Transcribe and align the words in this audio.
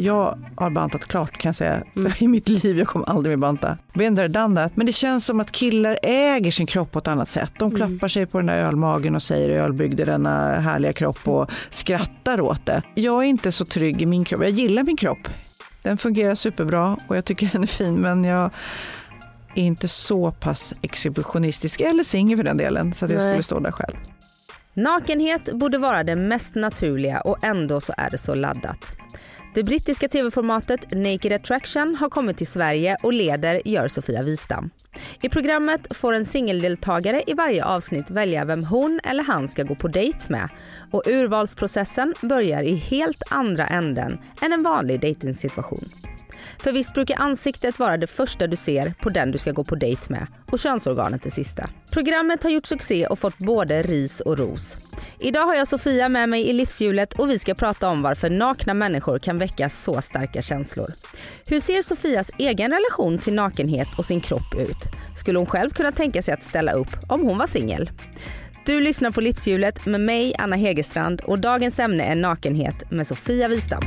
Jag 0.00 0.38
har 0.56 0.70
bantat 0.70 1.06
klart 1.06 1.38
kan 1.38 1.48
jag 1.48 1.56
säga 1.56 1.82
i 2.18 2.28
mitt 2.28 2.48
liv. 2.48 2.78
Jag 2.78 2.88
kommer 2.88 3.10
aldrig 3.10 3.38
mer 3.38 3.40
banta. 3.40 3.78
Been 3.94 4.16
there, 4.16 4.28
done 4.28 4.56
that. 4.56 4.76
Men 4.76 4.86
det 4.86 4.92
känns 4.92 5.26
som 5.26 5.40
att 5.40 5.52
killar 5.52 5.98
äger 6.02 6.50
sin 6.50 6.66
kropp 6.66 6.92
på 6.92 6.98
ett 6.98 7.08
annat 7.08 7.28
sätt. 7.28 7.52
De 7.58 7.70
klappar 7.70 8.08
sig 8.08 8.26
på 8.26 8.38
den 8.38 8.46
där 8.46 8.56
ölmagen 8.56 9.14
och 9.14 9.22
säger 9.22 9.48
öl 9.48 9.72
byggde 9.72 10.04
denna 10.04 10.60
härliga 10.60 10.92
kropp 10.92 11.28
och 11.28 11.50
skrattar 11.70 12.40
åt 12.40 12.66
det. 12.66 12.82
Jag 12.94 13.18
är 13.18 13.26
inte 13.26 13.52
så 13.52 13.64
trygg 13.64 14.02
i 14.02 14.06
min 14.06 14.24
kropp. 14.24 14.42
Jag 14.42 14.50
gillar 14.50 14.82
min 14.82 14.96
kropp. 14.96 15.28
Den 15.82 15.98
fungerar 15.98 16.34
superbra 16.34 16.96
och 17.08 17.16
jag 17.16 17.24
tycker 17.24 17.48
den 17.52 17.62
är 17.62 17.66
fin 17.66 17.94
men 17.94 18.24
jag 18.24 18.50
är 19.54 19.62
inte 19.62 19.88
så 19.88 20.30
pass 20.30 20.74
exhibitionistisk 20.82 21.80
eller 21.80 22.04
singel 22.04 22.36
för 22.36 22.44
den 22.44 22.56
delen 22.56 22.94
så 22.94 23.04
att 23.04 23.10
jag 23.10 23.22
Nej. 23.22 23.32
skulle 23.32 23.42
stå 23.42 23.60
där 23.60 23.72
själv. 23.72 23.96
Nakenhet 24.74 25.52
borde 25.52 25.78
vara 25.78 26.04
det 26.04 26.16
mest 26.16 26.54
naturliga 26.54 27.20
och 27.20 27.44
ändå 27.44 27.80
så 27.80 27.94
är 27.96 28.10
det 28.10 28.18
så 28.18 28.34
laddat. 28.34 28.92
Det 29.54 29.62
brittiska 29.62 30.08
tv-formatet 30.08 30.90
Naked 30.92 31.32
Attraction 31.32 31.96
har 31.96 32.08
kommit 32.08 32.38
till 32.38 32.46
Sverige 32.46 32.96
och 33.02 33.12
leder 33.12 33.62
gör 33.64 33.88
Sofia 33.88 34.22
Wistam. 34.22 34.70
I 35.22 35.28
programmet 35.28 35.96
får 35.96 36.12
en 36.12 36.24
singeldeltagare 36.24 37.22
i 37.26 37.34
varje 37.34 37.64
avsnitt 37.64 38.10
välja 38.10 38.44
vem 38.44 38.64
hon 38.64 39.00
eller 39.04 39.24
han 39.24 39.48
ska 39.48 39.62
gå 39.62 39.74
på 39.74 39.88
dejt 39.88 40.18
med 40.28 40.48
och 40.90 41.02
urvalsprocessen 41.06 42.14
börjar 42.22 42.62
i 42.62 42.74
helt 42.74 43.22
andra 43.30 43.66
änden 43.66 44.18
än 44.42 44.52
en 44.52 44.62
vanlig 44.62 45.00
dejtingsituation. 45.00 45.84
För 46.58 46.72
visst 46.72 46.94
brukar 46.94 47.16
ansiktet 47.16 47.78
vara 47.78 47.96
det 47.96 48.06
första 48.06 48.46
du 48.46 48.56
ser 48.56 48.94
på 49.02 49.08
den 49.08 49.30
du 49.30 49.38
ska 49.38 49.52
gå 49.52 49.64
på 49.64 49.74
dejt 49.74 50.02
med 50.08 50.26
och 50.50 50.58
könsorganet 50.58 51.22
det 51.22 51.30
sista. 51.30 51.68
Programmet 51.90 52.42
har 52.42 52.50
gjort 52.50 52.66
succé 52.66 53.06
och 53.06 53.18
fått 53.18 53.38
både 53.38 53.82
ris 53.82 54.20
och 54.20 54.38
ros. 54.38 54.76
Idag 55.22 55.46
har 55.46 55.54
jag 55.54 55.68
Sofia 55.68 56.08
med 56.08 56.28
mig 56.28 56.48
i 56.48 56.52
livshjulet 56.52 57.12
och 57.12 57.30
vi 57.30 57.38
ska 57.38 57.54
prata 57.54 57.88
om 57.88 58.02
varför 58.02 58.30
nakna 58.30 58.74
människor 58.74 59.18
kan 59.18 59.38
väcka 59.38 59.68
så 59.68 60.02
starka 60.02 60.42
känslor. 60.42 60.92
Hur 61.46 61.60
ser 61.60 61.82
Sofias 61.82 62.30
egen 62.38 62.70
relation 62.70 63.18
till 63.18 63.32
nakenhet 63.32 63.88
och 63.98 64.04
sin 64.04 64.20
kropp 64.20 64.54
ut? 64.58 64.76
Skulle 65.16 65.38
hon 65.38 65.46
själv 65.46 65.70
kunna 65.70 65.92
tänka 65.92 66.22
sig 66.22 66.34
att 66.34 66.44
ställa 66.44 66.72
upp 66.72 66.96
om 67.08 67.20
hon 67.20 67.38
var 67.38 67.46
singel? 67.46 67.90
Du 68.66 68.80
lyssnar 68.80 69.10
på 69.10 69.20
livshjulet 69.20 69.86
med 69.86 70.00
mig 70.00 70.34
Anna 70.38 70.56
Hegerstrand 70.56 71.20
och 71.20 71.38
dagens 71.38 71.78
ämne 71.78 72.04
är 72.04 72.14
nakenhet 72.14 72.90
med 72.90 73.06
Sofia 73.06 73.48
Wistam. 73.48 73.82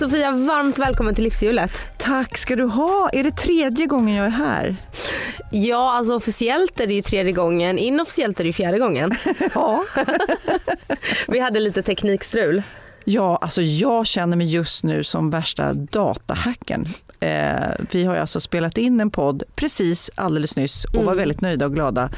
Sofia, 0.00 0.30
varmt 0.30 0.78
välkommen 0.78 1.14
till 1.14 1.24
livshjulet. 1.24 1.70
Tack 1.98 2.38
ska 2.38 2.56
du 2.56 2.64
ha. 2.64 3.10
Är 3.12 3.24
det 3.24 3.30
tredje 3.30 3.86
gången 3.86 4.16
jag 4.16 4.26
är 4.26 4.30
här? 4.30 4.76
Ja, 5.50 5.92
alltså 5.92 6.14
officiellt 6.14 6.80
är 6.80 6.86
det 6.86 6.94
ju 6.94 7.02
tredje 7.02 7.32
gången, 7.32 7.78
inofficiellt 7.78 8.40
är 8.40 8.44
det 8.44 8.48
ju 8.48 8.52
fjärde 8.52 8.78
gången. 8.78 9.14
Ja. 9.54 9.84
Vi 11.28 11.38
hade 11.38 11.60
lite 11.60 11.82
teknikstrul. 11.82 12.62
Ja, 13.10 13.36
alltså 13.40 13.62
jag 13.62 14.06
känner 14.06 14.36
mig 14.36 14.46
just 14.46 14.84
nu 14.84 15.04
som 15.04 15.30
värsta 15.30 15.74
datahacken. 15.74 16.86
Eh, 17.20 17.70
vi 17.90 18.04
har 18.04 18.14
ju 18.14 18.20
alltså 18.20 18.40
spelat 18.40 18.78
in 18.78 19.00
en 19.00 19.10
podd 19.10 19.42
precis 19.54 20.10
alldeles 20.14 20.56
nyss 20.56 20.84
och 20.84 21.04
var 21.04 21.14
väldigt 21.14 21.40
nöjda 21.40 21.66
och 21.66 21.74
glada. 21.74 22.10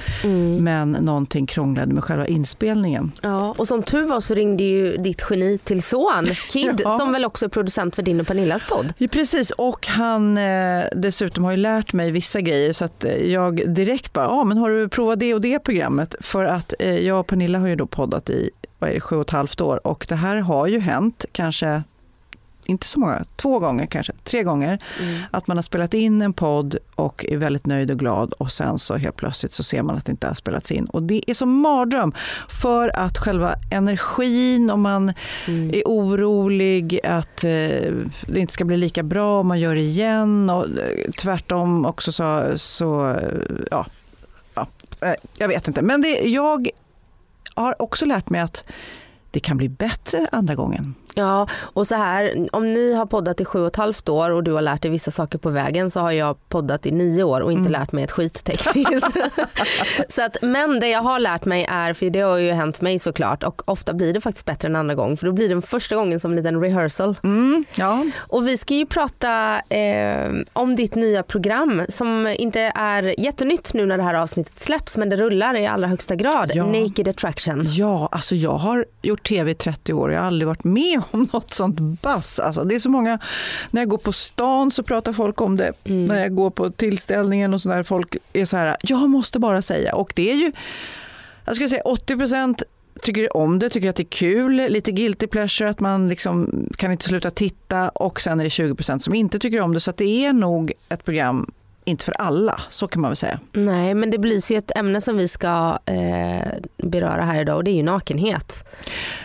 Men 0.61 0.93
någonting 0.93 1.47
krånglade 1.47 1.95
med 1.95 2.05
själva 2.05 2.27
inspelningen. 2.27 3.13
Ja, 3.23 3.55
och 3.59 3.69
som 3.69 3.83
tur 3.83 4.03
var 4.05 4.21
så 4.21 4.35
ringde 4.35 4.65
ju 4.65 4.97
ditt 4.97 5.25
geni 5.31 5.59
till 5.59 5.83
son, 5.83 6.27
Kid, 6.51 6.81
Ja. 6.85 6.99
som 6.99 7.13
väl 7.13 7.25
också 7.25 7.45
är 7.45 7.49
producent 7.49 7.97
för 7.97 8.03
din 8.03 8.21
och 8.21 8.27
Pernillas 8.27 8.63
podd. 8.69 8.93
Ja, 8.99 9.09
precis, 9.13 9.51
och 9.51 9.87
han 9.87 10.39
eh, 10.39 10.85
dessutom 10.97 11.45
har 11.45 11.51
ju 11.51 11.57
lärt 11.57 11.93
mig 11.93 12.11
vissa 12.11 12.41
grejer 12.41 12.73
så 12.73 12.85
att 12.85 13.05
eh, 13.05 13.17
jag 13.17 13.75
direkt 13.75 14.13
bara, 14.13 14.25
ja 14.25 14.31
ah, 14.31 14.45
men 14.45 14.59
har 14.59 14.71
du 14.71 14.89
provat 14.89 15.21
det 15.21 15.35
och 15.35 15.41
det 15.41 15.59
programmet? 15.59 16.15
För 16.21 16.45
att 16.45 16.75
eh, 16.79 16.99
jag 16.99 17.21
och 17.21 17.27
Pernilla 17.27 17.59
har 17.59 17.69
ju 17.69 17.77
då 17.77 17.87
poddat 17.87 18.31
i 18.31 18.51
vad 18.83 18.91
är 18.91 18.95
det, 18.95 19.01
sju 19.01 19.17
och 19.17 19.23
ett 19.23 19.31
halvt 19.31 19.61
år. 19.61 19.87
Och 19.87 20.07
det 20.09 20.15
här 20.15 20.37
har 20.37 20.67
ju 20.67 20.81
hänt 20.81 21.25
kanske 21.33 21.83
inte 22.65 22.87
så 22.87 23.01
många, 23.01 23.25
två 23.37 23.59
gånger 23.59 23.87
kanske, 23.87 24.13
tre 24.25 24.43
gånger, 24.43 24.79
att 25.31 25.47
man 25.47 25.57
har 25.57 25.63
spelat 25.63 25.95
in 25.95 26.23
en 26.23 26.33
podd 26.33 26.77
och 26.95 27.25
är 27.29 27.37
väldigt 27.37 27.67
nöjd 27.67 27.91
och 27.91 27.99
glad 27.99 28.33
och 28.33 28.53
sen 28.53 28.79
så 28.79 28.97
helt 28.97 29.17
plötsligt 29.17 29.53
så 29.53 29.63
ser 29.63 29.83
man 29.83 29.97
att 29.97 30.05
det 30.05 30.13
inte 30.13 30.27
har 30.27 30.35
spelats 30.35 30.73
in. 30.73 30.85
Och 30.85 31.03
det 31.03 31.31
är 31.31 31.35
som 31.35 31.61
mardröm 31.61 32.13
för 32.49 32.97
att 32.97 33.19
själva 33.19 33.55
energin 33.71 34.71
om 34.71 34.81
man 34.81 35.13
är 35.47 35.83
orolig 35.85 37.01
att 37.05 37.45
eh, 37.45 37.51
det 38.27 38.37
inte 38.37 38.53
ska 38.53 38.65
bli 38.65 38.77
lika 38.77 39.03
bra 39.03 39.41
om 39.41 39.47
man 39.47 39.61
gör 39.61 39.75
det 39.75 39.81
igen. 39.81 40.51
Och 40.51 40.65
eh, 40.65 41.11
tvärtom 41.11 41.87
också 41.87 42.13
så, 42.13 42.53
så 42.57 43.11
eh, 43.11 43.41
ja, 43.71 43.87
ja, 44.55 44.67
eh, 45.01 45.15
jag 45.39 45.49
vet 45.49 45.69
inte. 45.69 45.83
Men 45.83 46.01
det, 46.01 46.09
jag 46.09 46.69
har 47.55 47.83
också 47.83 48.05
lärt 48.07 48.31
mig 48.31 48.41
att 48.41 48.65
det 49.33 49.41
kan 49.41 49.57
bli 49.57 49.69
bättre 49.69 50.27
andra 50.33 50.55
gången. 50.55 50.95
Ja, 51.15 51.49
och 51.63 51.87
så 51.87 51.95
här, 51.95 52.49
om 52.53 52.73
ni 52.73 52.93
har 52.93 53.07
poddat 53.07 53.41
i 53.41 53.45
sju 53.45 53.61
och 53.61 53.67
ett 53.67 53.77
halvt 53.77 54.09
år 54.09 54.31
och 54.31 54.45
du 54.45 54.53
har 54.53 54.63
lärt 54.63 54.83
dig 54.83 54.91
vissa 54.91 55.11
saker 55.11 55.39
på 55.39 55.51
vägen 55.51 55.91
så 55.91 56.01
har 56.01 56.13
jag 56.13 56.49
poddat 56.49 56.87
i 56.87 56.91
nio 56.91 57.23
år 57.23 57.41
och 57.41 57.53
inte 57.53 57.71
lärt 57.71 57.93
mig 57.93 58.05
ett 58.05 58.11
skit 58.11 58.45
tekniskt. 58.45 59.17
så 60.09 60.23
att, 60.23 60.37
men 60.43 60.81
det 60.81 60.89
jag 60.89 61.03
har 61.03 61.19
lärt 61.19 61.45
mig 61.45 61.67
är, 61.71 61.93
för 61.93 62.11
det 62.11 62.21
har 62.21 62.39
ju 62.39 62.53
hänt 62.53 62.81
mig 62.81 62.99
såklart 62.99 63.43
och 63.43 63.63
ofta 63.65 63.93
blir 63.93 64.13
det 64.13 64.21
faktiskt 64.21 64.47
bättre 64.47 64.69
än 64.69 64.77
andra 64.77 64.95
gången 64.95 65.17
för 65.17 65.27
då 65.27 65.33
blir 65.33 65.49
den 65.49 65.63
första 65.63 65.97
gången 65.97 66.21
som 66.21 66.31
en 66.31 66.37
liten 66.37 66.61
rehearsal. 66.61 67.17
Mm, 67.23 67.65
ja. 67.75 68.05
Och 68.17 68.49
vi 68.49 68.57
ska 68.57 68.75
ju 68.75 68.87
prata 68.87 69.61
eh, 69.61 70.33
om 70.53 70.77
ditt 70.77 70.95
nya 70.95 71.23
program 71.23 71.83
som 71.89 72.35
inte 72.39 72.73
är 72.75 73.21
jättenytt 73.21 73.75
nu 73.75 73.87
när 73.87 73.97
det 73.97 74.05
här 74.05 74.15
avsnittet 74.15 74.59
släpps 74.59 74.97
men 74.97 75.09
det 75.09 75.17
rullar 75.17 75.57
i 75.57 75.67
allra 75.67 75.89
högsta 75.89 76.17
grad. 76.17 76.51
Ja. 76.55 76.67
Naked 76.67 77.09
Attraction. 77.09 77.67
Ja, 77.69 78.09
alltså 78.13 78.35
jag 78.35 78.55
har 78.55 78.87
gjort 79.03 79.22
tv 79.23 79.51
i 79.51 79.55
30 79.55 79.93
år 79.93 80.09
och 80.09 80.15
jag 80.15 80.21
har 80.21 80.27
aldrig 80.27 80.47
varit 80.47 80.65
med 80.65 81.03
om 81.11 81.29
något 81.33 81.55
sånt 81.55 81.81
bass. 81.81 82.39
Alltså 82.39 82.65
det 82.65 82.75
är 82.75 82.79
så 82.79 82.91
många, 82.91 83.19
när 83.71 83.81
jag 83.81 83.89
går 83.89 83.99
på 83.99 84.13
stan 84.13 84.71
så 84.71 84.83
pratar 84.83 85.13
folk 85.13 85.41
om 85.41 85.57
det. 85.57 85.73
När 85.85 86.21
jag 86.21 86.35
går 86.35 86.51
på 86.51 86.71
tillställningen 86.71 87.55
och 87.55 87.63
sådär, 87.63 87.83
folk 87.83 88.17
är 88.33 88.45
så 88.45 88.57
här, 88.57 88.77
jag 88.83 89.11
måste 89.11 89.39
bara 89.39 89.63
säga. 89.63 89.95
Och 89.95 90.13
det 90.17 90.31
är 90.31 90.35
ju, 90.35 90.53
jag 91.45 91.55
skulle 91.55 91.69
säga 91.69 91.83
80 91.83 92.17
procent 92.17 92.63
tycker 93.03 93.37
om 93.37 93.59
det, 93.59 93.71
tycker 93.71 93.91
att 93.91 93.97
det 93.97 94.03
är 94.03 94.05
kul, 94.05 94.57
lite 94.57 94.93
guilty 94.93 95.27
pleasure, 95.27 95.71
att 95.71 95.81
man 95.81 96.09
liksom 96.09 96.67
kan 96.77 96.93
inte 96.93 97.05
sluta 97.05 97.31
titta 97.31 97.89
och 97.89 98.21
sen 98.21 98.41
är 98.41 98.45
det 98.45 98.51
20 98.51 98.75
procent 98.75 99.03
som 99.03 99.15
inte 99.15 99.39
tycker 99.39 99.61
om 99.61 99.75
det. 99.75 99.81
Så 99.81 99.93
det 99.97 100.25
är 100.25 100.33
nog 100.33 100.73
ett 100.89 101.05
program, 101.05 101.53
inte 101.85 102.05
för 102.05 102.13
alla, 102.13 102.61
så 102.71 102.89
kan 102.89 103.03
man 103.03 103.11
väl 103.11 103.17
säga. 103.17 103.41
Nej 103.53 103.95
men 103.95 104.11
det 104.11 104.19
blir 104.19 104.53
ju 104.53 104.59
ett 104.59 104.77
ämne 104.77 105.01
som 105.01 105.17
vi 105.17 105.29
ska 105.29 105.79
eh, 105.87 106.49
beröra 106.77 107.23
här 107.23 107.41
idag 107.41 107.57
och 107.57 107.65
det 107.65 107.71
är 107.71 107.77
ju 107.77 107.83
nakenhet. 107.83 108.65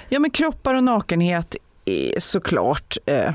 Ja 0.09 0.19
men 0.19 0.31
kroppar 0.31 0.73
och 0.73 0.83
nakenhet 0.83 1.55
är 1.85 2.19
såklart 2.19 2.97
eh, 3.05 3.31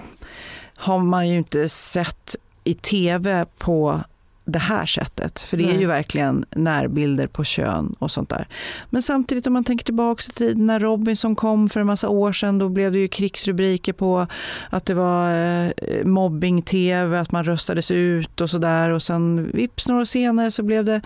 har 0.77 0.99
man 0.99 1.28
ju 1.28 1.37
inte 1.37 1.69
sett 1.69 2.37
i 2.65 2.75
tv 2.75 3.44
på 3.59 4.00
det 4.45 4.59
här 4.59 4.87
sättet. 4.87 5.41
För 5.41 5.57
det 5.57 5.71
är 5.71 5.79
ju 5.79 5.87
verkligen 5.87 6.45
närbilder 6.51 7.27
på 7.27 7.45
kön 7.45 7.97
och 7.99 8.11
sånt 8.11 8.29
där. 8.29 8.49
Men 8.91 9.03
samtidigt 9.03 9.47
om 9.47 9.53
man 9.53 9.65
tänker 9.65 9.85
tillbaka 9.85 10.23
till 10.23 10.33
tiden 10.33 10.67
när 10.67 10.81
Robinson 10.81 11.37
kom 11.37 11.69
för 11.69 11.81
en 11.81 11.87
massa 11.87 12.09
år 12.09 12.33
sedan, 12.33 12.59
då 12.59 12.69
blev 12.69 12.93
det 12.93 12.99
ju 12.99 13.09
krigsrubriker 13.09 13.93
på 13.93 14.27
att 14.71 14.87
det 14.87 14.94
var 14.94 15.35
eh, 15.35 16.05
mobbing-tv, 16.05 17.19
att 17.19 17.33
man 17.33 17.44
röstades 17.44 17.91
ut 17.91 18.41
och 18.41 18.50
sådär. 18.50 18.91
Och 18.91 19.03
sen 19.03 19.50
vips 19.53 19.89
några 19.89 20.00
år 20.00 20.05
senare 20.05 20.50
så 20.50 20.62
blev 20.62 20.85
det, 20.85 21.00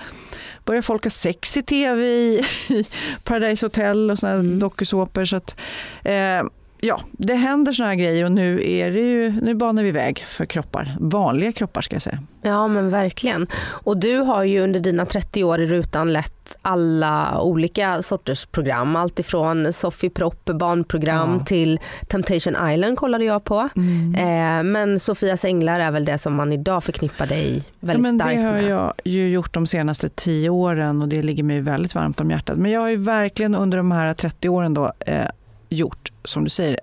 började 0.65 0.82
folk 0.82 1.05
ha 1.05 1.11
sex 1.11 1.56
i 1.56 1.62
tv 1.62 2.03
i, 2.03 2.44
i 2.69 2.85
Paradise 3.25 3.67
Hotel 3.67 4.11
och 4.11 4.19
sådana 4.19 4.39
mm. 4.39 4.59
dokusåpor. 4.59 5.25
Så 5.25 5.37
att, 5.37 5.56
eh, 6.05 6.43
ja, 6.87 7.00
det 7.12 7.35
händer 7.35 7.73
såna 7.73 7.88
här 7.88 7.94
grejer 7.97 8.25
och 8.25 8.33
nu 8.33 8.71
är 8.71 8.91
det 8.91 9.00
ju, 9.00 9.41
nu 9.43 9.55
banar 9.55 9.83
vi 9.83 9.91
väg 9.91 10.19
för 10.29 10.44
kroppar. 10.47 10.97
Vanliga 11.00 11.53
kroppar 11.53 11.81
ska 11.81 11.94
jag 11.94 12.03
säga. 12.03 12.19
Ja 12.43 12.69
men 12.69 12.91
verkligen. 12.91 13.47
Och 13.67 13.97
du 13.97 14.17
har 14.17 14.44
ju 14.44 14.61
under 14.61 14.81
dina 14.81 15.06
30 15.06 15.44
år 15.44 15.61
i 15.61 15.67
rutan 15.67 16.12
lett 16.12 16.56
alla 16.62 17.41
olika 17.41 18.03
sorters 18.03 18.47
program. 18.47 18.97
Allt 18.97 19.19
ifrån 19.19 19.73
Sofie 19.73 20.11
Propp 20.11 20.44
barnprogram 20.44 21.37
Ja. 21.38 21.44
till 21.44 21.81
Temptation 22.09 22.71
Island 22.73 22.99
kollade 22.99 23.25
jag 23.25 23.44
på. 23.44 23.69
Mm. 23.77 24.15
Eh, 24.15 24.62
men 24.73 25.00
Sofias 25.00 25.44
änglar 25.44 25.81
är 25.81 25.91
väl 25.91 26.05
det 26.05 26.19
som 26.19 26.35
man 26.35 26.53
idag 26.53 26.85
förknippar 26.85 27.27
dig 27.27 27.56
Ja, 27.56 27.62
väldigt 27.81 28.03
men 28.03 28.19
det 28.19 28.25
starkt 28.25 28.43
har 28.43 28.53
med. 28.53 28.62
jag 28.65 28.93
ju 29.05 29.29
gjort 29.29 29.55
de 29.55 29.67
senaste 29.67 30.09
tio 30.09 30.50
åren 30.50 31.03
och 31.03 31.09
det 31.09 31.23
ligger 31.23 31.43
mig 31.43 31.61
väldigt 31.61 31.94
varmt 31.94 32.21
om 32.21 32.31
hjärtat. 32.31 32.59
Men 32.59 32.71
jag 32.71 32.81
har 32.81 32.89
ju 32.89 32.97
verkligen 32.97 33.55
under 33.55 33.79
de 33.79 33.91
här 33.91 34.15
30 34.15 34.49
åren 34.49 34.75
då 34.75 34.93
eh, 35.06 35.25
gjort, 35.69 36.13
som 36.25 36.45
du 36.45 36.51
säger, 36.51 36.81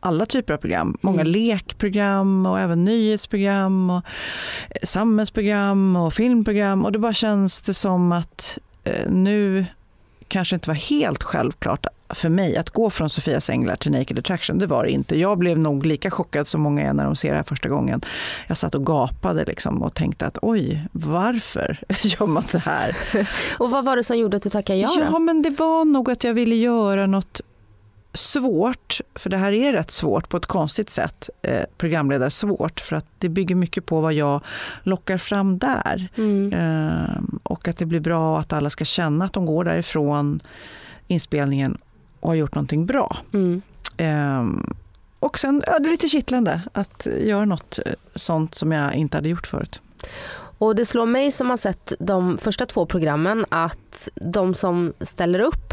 alla 0.00 0.26
typer 0.26 0.54
av 0.54 0.58
program. 0.58 0.98
Många 1.00 1.20
Mm. 1.20 1.32
lekprogram 1.32 2.46
och 2.46 2.60
även 2.60 2.84
nyhetsprogram 2.84 3.90
och 3.90 4.04
eh, 4.70 4.86
samhällsprogram 4.86 5.96
och 5.96 6.14
filmprogram. 6.14 6.84
Och 6.84 6.92
det 6.92 6.98
bara 6.98 7.12
känns 7.14 7.60
det 7.60 7.74
som 7.74 8.12
att 8.12 8.58
eh, 8.84 9.10
nu 9.10 9.66
kanske 10.28 10.56
inte 10.56 10.70
var 10.70 10.74
helt 10.74 11.22
självklart 11.22 11.86
för 12.10 12.28
mig 12.28 12.56
att 12.56 12.70
gå 12.70 12.90
från 12.90 13.10
Sofias 13.10 13.50
änglar 13.50 13.76
till 13.76 13.92
Naked 13.92 14.18
Attraction. 14.18 14.58
Det 14.58 14.66
var 14.66 14.84
det 14.84 14.90
inte. 14.90 15.18
Jag 15.18 15.38
blev 15.38 15.58
nog 15.58 15.86
lika 15.86 16.10
chockad 16.10 16.48
som 16.48 16.60
många 16.60 16.82
är 16.82 16.92
när 16.92 17.04
de 17.04 17.16
ser 17.16 17.30
det 17.30 17.36
här 17.36 17.42
första 17.44 17.68
gången. 17.68 18.00
Jag 18.46 18.56
satt 18.58 18.74
och 18.74 18.86
gapade 18.86 19.44
liksom 19.44 19.82
och 19.82 19.94
tänkte 19.94 20.26
att 20.26 20.38
oj, 20.42 20.84
varför 20.92 21.78
gör 22.02 22.26
man 22.26 22.44
det 22.52 22.58
här? 22.58 22.96
Och 23.58 23.70
vad 23.70 23.84
var 23.84 23.96
det 23.96 24.04
som 24.04 24.18
gjorde 24.18 24.36
att 24.36 24.42
du 24.42 24.50
tackade 24.50 24.78
ja? 24.78 24.88
Ja, 25.12 25.18
men 25.18 25.42
det 25.42 25.50
var 25.50 25.84
nog 25.84 26.10
att 26.10 26.24
jag 26.24 26.34
ville 26.34 26.56
göra 26.56 27.06
något 27.06 27.40
svårt, 28.18 29.00
för 29.14 29.30
det 29.30 29.36
här 29.36 29.52
är 29.52 29.72
rätt 29.72 29.90
svårt 29.90 30.28
på 30.28 30.36
ett 30.36 30.46
konstigt 30.46 30.90
sätt, 30.90 31.30
eh, 31.42 31.62
programledare 31.76 32.30
svårt, 32.30 32.80
för 32.80 32.96
att 32.96 33.06
det 33.18 33.28
bygger 33.28 33.54
mycket 33.54 33.86
på 33.86 34.00
vad 34.00 34.12
jag 34.12 34.40
lockar 34.82 35.18
fram 35.18 35.58
där. 35.58 36.08
Mm. 36.16 36.52
Eh, 36.52 37.22
och 37.42 37.68
att 37.68 37.76
det 37.76 37.86
blir 37.86 38.00
bra 38.00 38.40
att 38.40 38.52
alla 38.52 38.70
ska 38.70 38.84
känna 38.84 39.24
att 39.24 39.32
de 39.32 39.46
går 39.46 39.64
därifrån 39.64 40.40
inspelningen 41.06 41.78
och 42.20 42.28
har 42.28 42.34
gjort 42.34 42.54
någonting 42.54 42.86
bra. 42.86 43.16
Mm. 43.32 43.62
Eh, 43.96 44.44
och 45.18 45.38
sen 45.38 45.62
ja, 45.66 45.78
det 45.78 45.88
är 45.88 45.90
lite 45.90 46.08
kittlande 46.08 46.62
att 46.72 47.06
göra 47.20 47.44
något 47.44 47.78
eh, 47.86 47.92
sånt 48.14 48.54
som 48.54 48.72
jag 48.72 48.94
inte 48.94 49.16
hade 49.16 49.28
gjort 49.28 49.46
förut. 49.46 49.80
Och 50.58 50.74
det 50.74 50.84
slår 50.84 51.06
mig 51.06 51.30
som 51.30 51.50
har 51.50 51.56
sett 51.56 51.92
de 51.98 52.38
första 52.38 52.66
två 52.66 52.86
programmen 52.86 53.44
att 53.48 54.08
de 54.14 54.54
som 54.54 54.92
ställer 55.00 55.40
upp 55.40 55.72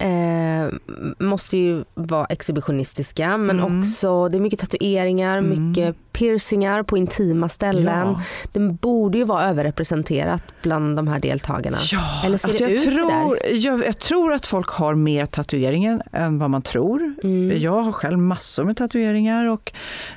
eh, 0.00 0.74
måste 1.18 1.56
ju 1.56 1.84
vara 1.94 2.24
exhibitionistiska 2.26 3.36
men 3.36 3.60
Mm. 3.60 3.80
också 3.80 4.28
det 4.28 4.36
är 4.36 4.40
mycket 4.40 4.60
tatueringar, 4.60 5.38
Mm. 5.38 5.68
mycket 5.68 5.96
piercingar 6.12 6.82
på 6.82 6.96
intima 6.98 7.48
ställen. 7.48 8.06
Ja. 8.08 8.22
Det 8.52 8.60
borde 9.12 9.18
ju 9.18 9.24
vara 9.24 9.48
överrepresenterat 9.48 10.42
bland 10.62 10.96
de 10.96 11.08
här 11.08 11.18
deltagarna. 11.18 11.78
Ja, 11.92 12.22
Eller 12.24 12.38
ser 12.38 12.48
alltså 12.48 12.64
det 12.64 12.70
jag, 12.70 12.80
ut 12.86 12.96
tror, 12.96 13.38
jag, 13.52 13.86
jag 13.86 13.98
tror 13.98 14.32
att 14.32 14.46
folk 14.46 14.68
har 14.68 14.94
mer 14.94 15.26
tatueringar 15.26 16.02
än 16.12 16.38
vad 16.38 16.50
man 16.50 16.62
tror. 16.62 17.14
Mm. 17.22 17.58
Jag 17.58 17.82
har 17.82 17.92
själv 17.92 18.18
massor 18.18 18.64
med 18.64 18.76
tatueringar 18.76 19.48
och 19.48 19.72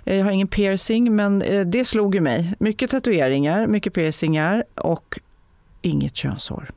eh, 0.06 0.15
jag 0.15 0.25
har 0.25 0.31
ingen 0.31 0.47
piercing 0.47 1.15
men 1.15 1.42
eh, 1.42 1.65
det 1.65 1.86
slog 1.86 2.15
ju 2.15 2.21
mig. 2.21 2.53
Mycket 2.59 2.89
tatueringar, 2.89 3.68
mycket 3.68 3.94
piercingar 3.94 4.63
och 4.75 5.19
inget 5.81 6.15
könshår. 6.15 6.71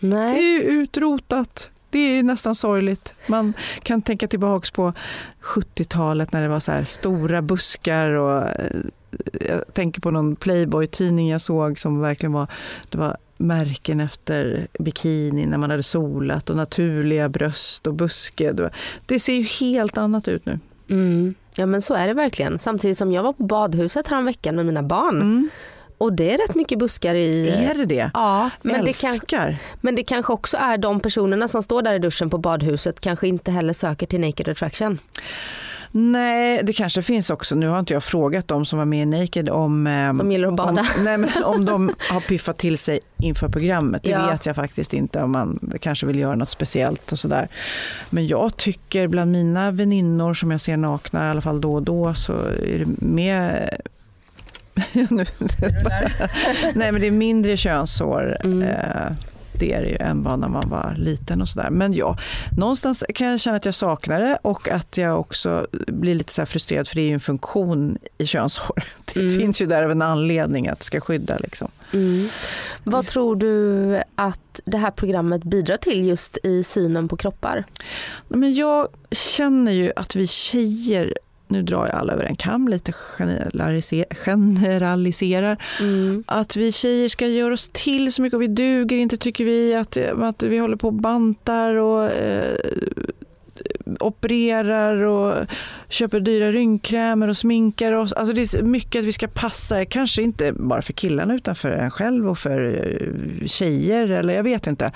Det 0.00 0.06
Nej. 0.06 0.38
är 0.38 0.42
ju 0.42 0.60
utrotat. 0.60 1.70
Det 1.90 1.98
är 1.98 2.22
nästan 2.22 2.54
sorgligt. 2.54 3.14
Man 3.26 3.52
kan 3.82 4.02
tänka 4.02 4.28
tillbaks 4.28 4.70
på 4.70 4.92
70-talet 5.42 6.32
när 6.32 6.42
det 6.42 6.48
var 6.48 6.60
så 6.60 6.72
här 6.72 6.84
stora 6.84 7.42
buskar 7.42 8.10
och 8.10 8.48
eh, 8.48 8.80
jag 9.40 9.74
tänker 9.74 10.00
på 10.00 10.10
någon 10.10 10.36
Playboy-tidning 10.36 11.28
jag 11.28 11.40
såg 11.40 11.78
som 11.78 12.00
verkligen 12.00 12.32
var, 12.32 12.46
det 12.88 12.98
var 12.98 13.16
märken 13.38 14.00
efter 14.00 14.68
bikini 14.78 15.46
när 15.46 15.58
man 15.58 15.70
hade 15.70 15.82
solat 15.82 16.50
och 16.50 16.56
naturliga 16.56 17.28
bröst 17.28 17.86
och 17.86 17.94
buske. 17.94 18.70
Det 19.06 19.20
ser 19.20 19.32
ju 19.32 19.42
helt 19.42 19.98
annat 19.98 20.28
ut 20.28 20.46
nu. 20.46 20.58
Mm. 20.90 21.34
Ja 21.54 21.66
men 21.66 21.82
så 21.82 21.94
är 21.94 22.06
det 22.06 22.14
verkligen. 22.14 22.58
Samtidigt 22.58 22.96
som 22.98 23.12
jag 23.12 23.22
var 23.22 23.32
på 23.32 23.42
badhuset 23.42 24.08
häromveckan 24.08 24.56
med 24.56 24.66
mina 24.66 24.82
barn 24.82 25.50
och 26.00 26.12
det 26.12 26.34
är 26.34 26.38
rätt 26.38 26.54
mycket 26.54 26.78
buskar 26.78 27.14
i... 27.14 27.50
Är 27.50 27.74
det 27.74 27.84
det? 27.84 28.10
Ja, 28.14 28.50
men 28.62 28.84
det, 28.84 29.00
kan, 29.00 29.10
Älskar. 29.10 29.56
men 29.80 29.94
det 29.94 30.02
kanske 30.02 30.32
också 30.32 30.56
är 30.56 30.78
de 30.78 31.00
personerna 31.00 31.48
som 31.48 31.62
står 31.62 31.82
där 31.82 31.94
i 31.94 31.98
duschen 31.98 32.30
på 32.30 32.38
badhuset 32.38 33.00
kanske 33.00 33.28
inte 33.28 33.50
heller 33.50 33.72
söker 33.72 34.06
till 34.06 34.20
Naked 34.20 34.48
Attraction. 34.48 34.98
Nej, 35.92 36.60
det 36.64 36.72
kanske 36.72 37.02
finns 37.02 37.30
också. 37.30 37.54
Nu 37.54 37.68
har 37.68 37.78
inte 37.78 37.92
jag 37.92 38.04
frågat 38.04 38.48
de 38.48 38.64
som 38.66 38.78
var 38.78 38.86
med 38.86 39.02
i 39.02 39.20
Naked 39.20 39.48
om, 39.48 39.86
ehm, 39.86 40.18
De 40.18 40.32
gillar 40.32 40.48
att 40.48 40.54
bada. 40.56 40.70
om, 40.70 41.04
nej, 41.04 41.16
men 41.18 41.30
om 41.44 41.64
de 41.64 41.94
har 42.10 42.20
piffat 42.20 42.58
till 42.58 42.78
sig 42.78 43.00
inför 43.16 43.48
programmet. 43.48 44.02
Det 44.02 44.10
Ja. 44.10 44.26
vet 44.30 44.46
jag 44.46 44.56
faktiskt 44.56 44.94
inte 44.94 45.22
om 45.22 45.30
man 45.32 45.70
kanske 45.80 46.06
vill 46.06 46.18
göra 46.18 46.34
något 46.34 46.50
speciellt 46.50 47.12
och 47.12 47.18
sådär. 47.18 47.48
Men 48.10 48.26
jag 48.26 48.56
tycker 48.56 49.06
bland 49.08 49.32
mina 49.32 49.70
väninnor 49.70 50.34
som 50.34 50.50
jag 50.50 50.60
ser 50.60 50.76
nakna, 50.76 51.26
i 51.26 51.30
alla 51.30 51.40
fall 51.40 51.60
då 51.60 51.74
och 51.74 51.82
då, 51.82 52.14
så 52.14 52.32
är 52.46 52.84
det 52.84 53.06
mer 53.06 53.70
Nu- 54.92 55.06
Nej 56.74 56.92
men 56.92 57.00
det 57.00 57.06
är 57.06 57.10
mindre 57.10 57.56
könshår. 57.56 58.36
Mm. 58.44 58.62
Eh, 58.62 59.12
det 59.60 59.72
är 59.72 59.80
det 59.82 59.88
ju 59.88 59.96
än 59.96 60.22
vad 60.22 60.38
när 60.38 60.48
man 60.48 60.68
var 60.68 60.94
liten 60.98 61.42
och 61.42 61.48
sådär. 61.48 61.70
Men 61.70 61.92
ja, 61.94 62.18
någonstans 62.56 63.04
kan 63.14 63.26
jag 63.30 63.40
känna 63.40 63.56
att 63.56 63.64
jag 63.64 63.74
saknar 63.74 64.20
det 64.20 64.38
och 64.42 64.68
att 64.68 64.96
jag 64.96 65.20
också 65.20 65.66
blir 65.86 66.14
lite 66.14 66.32
så 66.32 66.40
här 66.40 66.46
frustrerad 66.46 66.88
för 66.88 66.94
det 66.96 67.02
är 67.02 67.06
ju 67.06 67.14
en 67.14 67.20
funktion 67.20 67.98
i 68.18 68.26
könshår. 68.26 68.84
Det 69.14 69.20
Mm. 69.20 69.36
finns 69.38 69.62
ju 69.62 69.66
där 69.66 69.82
av 69.82 69.90
en 69.90 70.02
anledning 70.02 70.68
att 70.68 70.78
det 70.78 70.84
ska 70.84 71.00
skydda 71.00 71.38
liksom. 71.38 71.68
Mm. 71.92 72.28
Vad 72.84 73.06
tror 73.06 73.36
du 73.36 74.02
att 74.14 74.60
det 74.64 74.78
här 74.78 74.90
programmet 74.90 75.44
bidrar 75.44 75.76
till 75.76 76.04
just 76.04 76.38
i 76.42 76.62
synen 76.64 77.08
på 77.08 77.16
kroppar? 77.16 77.64
Men 78.28 78.54
jag 78.54 78.88
känner 79.10 79.72
ju 79.72 79.92
att 79.96 80.16
vi 80.16 80.26
tjejer, 80.26 81.14
nu 81.50 81.62
drar 81.62 81.86
jag 81.86 81.94
alla 81.94 82.12
över 82.12 82.24
en 82.24 82.36
kam 82.36 82.68
lite 82.68 82.92
generalise- 82.92 84.04
generaliserar, 84.14 85.56
Mm. 85.80 86.24
att 86.26 86.56
vi 86.56 86.72
tjejer 86.72 87.08
ska 87.08 87.26
göra 87.26 87.54
oss 87.54 87.70
till 87.72 88.12
så 88.12 88.22
mycket 88.22 88.34
och 88.34 88.42
vi 88.42 88.46
duger 88.46 88.96
inte 88.96 89.16
tycker 89.16 89.44
vi 89.44 89.74
att, 89.74 89.96
att 90.22 90.42
vi 90.42 90.58
håller 90.58 90.76
på 90.76 90.86
och 90.86 90.94
bantar 90.94 91.74
och 91.74 92.04
eh, 92.10 92.54
opererar 94.00 94.94
och 95.02 95.46
köper 95.88 96.20
dyra 96.20 96.52
rynkkrämer 96.52 97.28
och 97.28 97.36
sminkar 97.36 97.92
oss. 97.92 98.12
Alltså 98.12 98.34
det 98.34 98.54
är 98.54 98.62
mycket 98.62 98.98
att 99.00 99.04
vi 99.04 99.12
ska 99.12 99.26
passa, 99.28 99.84
kanske 99.84 100.22
inte 100.22 100.52
bara 100.52 100.82
för 100.82 100.92
killarna 100.92 101.34
utan 101.34 101.54
för 101.54 101.70
en 101.70 101.90
själv 101.90 102.28
och 102.30 102.38
för 102.38 102.86
eh, 103.40 103.46
tjejer 103.46 104.08
eller 104.10 104.34
jag 104.34 104.42
vet 104.42 104.66
inte. 104.66 104.90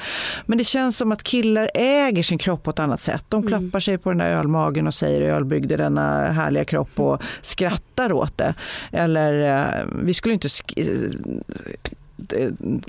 Men 0.46 0.58
det 0.58 0.64
känns 0.64 0.96
som 0.96 1.12
att 1.12 1.22
killar 1.22 1.70
äger 1.74 2.22
sin 2.22 2.38
kropp 2.38 2.62
på 2.62 2.70
ett 2.70 2.78
annat 2.78 3.00
sätt. 3.00 3.24
De 3.28 3.40
Mm. 3.44 3.48
klappar 3.48 3.80
sig 3.80 3.98
på 3.98 4.08
den 4.08 4.18
där 4.18 4.30
ölmagen 4.30 4.86
och 4.86 4.94
säger 4.94 5.20
öl 5.20 5.44
byggde 5.44 5.76
denna 5.76 6.26
härliga 6.32 6.64
kropp 6.64 7.00
och 7.00 7.22
skrattar 7.42 8.12
åt 8.12 8.38
det. 8.38 8.54
Eller 8.92 9.58
eh, 9.58 9.84
vi 10.02 10.14
skulle 10.14 10.34
inte 10.34 10.48
sk- 10.48 11.18
eh, 12.32 12.48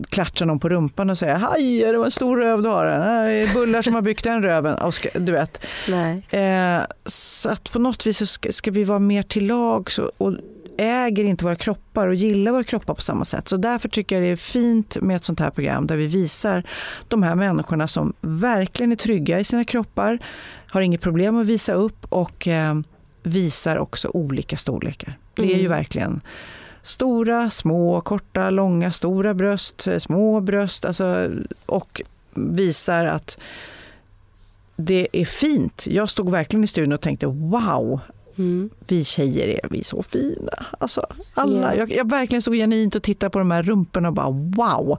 klatscha 0.09 0.45
någon 0.45 0.59
på 0.59 0.69
rumpan 0.69 1.09
och 1.09 1.17
säga 1.17 1.37
haj, 1.37 1.79
det 1.79 1.97
var 1.97 2.05
en 2.05 2.11
stor 2.11 2.37
röv 2.37 2.61
du 2.61 2.69
har. 2.69 2.99
Nej, 2.99 3.49
Bullar 3.53 3.81
som 3.81 3.93
har 3.93 4.01
byggt 4.01 4.23
den 4.23 4.41
röven. 4.41 4.75
Och 4.77 4.93
ska, 4.93 5.09
du 5.19 5.31
vet. 5.31 5.65
Eh, 6.33 6.79
så 7.05 7.49
att 7.49 7.71
på 7.71 7.79
något 7.79 8.07
vis 8.07 8.29
ska, 8.31 8.51
ska 8.51 8.71
vi 8.71 8.83
vara 8.83 8.99
mer 8.99 9.23
till 9.23 9.47
lag 9.47 9.91
så, 9.91 10.11
och 10.17 10.33
äger 10.77 11.23
inte 11.23 11.45
våra 11.45 11.55
kroppar 11.55 12.07
och 12.07 12.15
gillar 12.15 12.51
våra 12.51 12.63
kroppar 12.63 12.93
på 12.93 13.01
samma 13.01 13.25
sätt. 13.25 13.47
Så 13.47 13.57
därför 13.57 13.89
tycker 13.89 14.15
jag 14.15 14.23
det 14.23 14.29
är 14.31 14.35
fint 14.35 14.97
med 15.01 15.15
ett 15.15 15.23
sånt 15.23 15.39
här 15.39 15.49
program 15.49 15.87
där 15.87 15.97
vi 15.97 16.07
visar 16.07 16.63
de 17.07 17.23
här 17.23 17.35
människorna 17.35 17.87
som 17.87 18.13
verkligen 18.21 18.91
är 18.91 18.95
trygga 18.95 19.39
i 19.39 19.43
sina 19.43 19.63
kroppar, 19.63 20.19
har 20.67 20.81
inget 20.81 21.01
problem 21.01 21.37
att 21.37 21.45
visa 21.45 21.73
upp 21.73 22.05
och 22.09 22.47
eh, 22.47 22.75
visar 23.23 23.77
också 23.77 24.09
olika 24.13 24.57
storlekar. 24.57 25.17
Det 25.33 25.41
är 25.43 25.45
ju 25.47 25.65
Mm. 25.65 25.71
verkligen 25.71 26.21
stora, 26.85 27.49
små, 27.49 28.01
korta, 28.01 28.49
långa, 28.49 28.91
stora 28.91 29.33
bröst, 29.33 29.87
eh, 29.87 29.99
små 29.99 30.39
bröst 30.39 30.85
alltså, 30.85 31.29
och 31.65 32.01
visar 32.33 33.05
att 33.05 33.37
det 34.75 35.07
är 35.11 35.25
fint. 35.25 35.87
Jag 35.87 36.09
stod 36.09 36.31
verkligen 36.31 36.63
i 36.63 36.67
studion 36.67 36.93
och 36.93 37.01
tänkte 37.01 37.25
wow, 37.25 37.99
Mm. 38.37 38.69
vi 38.87 39.03
tjejer 39.03 39.47
är 39.47 39.69
vi 39.69 39.83
så 39.83 40.03
fina. 40.03 40.65
Alltså, 40.79 41.05
alla. 41.33 41.75
Ja. 41.75 41.79
Jag, 41.79 41.91
jag 41.91 42.09
verkligen 42.09 42.41
stod 42.41 42.55
genuint 42.55 42.95
och 42.95 43.03
tittade 43.03 43.29
på 43.29 43.39
de 43.39 43.51
här 43.51 43.63
rumporna 43.63 44.07
och 44.07 44.13
bara 44.13 44.29
wow. 44.29 44.97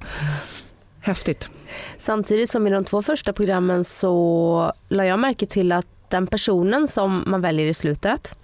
Häftigt. 1.00 1.50
Samtidigt 1.98 2.50
som 2.50 2.66
i 2.66 2.70
de 2.70 2.84
två 2.84 3.02
första 3.02 3.32
programmen 3.32 3.84
så 3.84 4.72
la 4.88 5.04
jag 5.04 5.18
märke 5.18 5.46
till 5.46 5.72
att 5.72 5.86
den 6.08 6.26
personen 6.26 6.88
som 6.88 7.24
man 7.26 7.40
väljer 7.40 7.66
i 7.66 7.74
slutet 7.74 8.38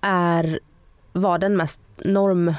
är, 0.00 0.60
var 1.12 1.38
den 1.38 1.56
mest 1.56 1.78
norm, 2.04 2.54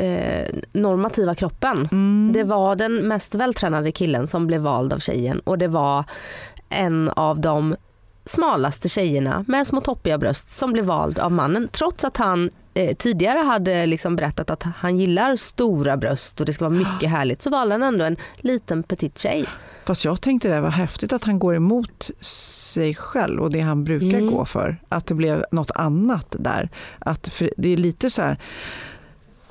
eh, 0.00 0.48
normativa 0.72 1.34
kroppen. 1.34 1.88
Mm. 1.92 2.30
Det 2.34 2.44
var 2.44 2.76
den 2.76 3.08
mest 3.08 3.34
vältränade 3.34 3.92
killen 3.92 4.26
som 4.26 4.46
blev 4.46 4.60
vald 4.60 4.92
av 4.92 4.98
tjejen 4.98 5.38
och 5.40 5.58
det 5.58 5.68
var 5.68 6.04
en 6.68 7.08
av 7.08 7.40
de 7.40 7.76
smalaste 8.24 8.88
tjejerna 8.88 9.44
med 9.48 9.66
små 9.66 9.80
toppiga 9.80 10.18
bröst 10.18 10.50
som 10.50 10.72
blev 10.72 10.84
vald 10.84 11.18
av 11.18 11.32
mannen 11.32 11.68
trots 11.72 12.04
att 12.04 12.16
han 12.16 12.50
eh, 12.74 12.96
tidigare 12.96 13.38
hade 13.38 13.86
liksom 13.86 14.16
berättat 14.16 14.50
att 14.50 14.62
han 14.62 14.96
gillar 14.98 15.36
stora 15.36 15.96
bröst 15.96 16.40
och 16.40 16.46
det 16.46 16.52
ska 16.52 16.64
vara 16.68 16.78
mycket 16.78 17.10
härligt 17.16 17.42
så 17.42 17.50
valde 17.50 17.74
han 17.74 17.82
ändå 17.82 18.04
en 18.04 18.16
liten 18.36 18.82
petit 18.82 19.18
tjej. 19.18 19.46
Fast 19.84 20.04
jag 20.04 20.20
tänkte 20.20 20.48
det 20.48 20.60
var 20.60 20.70
häftigt 20.70 21.12
att 21.12 21.24
han 21.24 21.38
går 21.38 21.54
emot 21.54 22.10
sig 22.20 22.94
själv 22.94 23.42
och 23.42 23.50
det 23.50 23.60
han 23.60 23.84
brukar 23.84 24.18
Mm. 24.18 24.30
gå 24.30 24.44
för. 24.44 24.76
Att 24.88 25.06
det 25.06 25.14
blev 25.14 25.44
något 25.50 25.70
annat 25.74 26.36
där. 26.38 26.68
Att 26.98 27.28
för 27.28 27.50
det 27.56 27.68
är 27.68 27.76
lite 27.76 28.10
så 28.10 28.22
här 28.22 28.36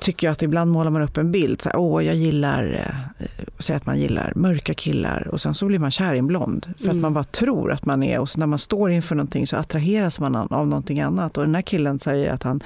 tycker 0.00 0.26
jag 0.26 0.32
att 0.32 0.42
ibland 0.42 0.70
målar 0.70 0.90
man 0.90 1.02
upp 1.02 1.16
en 1.16 1.32
bild. 1.32 1.62
Så 1.62 1.68
här, 1.68 1.76
Åh, 1.76 2.04
jag 2.04 2.14
gillar, 2.14 2.84
eh, 3.18 3.26
säg 3.58 3.76
att 3.76 3.86
man 3.86 3.98
gillar 4.00 4.32
mörka 4.36 4.74
killar 4.74 5.28
och 5.32 5.40
sen 5.40 5.54
så 5.54 5.66
blir 5.66 5.78
man 5.78 5.90
kär 5.90 6.14
i 6.14 6.18
en 6.18 6.26
blond. 6.26 6.66
För 6.78 6.84
Mm. 6.84 6.96
att 6.96 7.02
man 7.02 7.14
bara 7.14 7.24
tror 7.24 7.72
att 7.72 7.84
man 7.84 8.02
är 8.02 8.18
och 8.18 8.28
så 8.28 8.38
när 8.38 8.46
man 8.46 8.58
står 8.58 8.90
inför 8.90 9.14
någonting 9.14 9.46
så 9.46 9.56
attraheras 9.56 10.20
man 10.20 10.34
av 10.36 10.66
någonting 10.68 11.00
annat. 11.00 11.38
Och 11.38 11.44
den 11.44 11.54
här 11.54 11.62
killen 11.62 11.98
säger 11.98 12.30
att 12.32 12.42
han 12.42 12.60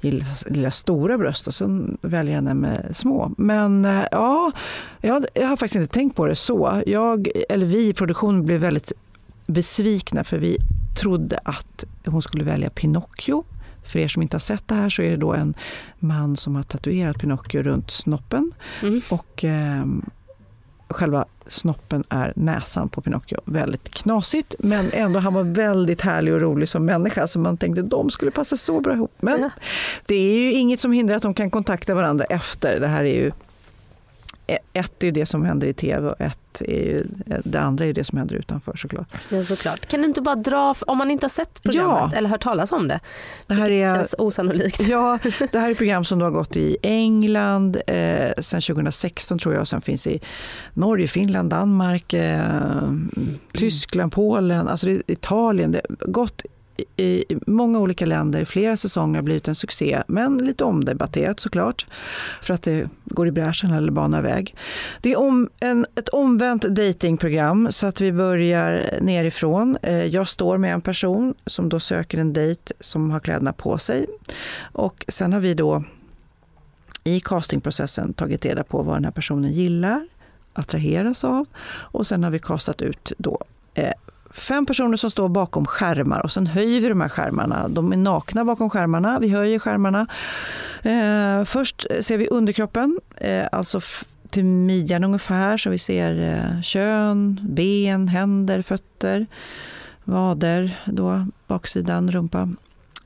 gillar, 0.00 0.52
gillar 0.54 0.70
stora 0.70 1.18
bröst 1.18 1.46
och 1.46 1.54
så 1.54 1.86
väljer 2.02 2.34
han 2.34 2.46
en 2.48 2.58
med 2.58 2.90
små. 2.96 3.32
Men 3.38 3.84
eh, 3.84 4.02
ja, 4.10 4.52
jag, 5.00 5.24
jag 5.34 5.48
har 5.48 5.56
faktiskt 5.56 5.76
inte 5.80 5.94
tänkt 5.94 6.16
på 6.16 6.26
det 6.26 6.34
så. 6.36 6.82
Jag, 6.86 7.28
eller 7.48 7.66
vi 7.66 7.88
i 7.88 7.92
produktionen 7.92 8.44
blev 8.44 8.60
väldigt 8.60 8.92
besvikna 9.46 10.24
för 10.24 10.38
vi 10.38 10.56
trodde 11.00 11.38
att 11.44 11.84
hon 12.06 12.22
skulle 12.22 12.44
välja 12.44 12.70
Pinocchio. 12.70 13.44
För 13.84 13.98
er 13.98 14.08
som 14.08 14.22
inte 14.22 14.34
har 14.34 14.40
sett 14.40 14.68
det 14.68 14.74
här 14.74 14.88
så 14.88 15.02
är 15.02 15.10
det 15.10 15.16
då 15.16 15.32
en 15.32 15.54
man 15.98 16.36
som 16.36 16.56
har 16.56 16.62
tatuerat 16.62 17.18
Pinocchio 17.18 17.62
runt 17.62 17.90
snoppen. 17.90 18.52
Mm. 18.82 19.00
Och 19.10 19.44
eh, 19.44 19.84
själva 20.88 21.24
snoppen 21.46 22.04
är 22.08 22.32
näsan 22.36 22.88
på 22.88 23.00
Pinocchio. 23.00 23.40
Väldigt 23.44 23.94
knasigt, 23.94 24.54
men 24.58 24.90
ändå 24.92 25.18
han 25.18 25.34
var 25.34 25.42
väldigt 25.42 26.00
härlig 26.00 26.34
och 26.34 26.40
rolig 26.40 26.68
som 26.68 26.84
människa. 26.84 27.26
Så 27.26 27.38
man 27.38 27.56
tänkte 27.56 27.82
de 27.82 28.10
skulle 28.10 28.30
passa 28.30 28.56
så 28.56 28.80
bra 28.80 28.94
ihop. 28.94 29.12
Men 29.20 29.50
det 30.06 30.14
är 30.14 30.36
ju 30.36 30.52
inget 30.52 30.80
som 30.80 30.92
hindrar 30.92 31.16
att 31.16 31.22
de 31.22 31.34
kan 31.34 31.50
kontakta 31.50 31.94
varandra 31.94 32.24
efter. 32.24 32.80
Det 32.80 32.88
här 32.88 33.04
är 33.04 33.14
ju 33.14 33.32
ett 34.72 35.02
är 35.02 35.06
ju 35.06 35.10
det 35.12 35.26
som 35.26 35.44
händer 35.44 35.66
i 35.66 35.72
tv 35.72 36.08
och 36.08 36.20
ett 36.20 36.62
är 36.64 36.84
ju, 36.84 37.06
det 37.44 37.60
andra 37.60 37.84
är 37.84 37.86
ju 37.86 37.92
det 37.92 38.04
som 38.04 38.18
händer 38.18 38.36
utanför 38.36 38.76
såklart. 38.76 39.08
Ja, 39.28 39.44
såklart. 39.44 39.86
Kan 39.86 40.00
du 40.00 40.06
inte 40.06 40.20
bara 40.20 40.34
dra, 40.34 40.74
om 40.86 40.98
man 40.98 41.10
inte 41.10 41.24
har 41.24 41.30
sett 41.30 41.62
programmet 41.62 42.08
Ja. 42.12 42.18
eller 42.18 42.28
hört 42.28 42.42
talas 42.42 42.72
om 42.72 42.88
det, 42.88 43.00
Det 43.46 43.54
här 43.54 43.70
är, 43.70 43.94
känns 43.96 44.14
osannolikt. 44.18 44.80
Ja, 44.88 45.18
det 45.52 45.58
här 45.58 45.70
är 45.70 45.74
program 45.74 46.04
som 46.04 46.18
då 46.18 46.26
har 46.26 46.30
gått 46.30 46.56
i 46.56 46.76
England 46.82 47.76
eh, 47.86 48.32
sedan 48.38 48.60
2016 48.60 49.38
tror 49.38 49.54
jag. 49.54 49.60
Och 49.60 49.68
sen 49.68 49.80
finns 49.80 50.06
i 50.06 50.20
Norge, 50.74 51.06
Finland, 51.06 51.50
Danmark, 51.50 52.12
eh, 52.12 52.92
Tyskland, 53.52 54.12
Polen, 54.12 54.68
alltså 54.68 54.86
det, 54.86 55.02
Italien. 55.06 55.72
Det 55.72 55.82
gått 56.06 56.42
i, 56.96 57.24
många 57.46 57.78
olika 57.78 58.06
länder, 58.06 58.44
flera 58.44 58.76
säsonger 58.76 59.14
har 59.14 59.22
blivit 59.22 59.48
en 59.48 59.54
succé, 59.54 60.02
men 60.06 60.38
lite 60.38 60.64
omdebatterat 60.64 61.40
såklart. 61.40 61.86
För 62.42 62.54
att 62.54 62.62
det 62.62 62.88
går 63.04 63.28
i 63.28 63.30
bräschen 63.30 63.72
eller 63.72 63.92
banar 63.92 64.22
väg. 64.22 64.56
Det 65.00 65.12
är 65.12 65.18
om, 65.18 65.48
en, 65.60 65.86
ett 65.94 66.08
omvänt 66.08 66.62
datingprogram 66.62 67.68
så 67.70 67.86
att 67.86 68.00
vi 68.00 68.12
börjar 68.12 68.98
nerifrån. 69.00 69.78
Eh, 69.82 70.04
jag 70.04 70.28
står 70.28 70.58
med 70.58 70.74
en 70.74 70.80
person 70.80 71.34
som 71.46 71.68
då 71.68 71.80
söker 71.80 72.18
en 72.18 72.32
dejt 72.32 72.74
som 72.80 73.10
har 73.10 73.20
kläderna 73.20 73.52
på 73.52 73.78
sig. 73.78 74.06
Och 74.72 75.04
sen 75.08 75.32
har 75.32 75.40
vi 75.40 75.54
då 75.54 75.84
i 77.04 77.20
castingprocessen 77.20 78.12
tagit 78.12 78.44
reda 78.44 78.64
på 78.64 78.82
vad 78.82 78.96
den 78.96 79.04
här 79.04 79.12
personen 79.12 79.52
gillar, 79.52 80.08
attraheras 80.52 81.24
av 81.24 81.46
och 81.68 82.06
sen 82.06 82.24
har 82.24 82.30
vi 82.30 82.38
kastat 82.38 82.82
ut 82.82 83.12
då 83.18 83.44
eh, 83.74 83.92
fem 84.30 84.66
personer 84.66 84.96
som 84.96 85.10
står 85.10 85.28
bakom 85.28 85.66
skärmar 85.66 86.20
och 86.20 86.32
sen 86.32 86.46
höjer 86.46 86.80
vi 86.80 86.88
de 86.88 87.00
här 87.00 87.08
skärmarna. 87.08 87.68
De 87.68 87.92
är 87.92 87.96
nakna 87.96 88.44
bakom 88.44 88.70
skärmarna, 88.70 89.18
vi 89.18 89.28
höjer 89.28 89.58
skärmarna. 89.58 90.06
Eh, 90.82 91.44
först 91.44 91.86
ser 92.00 92.18
vi 92.18 92.28
underkroppen, 92.28 93.00
eh, 93.16 93.46
alltså 93.52 93.80
till 94.30 94.44
midjan 94.44 95.04
ungefär, 95.04 95.56
så 95.56 95.70
vi 95.70 95.78
ser 95.78 96.22
eh, 96.22 96.62
kön, 96.62 97.40
ben, 97.42 98.08
händer, 98.08 98.62
fötter, 98.62 99.26
vader, 100.04 100.80
då, 100.84 101.26
baksidan, 101.46 102.10
rumpa. 102.10 102.48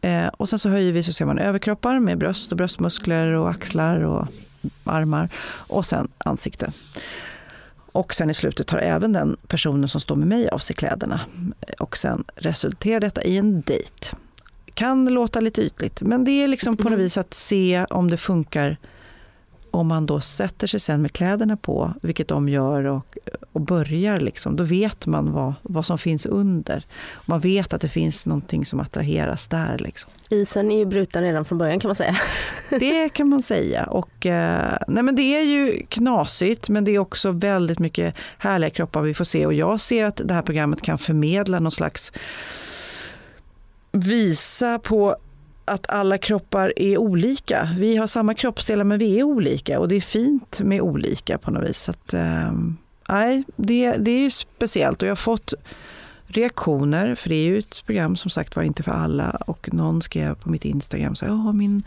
Eh, 0.01 0.27
och 0.27 0.49
sen 0.49 0.59
så 0.59 0.69
höjer 0.69 0.93
vi 0.93 1.03
så 1.03 1.13
ser 1.13 1.25
man 1.25 1.39
överkroppar 1.39 1.99
med 1.99 2.19
bröst 2.19 2.53
och 2.53 2.57
bröstmuskler 2.59 3.33
och 3.33 3.51
axlar 3.51 4.01
och 4.01 4.27
armar 4.85 5.29
och 5.47 5.87
sen 5.87 6.09
ansikte. 6.19 6.73
Och 7.95 8.15
sen 8.15 8.31
i 8.31 8.35
slutet 8.35 8.67
tar 8.67 8.79
även 8.79 9.13
den 9.13 9.37
personen 9.49 9.89
som 9.89 10.01
står 10.01 10.17
med 10.17 10.29
mig 10.29 10.49
av 10.49 10.59
sig 10.59 10.77
kläderna. 10.77 11.21
Och 11.79 11.97
sen 11.97 12.25
resulterar 12.37 13.01
detta 13.01 13.23
i 13.23 13.37
en 13.37 13.61
dejt. 13.61 14.17
Kan 14.75 15.07
låta 15.07 15.41
lite 15.41 15.63
ytligt, 15.63 16.03
men 16.03 16.25
det 16.25 16.31
är 16.31 16.49
liksom 16.49 16.77
på 16.77 16.89
något 16.89 16.99
vis 16.99 17.17
att 17.17 17.35
se 17.35 17.87
om 17.91 18.11
det 18.11 18.17
funkar 18.17 18.77
om 19.75 19.87
man 19.87 20.07
då 20.07 20.21
sätter 20.21 20.67
sig 20.67 20.81
sen 20.81 21.03
med 21.03 21.13
kläderna 21.13 21.57
på, 21.57 21.95
vilket 22.03 22.29
de 22.29 22.49
gör, 22.49 22.85
och, 22.85 23.19
och 23.53 23.61
börjar, 23.61 24.21
liksom, 24.21 24.57
då 24.57 24.65
vet 24.65 25.07
man 25.07 25.33
vad, 25.33 25.55
vad 25.63 25.87
som 25.87 25.99
finns 25.99 26.27
under. 26.27 26.85
Man 27.27 27.41
vet 27.41 27.73
att 27.73 27.81
det 27.81 27.89
finns 27.89 28.27
någonting 28.27 28.67
som 28.67 28.81
attraheras 28.81 29.47
där. 29.47 29.79
Liksom. 29.79 30.11
Isen 30.29 30.71
är 30.71 30.79
ju 30.79 30.85
bruten 30.85 31.23
redan 31.23 31.45
från 31.45 31.59
början 31.59 31.81
kan 31.81 31.89
man 31.89 31.95
säga. 31.95 32.17
Det 32.71 33.09
kan 33.09 33.29
man 33.29 33.43
säga. 33.43 33.85
Och, 33.85 34.27
eh, 34.27 34.79
nej 34.89 35.03
men 35.03 35.17
det 35.17 35.23
är 35.23 35.43
ju 35.43 35.87
knasigt, 35.89 36.69
men 36.69 36.85
det 36.85 36.91
är 36.91 36.99
också 36.99 37.31
väldigt 37.31 37.79
mycket 37.79 38.15
härliga 38.39 38.71
kroppar 38.71 39.03
vi 39.03 39.15
får 39.15 39.25
se. 39.25 39.47
Och 39.47 39.55
jag 39.55 39.81
ser 39.81 40.05
att 40.05 40.21
det 40.25 40.35
här 40.35 40.43
programmet 40.43 40.83
kan 40.83 40.99
förmedla 40.99 41.61
någon 41.61 41.71
slags 41.71 42.13
visa 43.93 44.79
på 44.79 45.17
att 45.65 45.91
alla 45.91 46.19
kroppar 46.19 46.73
är 46.77 46.99
olika. 46.99 47.69
Vi 47.79 47.97
har 47.97 48.07
samma 48.07 48.35
kroppsdelar 48.35 48.85
men 48.85 48.99
vi 48.99 49.19
är 49.19 49.23
olika 49.23 49.81
och 49.81 49.89
det 49.89 49.97
är 49.97 50.01
fint 50.01 50.61
med 50.61 50.81
olika 50.81 51.39
på 51.39 51.51
något 51.51 51.69
vis. 51.69 51.79
Så 51.79 51.91
att, 51.91 52.15
eh, 52.15 52.53
det, 53.57 53.93
det 53.93 54.11
är 54.11 54.21
ju 54.21 54.31
speciellt 54.31 55.03
och 55.03 55.09
jag 55.09 55.11
har 55.11 55.17
fått 55.17 55.55
reaktioner, 56.27 57.15
för 57.15 57.29
det 57.29 57.35
är 57.35 57.45
ju 57.45 57.59
ett 57.59 57.83
program 57.87 58.17
som 58.17 58.31
sagt 58.31 58.57
var 58.57 58.63
inte 58.63 58.83
för 58.83 58.93
alla 58.93 59.31
och 59.31 59.69
någon 59.73 60.03
skrev 60.03 60.35
på 60.35 60.51
mitt 60.51 60.65
Instagram 60.65 61.15
så 61.17 61.25
här, 61.25 61.33
"Ja, 61.33 61.53
min 61.53 61.83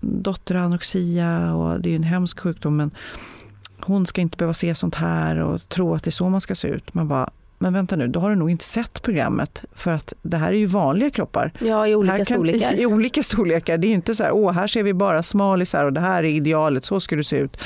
dotter 0.00 0.54
har 0.54 0.64
anorexia 0.64 1.54
och 1.54 1.80
det 1.80 1.88
är 1.88 1.90
ju 1.90 1.96
en 1.96 2.02
hemsk 2.02 2.40
sjukdom 2.40 2.76
men 2.76 2.90
hon 3.80 4.06
ska 4.06 4.20
inte 4.20 4.36
behöva 4.36 4.54
se 4.54 4.74
sånt 4.74 4.94
här 4.94 5.36
och 5.38 5.68
tro 5.68 5.94
att 5.94 6.04
det 6.04 6.08
är 6.08 6.12
så 6.12 6.28
man 6.28 6.40
ska 6.40 6.54
se 6.54 6.68
ut. 6.68 6.94
Man 6.94 7.08
bara, 7.08 7.30
men 7.64 7.72
vänta 7.72 7.96
nu, 7.96 8.08
då 8.08 8.20
har 8.20 8.30
du 8.30 8.36
nog 8.36 8.50
inte 8.50 8.64
sett 8.64 9.02
programmet 9.02 9.64
för 9.74 9.90
att 9.92 10.12
det 10.22 10.36
här 10.36 10.48
är 10.48 10.56
ju 10.56 10.66
vanliga 10.66 11.10
kroppar. 11.10 11.50
Ja, 11.58 11.86
i 11.88 11.94
olika 11.94 12.16
kan- 12.16 12.24
storlekar. 12.26 12.72
I 12.78 12.86
olika 12.86 13.22
storlekar. 13.22 13.76
Det 13.78 13.86
är 13.86 13.88
ju 13.88 13.94
inte 13.94 14.14
så 14.14 14.22
här, 14.22 14.32
åh, 14.32 14.52
här 14.52 14.66
ser 14.66 14.82
vi 14.82 14.94
bara 14.94 15.22
smalisar 15.22 15.84
och 15.84 15.92
det 15.92 16.00
här 16.00 16.18
är 16.24 16.28
idealet, 16.28 16.84
så 16.84 17.00
ska 17.00 17.16
du 17.16 17.24
se 17.24 17.36
ut. 17.36 17.56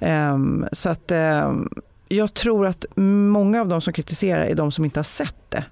Ehm, 0.00 0.66
så 0.72 0.88
att 0.90 1.10
ehm, 1.10 1.68
jag 2.08 2.34
tror 2.34 2.66
att 2.66 2.84
många 2.96 3.60
av 3.60 3.68
de 3.68 3.80
som 3.80 3.92
kritiserar 3.92 4.44
är 4.44 4.54
de 4.54 4.72
som 4.72 4.84
inte 4.84 4.98
har 4.98 5.04
sett 5.04 5.36
det 5.48 5.64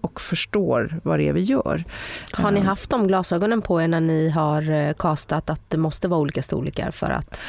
och 0.00 0.20
förstår 0.20 1.00
vad 1.02 1.18
det 1.18 1.28
är 1.28 1.32
vi 1.32 1.40
gör. 1.40 1.84
Har 2.32 2.50
ni 2.50 2.60
Ehm, 2.60 2.66
haft 2.66 2.90
de 2.90 3.06
glasögonen 3.06 3.62
på 3.62 3.82
er 3.82 3.88
när 3.88 4.00
ni 4.00 4.28
har 4.30 4.70
eh, 4.70 4.92
castat 4.92 5.50
att 5.50 5.60
det 5.68 5.76
måste 5.78 6.08
vara 6.08 6.20
olika 6.20 6.42
storlekar 6.42 6.90
för 6.90 7.10
att 7.10 7.40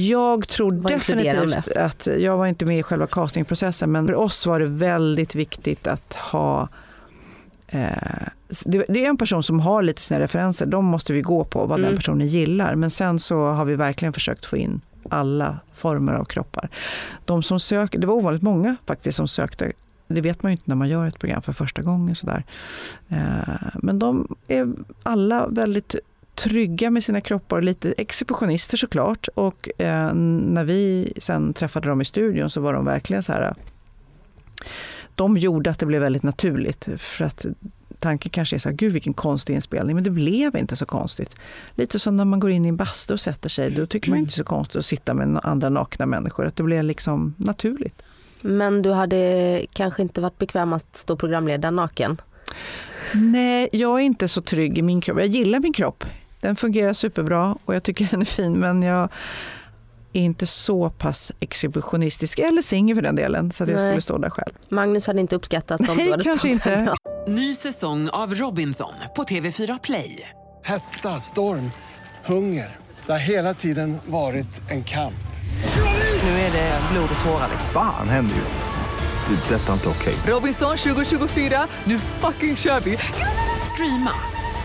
Jag 0.00 0.48
tror 0.48 0.72
definitivt 0.72 1.76
att, 1.76 2.08
jag 2.18 2.36
var 2.36 2.46
inte 2.46 2.64
med 2.64 2.78
i 2.78 2.82
själva 2.82 3.06
castingprocessen, 3.06 3.92
men 3.92 4.06
för 4.06 4.14
oss 4.14 4.46
var 4.46 4.60
det 4.60 4.66
väldigt 4.66 5.34
viktigt 5.34 5.86
att 5.86 6.14
ha 6.14 6.68
eh, 7.66 7.88
det 8.64 8.84
det 8.88 9.04
är 9.04 9.08
en 9.08 9.16
person 9.16 9.42
som 9.42 9.60
har 9.60 9.82
lite 9.82 10.00
sina 10.02 10.20
referenser, 10.20 10.66
de 10.66 10.84
måste 10.84 11.12
vi 11.12 11.20
gå 11.20 11.44
på, 11.44 11.66
vad 11.66 11.78
den 11.78 11.84
Mm. 11.84 11.96
personen 11.96 12.26
gillar. 12.26 12.74
Men 12.74 12.90
sen 12.90 13.18
så 13.18 13.46
har 13.50 13.64
vi 13.64 13.76
verkligen 13.76 14.12
försökt 14.12 14.46
få 14.46 14.56
in 14.56 14.80
alla 15.10 15.58
former 15.74 16.12
av 16.12 16.24
kroppar. 16.24 16.68
De 17.24 17.42
som 17.42 17.60
söker, 17.60 17.98
det 17.98 18.06
var 18.06 18.14
ovanligt 18.14 18.42
många 18.42 18.76
faktiskt 18.86 19.16
som 19.16 19.28
sökte, 19.28 19.72
det 20.08 20.20
vet 20.20 20.42
man 20.42 20.52
ju 20.52 20.54
inte 20.56 20.64
när 20.66 20.76
man 20.76 20.88
gör 20.88 21.06
ett 21.06 21.18
program 21.18 21.42
för 21.42 21.52
första 21.52 21.82
gången. 21.82 22.14
Sådär. 22.14 22.44
Eh, 23.08 23.18
men 23.74 23.98
de 23.98 24.36
är 24.48 24.72
alla 25.02 25.46
väldigt 25.46 25.94
trygga 26.38 26.90
med 26.90 27.04
sina 27.04 27.20
kroppar, 27.20 27.62
lite 27.62 27.92
exhibitionister 27.92 28.76
såklart. 28.76 29.28
Och 29.34 29.80
eh, 29.80 30.14
när 30.14 30.64
vi 30.64 31.12
sen 31.16 31.54
träffade 31.54 31.88
dem 31.88 32.00
i 32.00 32.04
studion 32.04 32.50
så 32.50 32.60
var 32.60 32.72
de 32.72 32.84
verkligen 32.84 33.22
så 33.22 33.32
här, 33.32 33.54
de 35.14 35.36
gjorde 35.36 35.70
att 35.70 35.78
det 35.78 35.86
blev 35.86 36.02
väldigt 36.02 36.22
naturligt. 36.22 36.88
För 36.96 37.24
att 37.24 37.46
tanken 37.98 38.30
kanske 38.30 38.56
är 38.56 38.58
så 38.58 38.68
här, 38.68 38.76
gud 38.76 38.92
vilken 38.92 39.14
konstig 39.14 39.54
inspelning, 39.54 39.94
men 39.94 40.04
det 40.04 40.10
blev 40.10 40.56
inte 40.56 40.76
så 40.76 40.86
konstigt. 40.86 41.36
Lite 41.74 41.98
som 41.98 42.16
när 42.16 42.24
man 42.24 42.40
går 42.40 42.50
in 42.50 42.64
i 42.64 42.68
en 42.68 42.76
bastu 42.76 43.14
och 43.14 43.20
sätter 43.20 43.48
sig, 43.48 43.70
då 43.70 43.86
tycker 43.86 44.10
man 44.10 44.18
inte 44.18 44.32
så 44.32 44.44
konstigt 44.44 44.76
att 44.76 44.86
sitta 44.86 45.14
med 45.14 45.40
andra 45.42 45.68
nakna 45.68 46.06
människor, 46.06 46.46
att 46.46 46.56
det 46.56 46.62
blev 46.62 46.84
liksom 46.84 47.34
naturligt. 47.36 48.02
Men 48.40 48.82
du 48.82 48.92
hade 48.92 49.66
kanske 49.72 50.02
inte 50.02 50.20
varit 50.20 50.38
bekväm 50.38 50.72
att 50.72 50.96
stå 50.96 51.16
programledare 51.16 51.70
naken? 51.70 52.20
Nej, 53.14 53.68
jag 53.72 54.00
är 54.00 54.04
inte 54.04 54.28
så 54.28 54.40
trygg 54.40 54.78
i 54.78 54.82
min 54.82 55.00
kropp. 55.00 55.18
Jag 55.18 55.26
gillar 55.26 55.60
min 55.60 55.72
kropp. 55.72 56.04
Den 56.40 56.56
fungerar 56.56 56.92
superbra 56.92 57.56
och 57.64 57.74
jag 57.74 57.82
tycker 57.82 58.06
den 58.10 58.20
är 58.20 58.24
fin, 58.24 58.58
men 58.58 58.82
jag 58.82 59.08
är 60.12 60.20
inte 60.20 60.46
så 60.46 60.90
pass 60.90 61.32
exhibitionistisk, 61.40 62.38
eller 62.38 62.62
singel 62.62 62.94
för 62.96 63.02
den 63.02 63.16
delen, 63.16 63.52
så 63.52 63.64
att 63.64 63.70
jag 63.70 63.80
skulle 63.80 64.00
stå 64.00 64.18
där 64.18 64.30
själv. 64.30 64.52
Magnus 64.68 65.06
hade 65.06 65.20
inte 65.20 65.36
uppskattat 65.36 65.80
om 65.80 65.86
Nej, 65.96 66.04
du 66.06 66.10
hade 66.10 66.24
kanske 66.24 66.40
stått 66.40 66.66
inte. 66.66 66.70
där. 66.70 66.94
Ny 67.28 67.54
säsong 67.54 68.08
av 68.08 68.34
Robinson 68.34 68.92
på 69.16 69.22
TV4 69.22 69.80
Play. 69.82 70.30
Hetta, 70.64 71.08
storm, 71.08 71.70
hunger. 72.26 72.76
Det 73.06 73.12
har 73.12 73.18
hela 73.18 73.54
tiden 73.54 73.98
varit 74.06 74.70
en 74.70 74.84
kamp. 74.84 75.14
Nu 76.22 76.30
är 76.30 76.52
det 76.52 76.80
blod 76.92 77.08
och 77.18 77.24
tårar. 77.24 77.48
Fan 77.72 78.08
händer 78.08 78.36
just 78.36 78.58
nu. 78.58 78.64
Det. 79.28 79.54
är 79.54 79.58
Detta 79.58 79.68
är 79.68 79.74
inte 79.74 79.88
okej. 79.88 80.14
Robinson 80.26 80.76
2024, 80.76 81.66
nu 81.84 81.98
fucking 81.98 82.56
kör 82.56 82.80
vi! 82.80 82.98
Streama 83.74 84.10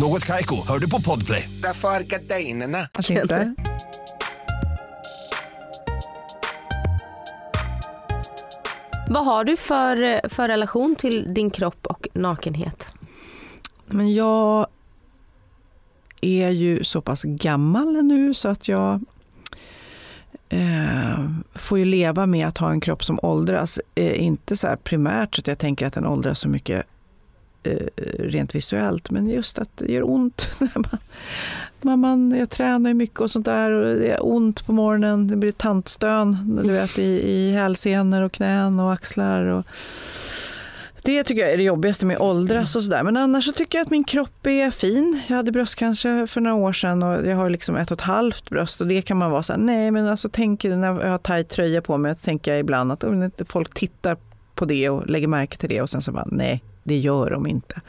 Något 0.00 0.24
Kaiko, 0.24 0.66
hör 0.68 0.78
du 0.78 0.90
på 0.90 1.00
Podplay. 1.00 1.50
Därför 1.62 1.88
är 1.88 2.00
gardinerna. 2.00 2.78
Inte. 3.10 3.54
Vad 9.08 9.24
har 9.24 9.44
du 9.44 9.56
för, 9.56 10.28
för 10.28 10.48
relation 10.48 10.96
till 10.96 11.34
din 11.34 11.50
kropp 11.50 11.86
och 11.86 12.08
nakenhet? 12.14 12.86
Men 13.86 14.14
jag 14.14 14.66
är 16.20 16.50
ju 16.50 16.84
så 16.84 17.00
pass 17.00 17.22
gammal 17.22 18.04
nu 18.04 18.34
så 18.34 18.48
att 18.48 18.68
jag 18.68 19.00
eh, 20.48 21.30
får 21.54 21.78
ju 21.78 21.84
leva 21.84 22.26
med 22.26 22.48
att 22.48 22.58
ha 22.58 22.70
en 22.70 22.80
kropp 22.80 23.04
som 23.04 23.18
åldras. 23.22 23.80
Eh, 23.94 24.22
inte 24.22 24.56
så 24.56 24.66
här 24.66 24.76
primärt 24.76 25.34
så 25.34 25.40
att 25.40 25.46
jag 25.46 25.58
tänker 25.58 25.86
att 25.86 25.94
den 25.94 26.06
åldras 26.06 26.38
så 26.38 26.48
mycket 26.48 26.86
Eh, 27.62 27.86
rent 28.18 28.54
visuellt, 28.54 29.10
men 29.10 29.28
just 29.28 29.58
att 29.58 29.76
det 29.76 29.92
gör 29.92 30.10
ont. 30.10 30.48
när 30.60 30.70
man, 30.74 30.98
man, 31.80 32.00
man, 32.00 32.38
jag 32.38 32.50
tränar 32.50 32.94
mycket 32.94 33.20
och 33.20 33.30
sånt 33.30 33.44
där 33.44 33.70
och 33.70 33.96
det 33.96 34.10
är 34.10 34.26
ont 34.26 34.66
på 34.66 34.72
morgonen. 34.72 35.28
Det 35.28 35.36
blir 35.36 35.52
tantstön 35.52 36.60
du 36.64 36.72
vet, 36.72 36.98
i, 36.98 37.30
i 37.30 37.52
hälsenor 37.52 38.22
och 38.22 38.32
knän 38.32 38.80
och 38.80 38.92
axlar. 38.92 39.46
Och, 39.46 39.66
det 41.02 41.24
tycker 41.24 41.42
jag 41.42 41.52
är 41.52 41.56
det 41.56 41.62
jobbigaste 41.62 42.06
med 42.06 42.18
åldras 42.18 42.76
och 42.76 42.82
sådär. 42.82 43.02
Men 43.02 43.16
annars 43.16 43.44
så 43.44 43.52
tycker 43.52 43.78
jag 43.78 43.84
att 43.84 43.90
min 43.90 44.04
kropp 44.04 44.46
är 44.46 44.70
fin. 44.70 45.20
Jag 45.26 45.36
hade 45.36 45.52
bröstcancer 45.52 46.26
för 46.26 46.40
några 46.40 46.56
år 46.56 46.72
sedan 46.72 47.02
och 47.02 47.26
jag 47.26 47.36
har 47.36 47.50
liksom 47.50 47.76
ett 47.76 47.90
och 47.90 47.98
ett 47.98 48.04
halvt 48.04 48.50
bröst 48.50 48.80
och 48.80 48.86
det 48.86 49.02
kan 49.02 49.16
man 49.16 49.30
vara 49.30 49.42
så 49.42 49.52
här, 49.52 49.60
nej 49.60 49.90
men 49.90 50.06
alltså 50.06 50.28
tänk 50.32 50.64
när 50.64 51.00
jag 51.00 51.10
har 51.10 51.18
tajt 51.18 51.48
tröja 51.48 51.82
på 51.82 51.96
mig, 51.96 52.14
tänker 52.14 52.50
jag 52.50 52.60
ibland 52.60 52.92
att 52.92 53.04
folk 53.48 53.74
tittar 53.74 54.16
på 54.54 54.64
det 54.64 54.88
och 54.88 55.06
lägger 55.06 55.28
märke 55.28 55.56
till 55.56 55.68
det 55.68 55.82
och 55.82 55.90
sen 55.90 56.02
så 56.02 56.12
bara, 56.12 56.28
nej 56.30 56.62
det 56.88 56.98
gör 56.98 57.30
de 57.30 57.46
inte. 57.46 57.80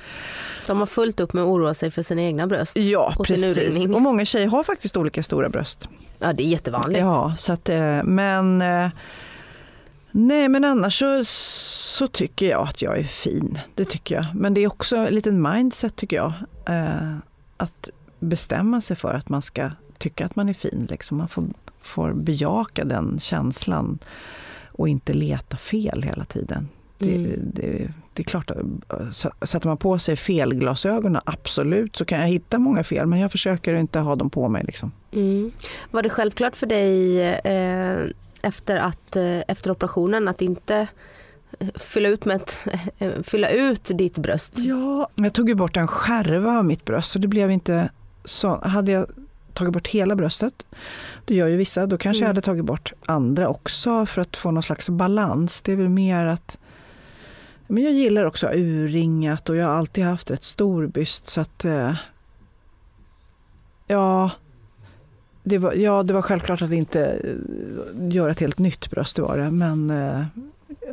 De 0.68 0.80
har 0.80 0.86
fullt 0.86 1.20
upp 1.20 1.34
med 1.34 1.44
att 1.44 1.50
oroa 1.50 1.74
sig 1.74 1.92
för 1.92 2.04
sina 2.04 2.22
egna 2.22 2.48
bröst. 2.48 2.78
Ja, 2.78 3.14
och 3.18 3.28
precis. 3.28 3.86
Och 3.86 4.02
många 4.02 4.26
tjejer 4.26 4.48
har 4.48 4.64
faktiskt 4.64 4.98
olika 4.98 5.24
stora 5.24 5.50
bröst. 5.50 5.90
Ja 6.20 6.34
det 6.34 6.44
är 6.44 6.48
jättevanligt. 6.48 7.00
Ja, 7.00 7.36
så 7.38 7.54
att, 7.54 7.70
eh, 7.70 8.04
men 8.04 8.62
eh, 8.62 8.90
Nej, 10.12 10.50
men 10.50 10.66
annars 10.66 11.00
så, 11.00 11.24
så 11.26 12.08
tycker 12.08 12.50
jag 12.50 12.68
att 12.68 12.82
jag 12.82 13.00
är 13.00 13.04
fin. 13.04 13.60
Det 13.76 13.86
tycker 13.86 14.16
jag. 14.16 14.26
Men 14.36 14.54
det 14.54 14.62
är 14.62 14.68
också 14.68 14.98
en 14.98 15.14
liten 15.14 15.42
mindset 15.42 15.96
tycker 15.96 16.18
jag. 16.18 16.34
Eh, 16.66 17.18
att 17.58 17.90
bestämma 18.20 18.82
sig 18.82 18.96
för 18.96 19.14
att 19.14 19.30
man 19.30 19.42
ska 19.42 19.72
tycka 19.98 20.26
att 20.26 20.36
man 20.36 20.50
är 20.50 20.54
fin. 20.54 20.88
Liksom. 20.90 21.18
Man 21.18 21.28
får, 21.28 21.44
får 21.82 22.14
bejaka 22.14 22.86
den 22.86 23.20
känslan 23.20 24.00
och 24.66 24.90
inte 24.90 25.14
leta 25.14 25.58
fel 25.58 26.04
hela 26.04 26.26
tiden. 26.26 26.68
Det, 27.00 27.16
Mm. 27.16 27.32
det, 27.54 27.90
det 28.14 28.22
är 28.22 28.24
klart, 28.24 28.52
att 28.52 29.50
sätter 29.50 29.68
man 29.68 29.78
på 29.78 30.00
sig 30.00 30.16
felglasögonen, 30.16 31.22
absolut, 31.26 31.96
så 31.96 32.06
kan 32.06 32.20
jag 32.20 32.28
hitta 32.28 32.60
många 32.60 32.84
fel. 32.84 33.06
Men 33.06 33.20
jag 33.20 33.32
försöker 33.32 33.74
inte 33.76 34.00
ha 34.00 34.16
dem 34.16 34.30
på 34.30 34.50
mig. 34.50 34.64
Liksom. 34.64 34.92
Mm. 35.12 35.52
Var 35.92 36.04
det 36.04 36.10
självklart 36.10 36.56
för 36.56 36.68
dig 36.68 37.22
eh, 37.22 37.98
efter, 38.42 38.76
att, 38.78 39.16
eh, 39.16 39.40
efter 39.48 39.72
operationen 39.72 40.28
att 40.28 40.42
inte 40.42 40.88
eh, 41.60 41.68
fylla 41.76 42.10
ut, 42.10 42.26
med 42.26 42.36
ett, 42.36 42.58
eh, 42.98 43.12
fylla 43.24 43.50
ut 43.50 43.92
ditt 43.94 44.18
bröst? 44.18 44.54
Ja, 44.58 45.10
jag 45.16 45.34
tog 45.34 45.50
ju 45.50 45.56
bort 45.56 45.78
en 45.78 45.88
skärva 45.88 46.58
av 46.58 46.66
mitt 46.66 46.86
bröst, 46.86 47.12
så 47.12 47.20
det 47.20 47.28
blev 47.28 47.52
inte 47.52 47.90
så. 48.26 48.60
Hade 48.64 48.92
jag 48.92 49.06
tagit 49.54 49.74
bort 49.74 49.88
hela 49.88 50.16
bröstet, 50.16 50.66
det 51.26 51.36
gör 51.36 51.48
ju 51.48 51.58
vissa, 51.58 51.86
då 51.86 51.98
kanske 51.98 52.20
Mm. 52.20 52.24
jag 52.26 52.30
hade 52.30 52.42
tagit 52.42 52.66
bort 52.66 52.94
andra 53.06 53.48
också 53.50 54.06
för 54.06 54.22
att 54.22 54.38
få 54.38 54.52
någon 54.52 54.64
slags 54.64 54.90
balans. 54.90 55.62
Det 55.62 55.72
är 55.72 55.76
väl 55.76 55.90
mer 55.90 56.26
att 56.26 56.58
men 57.72 57.84
jag 57.84 57.94
gillar 57.94 58.26
också 58.26 58.48
urringat 58.54 59.50
och 59.50 59.56
jag 59.56 59.66
har 59.66 59.74
alltid 59.74 60.04
haft 60.04 60.32
ett 60.32 60.44
stor 60.44 60.88
byst 60.88 61.28
så 61.28 61.42
att 61.42 61.66
eh, 61.66 61.96
ja, 63.88 64.32
det 65.44 65.58
var, 65.58 65.74
ja, 65.74 66.04
det 66.04 66.14
var 66.14 66.22
självklart 66.22 66.62
att 66.62 66.72
inte 66.72 67.06
eh, 67.06 68.12
göra 68.12 68.32
ett 68.32 68.40
helt 68.40 68.60
nytt 68.60 68.92
bröst, 68.92 69.16
det 69.16 69.22
var 69.22 69.38
det. 69.38 69.52
Men 69.52 69.90
eh, 69.90 70.26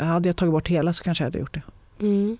hade 0.07 0.29
jag 0.29 0.37
tagit 0.37 0.53
bort 0.53 0.69
hela 0.69 0.93
så 0.93 1.05
kanske 1.05 1.25
jag 1.25 1.27
hade 1.27 1.39
gjort 1.39 1.55
det. 1.55 1.63
Mm. 2.01 2.39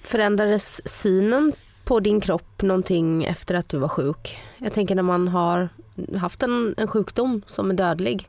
Förändrades 0.00 0.88
synen 0.88 1.52
på 1.84 2.00
din 2.00 2.20
kropp 2.20 2.62
någonting 2.62 3.24
efter 3.24 3.54
att 3.54 3.68
du 3.68 3.78
var 3.78 3.88
sjuk? 3.88 4.38
Jag 4.58 4.72
tänker 4.72 4.94
när 4.94 5.02
man 5.02 5.28
har 5.28 5.68
haft 6.16 6.42
en, 6.42 6.74
en 6.76 6.88
sjukdom 6.88 7.42
som 7.46 7.70
är 7.70 7.74
dödlig. 7.74 8.28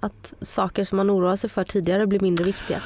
Att 0.00 0.34
saker 0.42 0.84
som 0.84 0.96
man 0.96 1.10
oroar 1.10 1.36
sig 1.36 1.50
för 1.50 1.64
tidigare 1.64 2.06
blir 2.06 2.20
mindre 2.20 2.44
viktiga. 2.44 2.82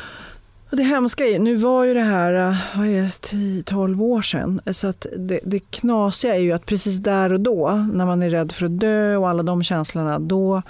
Och 0.71 0.77
det 0.77 0.83
hemska 0.83 1.25
är, 1.25 1.39
nu 1.39 1.57
var 1.57 1.85
ju 1.85 1.95
det 1.95 2.01
här, 2.01 2.35
eh, 2.35 2.57
vad 2.77 2.87
är 2.87 3.03
det, 3.03 3.09
10-12 3.09 4.03
år 4.03 4.23
sedan. 4.23 4.61
Så 4.73 4.87
att 4.87 5.07
det, 5.19 5.41
det 5.45 5.61
knasiga 5.61 6.35
är 6.35 6.39
ju 6.39 6.53
att 6.53 6.67
precis 6.67 6.97
där 6.97 7.33
och 7.33 7.41
då, 7.41 7.87
när 7.93 8.07
man 8.07 8.23
är 8.23 8.31
rädd 8.31 8.53
för 8.53 8.67
att 8.67 8.81
dö 8.81 9.17
och 9.17 9.29
alla 9.29 9.43
de 9.43 9.63
känslorna, 9.63 10.19
då, 10.19 10.63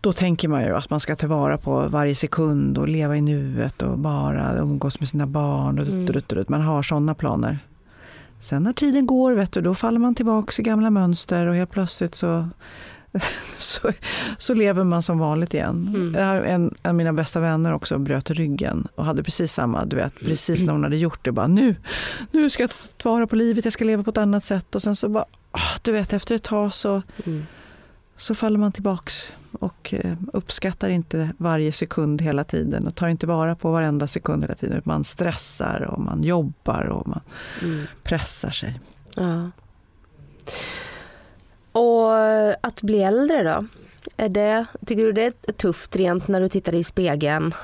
då 0.00 0.12
tänker 0.12 0.48
man 0.48 0.62
ju 0.64 0.76
att 0.76 0.90
man 0.90 1.00
ska 1.00 1.16
tillvara 1.16 1.58
på 1.58 1.88
varje 1.88 2.14
sekund 2.14 2.78
och 2.78 2.88
leva 2.88 3.16
i 3.16 3.20
nuet 3.20 3.82
och 3.82 3.98
bara 3.98 4.56
umgås 4.58 5.00
med 5.00 5.08
sina 5.08 5.26
barn. 5.26 5.78
Och 5.78 5.86
Mm. 5.86 6.06
dutt, 6.06 6.14
dutt, 6.14 6.28
dutt. 6.28 6.48
Man 6.48 6.60
har 6.62 6.82
sådana 6.82 7.14
planer. 7.14 7.58
Sen 8.40 8.62
när 8.62 8.72
tiden 8.72 9.06
går, 9.06 9.32
vet 9.32 9.52
du, 9.52 9.60
då 9.60 9.74
faller 9.74 9.98
man 9.98 10.14
tillbaka 10.14 10.52
i 10.58 10.62
gamla 10.62 10.90
mönster 10.90 11.46
och 11.46 11.54
helt 11.54 11.70
plötsligt 11.70 12.14
så, 12.14 12.48
så, 13.58 13.92
så 14.38 14.54
lever 14.54 14.84
man 14.84 15.02
som 15.02 15.18
vanligt 15.18 15.54
igen. 15.54 15.92
Mm. 16.14 16.44
En 16.44 16.74
av 16.82 16.94
mina 16.94 17.12
bästa 17.12 17.40
vänner 17.40 17.72
också 17.74 17.98
bröt 17.98 18.30
ryggen 18.30 18.88
och 18.94 19.04
hade 19.04 19.22
precis 19.22 19.52
samma, 19.52 19.84
du 19.84 19.96
vet, 19.96 20.14
precis 20.14 20.62
när 20.64 20.72
hon 20.72 20.82
hade 20.82 20.96
gjort 20.96 21.24
det, 21.24 21.32
bara 21.32 21.46
nu, 21.46 21.76
nu 22.30 22.50
ska 22.50 22.62
jag 22.62 22.70
ta 22.96 23.10
vara 23.12 23.26
på 23.26 23.36
livet, 23.36 23.64
jag 23.64 23.72
ska 23.72 23.84
leva 23.84 24.02
på 24.02 24.10
ett 24.10 24.18
annat 24.18 24.44
sätt 24.44 24.74
och 24.74 24.82
sen 24.82 24.96
så 24.96 25.08
bara, 25.08 25.24
ah, 25.50 25.76
du 25.82 25.92
vet, 25.92 26.12
efter 26.12 26.34
ett 26.34 26.42
tag 26.42 26.74
så, 26.74 27.02
Mm. 27.24 27.46
så 28.16 28.34
faller 28.34 28.58
man 28.58 28.72
tillbaks 28.72 29.32
och 29.52 29.94
eh, 29.94 30.14
uppskattar 30.32 30.88
inte 30.88 31.30
varje 31.38 31.72
sekund 31.72 32.22
hela 32.22 32.44
tiden 32.44 32.86
och 32.86 32.94
tar 32.94 33.08
inte 33.08 33.26
vara 33.26 33.54
på 33.56 33.72
varenda 33.72 34.06
sekund 34.06 34.42
hela 34.44 34.54
tiden. 34.54 34.82
Man 34.84 35.04
stressar 35.04 35.82
och 35.82 36.00
man 36.00 36.22
jobbar 36.22 36.84
och 36.86 37.08
man 37.08 37.20
Mm. 37.62 37.84
pressar 38.02 38.50
sig. 38.50 38.80
Ja. 39.14 39.50
Och 42.02 42.56
att 42.60 42.82
bli 42.82 43.02
äldre 43.02 43.42
då? 43.42 43.64
Är 44.16 44.28
det, 44.28 44.66
tycker 44.86 45.02
du 45.02 45.12
det 45.12 45.24
är 45.46 45.52
tufft 45.52 45.96
rent 45.96 46.28
när 46.28 46.40
du 46.40 46.48
tittar 46.48 46.74
i 46.74 46.82
spegeln? 46.82 47.54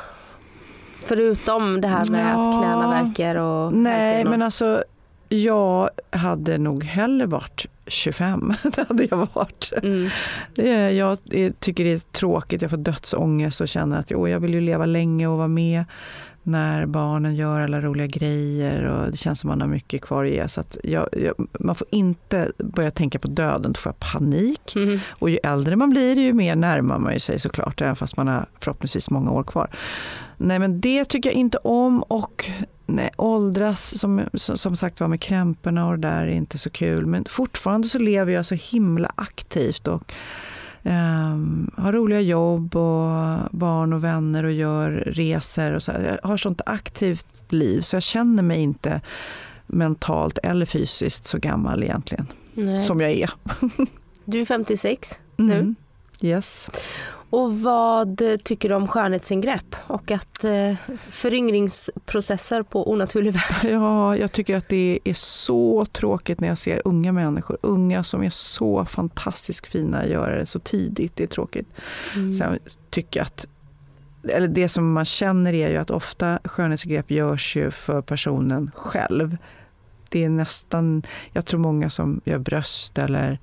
Förutom 1.05 1.81
det 1.81 1.89
här 1.89 2.11
med 2.11 2.35
Ja. 2.35 2.51
att 2.51 2.59
knäna 2.59 2.91
verkar 3.03 3.35
och 3.35 3.73
Nej, 3.73 3.93
hälsenor. 3.93 4.31
men 4.31 4.43
alltså 4.43 4.85
jag 5.29 5.91
hade 6.11 6.59
nog 6.59 6.85
hellre 6.85 7.27
varit 7.27 7.67
25. 7.87 8.55
Det 8.77 8.89
hade 8.89 9.05
jag 9.11 9.29
varit. 9.33 9.73
Mm. 9.83 10.09
Det 10.55 10.91
jag 10.91 11.19
tycker 11.61 11.85
det 11.85 11.93
är 11.93 11.99
tråkigt, 11.99 12.63
jag 12.63 12.71
får 12.71 12.77
dödsångest 12.77 13.61
och 13.61 13.69
känner 13.69 13.99
att 13.99 14.11
jag 14.11 14.41
vill 14.41 14.55
ju 14.55 14.61
leva 14.61 14.87
länge 14.87 15.27
och 15.27 15.39
vara 15.39 15.49
med 15.49 15.85
när 16.49 16.87
barnen 16.87 17.37
gör 17.37 17.61
alla 17.61 17.81
roliga 17.81 18.07
grejer 18.07 18.83
och 18.85 19.11
det 19.11 19.17
känns 19.17 19.41
som 19.41 19.49
man 19.49 19.61
har 19.61 19.69
mycket 19.69 20.03
kvar 20.03 20.25
att 20.25 20.31
ge. 20.31 20.49
Så 20.49 20.61
att 20.61 20.79
jag, 20.85 21.09
jag, 21.13 21.49
man 21.61 21.75
får 21.75 21.87
inte 21.91 22.53
börja 22.59 22.91
tänka 22.91 23.19
på 23.19 23.29
döden, 23.29 23.73
då 23.73 23.81
får 23.81 23.91
jag 23.91 24.13
panik. 24.13 24.77
Mm. 24.77 24.99
Och 25.11 25.31
ju 25.31 25.39
äldre 25.43 25.77
man 25.77 25.91
blir, 25.91 26.19
ju 26.19 26.33
mer 26.33 26.57
närmar 26.57 26.99
man 26.99 27.13
ju 27.13 27.21
sig 27.21 27.39
såklart, 27.39 27.81
även 27.81 27.97
fast 27.97 28.17
man 28.17 28.29
har 28.29 28.47
förhoppningsvis 28.61 29.11
många 29.11 29.31
år 29.31 29.43
kvar. 29.43 29.71
Nej, 30.37 30.59
men 30.59 30.81
det 30.81 31.05
tycker 31.05 31.31
jag 31.31 31.37
inte 31.37 31.59
om 31.59 32.03
och 32.03 32.51
nej, 32.87 33.11
åldras, 33.17 33.99
som, 33.99 34.23
som, 34.35 34.57
som 34.57 34.77
sagt 34.77 35.01
var 35.01 35.09
med 35.09 35.21
krämporna 35.21 35.89
och 35.89 35.99
det 35.99 36.09
där 36.09 36.23
är 36.23 36.31
inte 36.31 36.59
så 36.59 36.71
kul. 36.71 37.07
Men 37.07 37.25
fortfarande 37.25 37.89
så 37.89 37.99
lever 37.99 38.33
jag 38.33 38.47
så 38.47 38.55
himla 38.55 39.13
aktivt 39.15 39.89
och 39.89 40.13
ehm, 40.83 41.71
har 41.77 41.93
roliga 41.93 42.21
jobb 42.21 42.77
och 42.77 43.39
barn 43.51 43.93
och 43.93 44.05
vänner 44.05 44.45
och 44.45 44.53
gör 44.53 44.91
resor. 44.91 45.73
Och 45.73 45.83
så. 45.83 45.93
Jag 45.93 46.29
har 46.29 46.37
sånt 46.37 46.61
aktivt 46.67 47.53
liv 47.53 47.81
så 47.81 47.97
jag 47.97 48.03
känner 48.03 48.43
mig 48.43 48.61
inte 48.61 49.01
mentalt 49.67 50.39
eller 50.43 50.67
fysiskt 50.67 51.27
så 51.27 51.39
gammal 51.39 51.83
egentligen, 51.83 52.27
Nej. 52.55 52.87
som 52.87 53.01
jag 53.01 53.11
är. 53.11 53.31
Du 54.25 54.41
är 54.41 54.45
56 54.45 55.19
nu. 55.37 55.59
Mm. 55.59 55.75
Yes. 56.21 56.71
Och 57.31 57.61
vad 57.61 58.23
tycker 58.45 58.69
du 58.69 58.75
om 58.75 58.89
skönhetsingrepp 58.89 59.77
och 59.87 60.11
att 60.11 60.45
eh, 60.45 60.75
föryngringsprocesser 61.09 62.63
på 62.63 62.91
onaturlig 62.91 63.33
väg? 63.33 63.43
Ja, 63.73 64.17
jag 64.17 64.33
tycker 64.33 64.57
att 64.57 64.69
det 64.69 64.99
är 65.05 65.15
så 65.15 65.85
tråkigt 65.85 66.41
när 66.41 66.49
jag 66.49 66.59
ser 66.59 66.83
unga 66.85 67.13
människor, 67.13 67.59
unga 67.63 68.05
som 68.05 68.23
är 68.23 68.31
så 68.31 68.85
fantastiskt 68.85 69.67
fina, 69.67 70.07
göra 70.07 70.37
det 70.37 70.47
så 70.47 70.59
tidigt. 70.59 71.17
Det 71.17 71.23
är 71.23 71.29
tråkigt. 71.29 71.69
Mm. 72.15 72.33
Sen 72.33 72.59
tycker 72.91 73.21
jag 73.21 73.25
att 73.25 73.47
eller 74.29 74.49
det 74.49 74.69
som 74.69 74.93
man 74.93 75.05
känner 75.05 75.53
är 75.53 75.71
ju 75.71 75.77
att 75.77 75.91
ofta 75.91 76.39
skönhetsingrepp 76.45 77.11
görs 77.11 77.57
ju 77.57 77.71
för 77.71 78.03
personen 78.03 78.71
själv. 78.75 79.37
Det 80.09 80.25
är 80.25 80.29
nästan, 80.29 81.03
jag 81.33 81.47
tror 81.47 81.61
många 81.61 81.91
som 81.91 82.21
gör 82.25 82.39
bröst 82.39 82.99
eller 82.99 83.39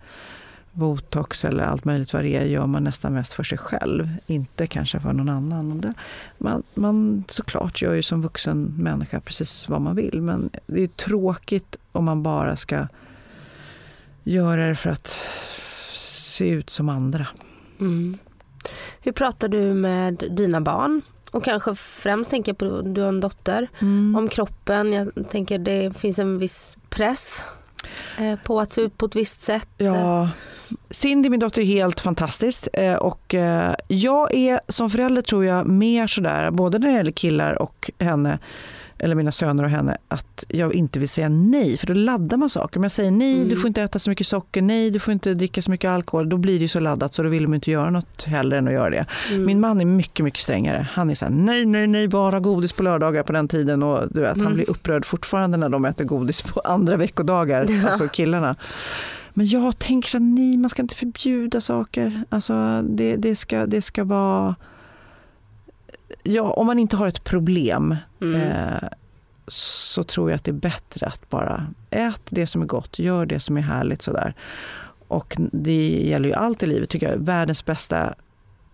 botox 0.75 1.45
eller 1.45 1.63
allt 1.63 1.85
möjligt 1.85 2.13
vad 2.13 2.23
det 2.23 2.35
är 2.35 2.45
gör 2.45 2.65
man 2.65 2.83
nästan 2.83 3.13
mest 3.13 3.33
för 3.33 3.43
sig 3.43 3.57
själv, 3.57 4.09
inte 4.27 4.67
kanske 4.67 4.99
för 4.99 5.13
någon 5.13 5.29
annan. 5.29 5.81
Det, 5.81 5.93
man, 6.38 6.63
man 6.73 7.23
såklart 7.27 7.81
gör 7.81 7.93
ju 7.93 8.01
som 8.01 8.21
vuxen 8.21 8.73
människa 8.77 9.19
precis 9.19 9.69
vad 9.69 9.81
man 9.81 9.95
vill, 9.95 10.21
men 10.21 10.49
det 10.65 10.83
är 10.83 10.88
tråkigt 10.88 11.77
om 11.91 12.05
man 12.05 12.23
bara 12.23 12.55
ska 12.55 12.88
göra 14.23 14.67
det 14.67 14.75
för 14.75 14.89
att 14.89 15.19
se 15.93 16.49
ut 16.49 16.69
som 16.69 16.89
andra. 16.89 17.27
Mm. 17.79 18.17
Hur 19.01 19.11
pratar 19.11 19.47
du 19.47 19.73
med 19.73 20.23
dina 20.31 20.61
barn? 20.61 21.01
Och 21.31 21.43
kanske 21.43 21.75
främst 21.75 22.29
tänker 22.31 22.49
jag 22.49 22.57
på, 22.57 22.81
du 22.81 23.01
har 23.01 23.07
en 23.07 23.19
dotter, 23.19 23.67
Mm. 23.79 24.15
om 24.15 24.27
kroppen. 24.27 24.93
Jag 24.93 25.29
tänker 25.29 25.59
det 25.59 25.97
finns 25.97 26.19
en 26.19 26.38
viss 26.38 26.77
press 26.89 27.43
Eh, 28.19 28.39
på 28.39 28.60
att 28.60 28.71
se 28.71 28.82
ut 28.82 28.98
på 28.98 29.06
ett 29.06 29.15
visst 29.15 29.41
sätt. 29.41 29.69
Ja, 29.78 30.30
Cindy, 30.89 31.30
min 31.30 31.39
dotter, 31.39 31.62
är 31.62 31.65
helt 31.65 32.02
fantastisk. 32.02 32.67
Eh, 32.74 32.95
och 32.95 33.34
eh, 33.34 33.76
jag 33.88 34.36
är 34.36 34.60
som 34.67 34.89
förälder 34.89 35.21
tror 35.21 35.45
jag 35.45 35.67
mer 35.67 36.08
sådär, 36.08 36.52
både 36.52 36.80
när 36.80 36.88
det 36.88 36.93
gäller 36.93 37.12
killar 37.12 37.62
och 37.62 37.91
henne, 38.00 38.39
eller 38.99 39.15
mina 39.15 39.31
söner 39.31 39.63
och 39.63 39.69
henne, 39.69 39.97
att 40.08 40.45
jag 40.47 40.73
inte 40.73 40.99
vill 40.99 41.10
säga 41.10 41.29
nej, 41.29 41.77
för 41.77 41.88
då 41.88 41.93
laddar 41.93 42.38
man 42.38 42.49
saker. 42.49 42.77
Om 42.79 42.84
jag 42.84 42.91
säger 42.91 43.12
nej, 43.12 43.36
Mm. 43.36 43.49
du 43.49 43.55
får 43.55 43.67
inte 43.67 43.81
äta 43.81 43.99
så 43.99 44.10
mycket 44.10 44.27
socker, 44.27 44.62
nej, 44.62 44.91
du 44.91 44.99
får 44.99 45.12
inte 45.12 45.34
dricka 45.34 45.62
så 45.62 45.71
mycket 45.71 45.89
alkohol, 45.91 46.29
då 46.29 46.38
blir 46.38 46.53
det 46.53 46.62
ju 46.62 46.67
så 46.67 46.79
laddat 46.79 47.13
så 47.13 47.23
då 47.23 47.29
vill 47.29 47.43
de 47.43 47.53
inte 47.53 47.71
göra 47.71 47.89
något 47.89 48.23
hellre 48.23 48.58
än 48.58 48.67
att 48.67 48.73
göra 48.73 48.89
det. 48.89 49.05
Mm. 49.31 49.45
Min 49.45 49.60
man 49.60 49.81
är 49.81 49.86
mycket, 49.86 50.23
mycket 50.25 50.39
strängare. 50.41 50.88
Han 50.91 51.10
är 51.10 51.15
så 51.15 51.25
här, 51.25 51.31
nej, 51.31 51.65
nej, 51.65 51.88
nej, 51.88 52.08
bara 52.08 52.39
godis 52.39 52.73
på 52.73 52.84
lördagar 52.84 53.23
på 53.23 53.34
den 53.34 53.47
tiden. 53.47 53.84
Och 53.84 54.08
du 54.12 54.21
vet, 54.21 54.34
Mm. 54.34 54.45
han 54.45 54.55
blir 54.55 54.69
upprörd 54.69 55.05
fortfarande 55.05 55.58
när 55.58 55.69
de 55.69 55.86
äter 55.86 56.05
godis 56.05 56.41
på 56.41 56.60
andra 56.60 56.97
veckodagar, 56.97 57.67
Ja. 57.84 57.89
alltså 57.89 58.08
killarna. 58.08 58.55
Men 59.34 59.45
jag 59.45 59.79
tänker 59.79 60.10
så 60.10 60.17
här, 60.17 60.25
nej, 60.25 60.58
man 60.58 60.69
ska 60.69 60.81
inte 60.81 60.95
förbjuda 60.95 61.62
saker. 61.62 62.23
Alltså, 62.29 62.81
det, 62.81 63.15
det, 63.15 63.36
ska, 63.36 63.65
det 63.65 63.81
ska 63.81 64.03
vara... 64.03 64.55
Ja, 66.23 66.51
om 66.51 66.67
man 66.67 66.80
inte 66.80 66.97
har 66.97 67.08
ett 67.08 67.23
problem 67.23 67.95
Mm. 68.21 68.41
eh, 68.41 68.89
så 69.47 70.04
tror 70.04 70.30
jag 70.30 70.36
att 70.38 70.43
det 70.43 70.51
är 70.51 70.54
bättre 70.54 71.08
att 71.08 71.30
bara 71.30 71.67
ät 71.89 72.21
det 72.30 72.47
som 72.47 72.62
är 72.62 72.65
gott, 72.65 72.99
gör 72.99 73.25
det 73.25 73.39
som 73.39 73.58
är 73.58 73.62
härligt 73.62 74.01
sådär. 74.01 74.34
Och 75.08 75.36
det 75.38 75.88
gäller 75.89 76.30
ju 76.30 76.36
allt 76.36 76.63
i 76.63 76.65
livet 76.65 76.89
tycker 76.89 77.12
jag. 77.12 77.17
Världens 77.17 77.65
bästa 77.65 78.13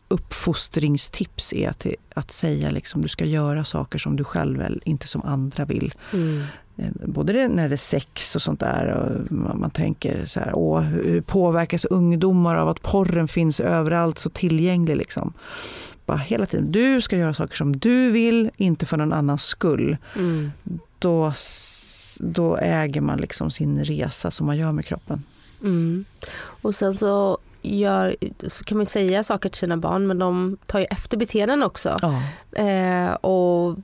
uppfostringstips 0.08 1.54
är 1.54 1.69
att, 1.69 1.86
att 2.13 2.32
säga 2.32 2.69
liksom, 2.69 3.01
du 3.01 3.08
ska 3.08 3.25
göra 3.25 3.63
saker 3.63 3.99
som 3.99 4.15
du 4.15 4.23
själv 4.23 4.63
vill, 4.63 4.82
inte 4.86 5.08
som 5.08 5.21
andra 5.25 5.65
vill. 5.65 5.93
Mm. 6.13 6.43
Eh, 6.77 6.86
Både 7.06 7.34
det, 7.34 7.47
när 7.47 7.69
det 7.69 7.75
är 7.75 7.77
sex 7.77 8.36
och 8.36 8.41
sånt 8.41 8.60
där. 8.60 8.88
Och 8.88 9.32
man, 9.32 9.60
man 9.60 9.71
tänker 9.71 10.25
så 10.25 10.39
här, 10.39 10.51
åh, 10.56 10.82
hur 10.82 11.21
påverkas 11.21 11.86
ungdomar 11.86 12.56
av 12.56 12.69
att 12.69 12.82
porren 12.82 13.27
finns 13.27 13.60
överallt 13.60 14.19
så 14.19 14.30
tillgänglig 14.30 14.97
liksom. 14.97 15.34
Bara 16.12 16.19
hela 16.19 16.45
tiden, 16.45 16.71
du 16.71 17.02
ska 17.02 17.17
göra 17.17 17.34
saker 17.34 17.56
som 17.56 17.78
du 17.78 18.12
vill, 18.12 18.52
inte 18.58 18.86
för 18.86 18.97
någon 18.97 19.13
annans 19.13 19.43
skull. 19.43 19.97
Mm. 20.15 20.52
Då, 21.00 21.34
då 22.19 22.58
äger 22.58 23.02
man 23.02 23.19
liksom 23.19 23.52
sin 23.52 23.84
resa 23.84 24.32
som 24.32 24.45
man 24.45 24.58
gör 24.58 24.71
med 24.71 24.86
kroppen. 24.86 25.24
Mm. 25.62 26.06
Och 26.62 26.76
sen 26.76 26.93
så, 26.93 27.38
gör, 27.62 28.15
så 28.47 28.63
kan 28.63 28.78
man 28.78 28.86
säga 28.86 29.24
saker 29.24 29.50
till 29.50 29.60
sina 29.60 29.78
barn 29.78 30.08
men 30.08 30.19
de 30.19 30.58
tar 30.65 30.80
ju 30.80 30.86
efter 30.86 31.17
beteenden 31.17 31.63
också. 31.63 31.97
Ja. 32.02 32.21
Eh, 32.63 33.13
och 33.13 33.80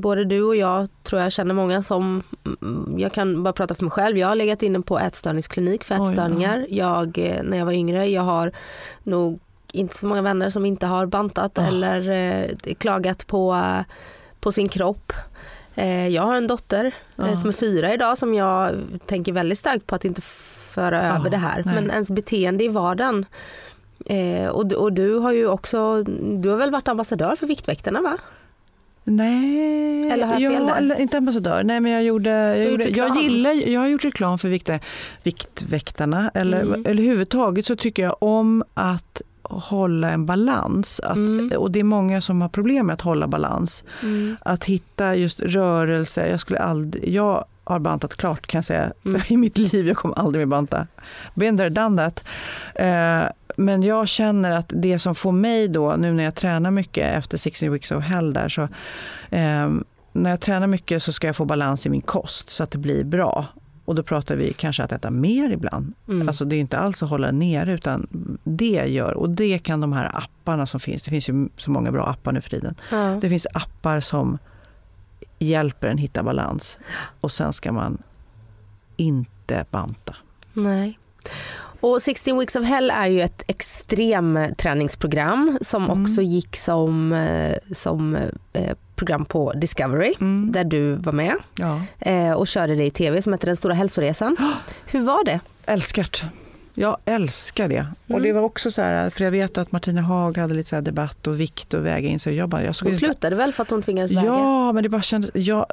både 0.00 0.24
du 0.24 0.42
och 0.42 0.56
jag 0.56 0.88
tror 1.02 1.22
jag 1.22 1.32
känner 1.32 1.54
många 1.54 1.82
som, 1.82 2.22
mm, 2.62 2.98
jag 2.98 3.12
kan 3.12 3.42
bara 3.42 3.52
prata 3.52 3.74
för 3.74 3.84
mig 3.84 3.90
själv, 3.90 4.18
jag 4.18 4.28
har 4.28 4.34
legat 4.34 4.62
inne 4.62 4.80
på 4.80 4.98
ätstörningsklinik 4.98 5.84
för 5.84 5.94
Oj, 5.94 5.98
ja. 5.98 6.08
ätstörningar. 6.08 6.66
Jag, 6.70 7.18
eh, 7.18 7.42
när 7.42 7.58
jag 7.58 7.64
var 7.64 7.72
yngre, 7.72 8.06
jag 8.06 8.22
har 8.22 8.52
nog 9.02 9.40
inte 9.72 9.96
så 9.96 10.06
många 10.06 10.22
vänner 10.22 10.50
som 10.50 10.66
inte 10.66 10.86
har 10.86 11.06
bantat 11.06 11.52
Ja. 11.54 11.62
eller 11.66 12.08
eh, 12.10 12.74
klagat 12.74 13.26
på, 13.26 13.62
på 14.40 14.52
sin 14.52 14.68
kropp. 14.68 15.12
Eh, 15.74 16.08
jag 16.08 16.22
har 16.22 16.36
en 16.36 16.46
dotter 16.46 16.94
Ja. 17.16 17.36
som 17.36 17.48
är 17.48 17.52
fyra 17.52 17.94
idag 17.94 18.18
som 18.18 18.34
jag 18.34 18.74
tänker 19.06 19.32
väldigt 19.32 19.58
starkt 19.58 19.86
på 19.86 19.94
att 19.94 20.04
inte 20.04 20.20
föra 20.20 21.06
Ja, 21.06 21.16
över 21.18 21.30
det 21.30 21.36
här. 21.36 21.62
nej. 21.66 21.74
Men 21.74 21.90
ens 21.90 22.10
beteende 22.10 22.64
i 22.64 22.68
vardagen. 22.68 23.26
Eh, 24.06 24.46
och, 24.48 24.66
du- 24.66 24.76
och 24.76 24.92
du 24.92 25.14
har 25.18 25.32
ju 25.32 25.46
också, 25.48 26.02
du 26.42 26.48
har 26.48 26.56
väl 26.56 26.70
varit 26.70 26.88
ambassadör 26.88 27.36
för 27.36 27.46
Viktväktarna 27.46 28.00
va? 28.02 28.16
Nej, 29.04 30.10
Eller 30.10 30.26
har 30.26 30.40
jag 30.40 30.52
fel 30.52 30.66
ja, 30.68 30.80
där? 30.80 31.00
inte 31.00 31.16
ambassadör. 31.16 31.62
Nej, 31.64 31.80
men 31.80 31.92
jag 31.92 32.02
gjorde, 32.04 32.30
jag, 32.30 32.70
gjorde, 32.70 32.88
jag 32.88 33.16
gillar, 33.16 33.68
jag 33.68 33.80
har 33.80 33.88
gjort 33.88 34.04
reklam 34.04 34.38
för 34.38 34.48
vikta, 34.48 34.78
Viktväktarna. 35.22 36.30
Eller, 36.34 36.60
Mm. 36.60 36.72
eller 36.72 36.80
överhuvudtaget 37.02 37.66
så 37.66 37.76
tycker 37.76 38.02
jag 38.02 38.16
om 38.22 38.64
att 38.74 39.22
hålla 39.48 40.10
en 40.10 40.26
balans. 40.26 41.00
Att, 41.00 41.16
Mm. 41.16 41.52
Och 41.58 41.70
det 41.70 41.80
är 41.80 41.84
många 41.84 42.20
som 42.20 42.40
har 42.40 42.48
problem 42.48 42.86
med 42.86 42.94
att 42.94 43.00
hålla 43.00 43.28
balans. 43.28 43.84
Mm. 44.02 44.36
Att 44.40 44.64
hitta 44.64 45.14
just 45.14 45.42
rörelse. 45.42 46.28
Jag, 46.28 46.40
skulle 46.40 46.58
aldrig, 46.58 47.08
jag 47.14 47.44
har 47.64 47.78
bantat 47.78 48.16
klart 48.16 48.46
kan 48.46 48.58
jag 48.58 48.64
säga 48.64 48.92
Mm. 49.04 49.20
i 49.28 49.36
mitt 49.36 49.58
liv. 49.58 49.86
Jag 49.88 49.96
kommer 49.96 50.18
aldrig 50.18 50.46
mer 50.46 50.50
banta. 50.50 50.86
Been 51.34 51.56
there, 51.56 51.68
done 51.68 51.96
that. 52.04 52.24
Eh, 52.74 53.30
men 53.56 53.82
jag 53.82 54.08
känner 54.08 54.50
att 54.50 54.72
det 54.76 54.98
som 54.98 55.14
får 55.14 55.32
mig 55.32 55.68
då, 55.68 55.96
nu 55.96 56.12
när 56.12 56.24
jag 56.24 56.34
tränar 56.34 56.70
mycket 56.70 57.14
efter 57.18 57.38
16 57.38 57.72
weeks 57.72 57.90
of 57.90 58.04
hell 58.04 58.32
där, 58.32 58.48
så 58.48 58.62
eh, 59.30 59.70
när 60.12 60.30
jag 60.30 60.40
tränar 60.40 60.66
mycket 60.66 61.02
så 61.02 61.12
ska 61.12 61.26
jag 61.26 61.36
få 61.36 61.44
balans 61.44 61.86
i 61.86 61.88
min 61.88 62.00
kost 62.00 62.50
så 62.50 62.62
att 62.62 62.70
det 62.70 62.78
blir 62.78 63.04
bra. 63.04 63.46
Och 63.88 63.94
då 63.94 64.02
pratar 64.02 64.36
vi 64.36 64.52
kanske 64.52 64.82
att 64.82 64.92
äta 64.92 65.10
mer 65.10 65.50
ibland. 65.50 65.92
Mm. 66.08 66.28
Alltså 66.28 66.44
det 66.44 66.56
är 66.56 66.60
inte 66.60 66.78
alls 66.78 67.02
att 67.02 67.10
hålla 67.10 67.30
nere 67.30 67.72
utan 67.72 68.06
det 68.44 68.84
gör, 68.86 69.14
och 69.14 69.30
det 69.30 69.58
kan 69.58 69.80
de 69.80 69.92
här 69.92 70.10
apparna 70.14 70.66
som 70.66 70.80
finns, 70.80 71.02
det 71.02 71.10
finns 71.10 71.28
ju 71.28 71.48
så 71.56 71.70
många 71.70 71.92
bra 71.92 72.06
appar 72.06 72.32
nu 72.32 72.40
för 72.40 72.50
tiden. 72.50 72.74
ja. 72.90 73.18
Det 73.20 73.28
finns 73.28 73.46
appar 73.54 74.00
som 74.00 74.38
hjälper 75.38 75.88
en 75.88 75.98
hitta 75.98 76.22
balans 76.22 76.78
och 77.20 77.32
sen 77.32 77.52
ska 77.52 77.72
man 77.72 78.02
inte 78.96 79.64
banta. 79.70 80.16
Nej. 80.52 80.98
Och 81.80 82.02
16 82.02 82.38
Weeks 82.38 82.56
of 82.56 82.64
Hell 82.64 82.90
är 82.90 83.06
ju 83.06 83.20
ett 83.20 83.42
extremträningsprogram 83.46 85.58
som 85.60 85.84
Mm. 85.84 86.02
också 86.02 86.22
gick 86.22 86.56
som, 86.56 87.12
eh, 87.12 87.56
som 87.74 88.16
eh, 88.52 88.76
program 88.96 89.24
på 89.24 89.52
Discovery 89.52 90.14
Mm. 90.20 90.52
där 90.52 90.64
du 90.64 90.92
var 90.94 91.12
med 91.12 91.34
Ja. 91.56 91.80
eh, 91.98 92.32
och 92.32 92.46
körde 92.46 92.74
det 92.74 92.84
i 92.84 92.90
tv 92.90 93.22
som 93.22 93.32
heter 93.32 93.46
Den 93.46 93.56
stora 93.56 93.74
hälsoresan. 93.74 94.36
Hur 94.86 95.00
var 95.00 95.24
det? 95.24 95.40
Älskat. 95.66 96.22
Jag 96.74 96.96
älskar 97.04 97.68
det. 97.68 97.86
Och 98.04 98.10
Mm. 98.10 98.22
det 98.22 98.32
var 98.32 98.42
också 98.42 98.70
så 98.70 98.82
här, 98.82 99.10
för 99.10 99.24
jag 99.24 99.30
vet 99.30 99.58
att 99.58 99.72
Martina 99.72 100.02
Haag 100.02 100.38
hade 100.38 100.54
lite 100.54 100.68
så 100.68 100.76
här 100.76 100.82
debatt 100.82 101.26
och 101.26 101.40
vikt 101.40 101.74
och 101.74 101.86
väga 101.86 102.08
in 102.08 102.20
sig. 102.20 102.34
Jag 102.34 102.48
bara, 102.48 102.64
jag 102.64 102.76
såg 102.76 102.88
Hon 102.88 102.94
slutade 102.94 103.36
väl 103.36 103.52
för 103.52 103.62
att 103.62 103.70
hon 103.70 103.82
tvingades 103.82 104.12
väga? 104.12 104.24
Ja, 104.26 104.72
men 104.72 104.82
det 104.82 104.88
bara 104.88 105.02
kändes, 105.02 105.30
jag, 105.34 105.66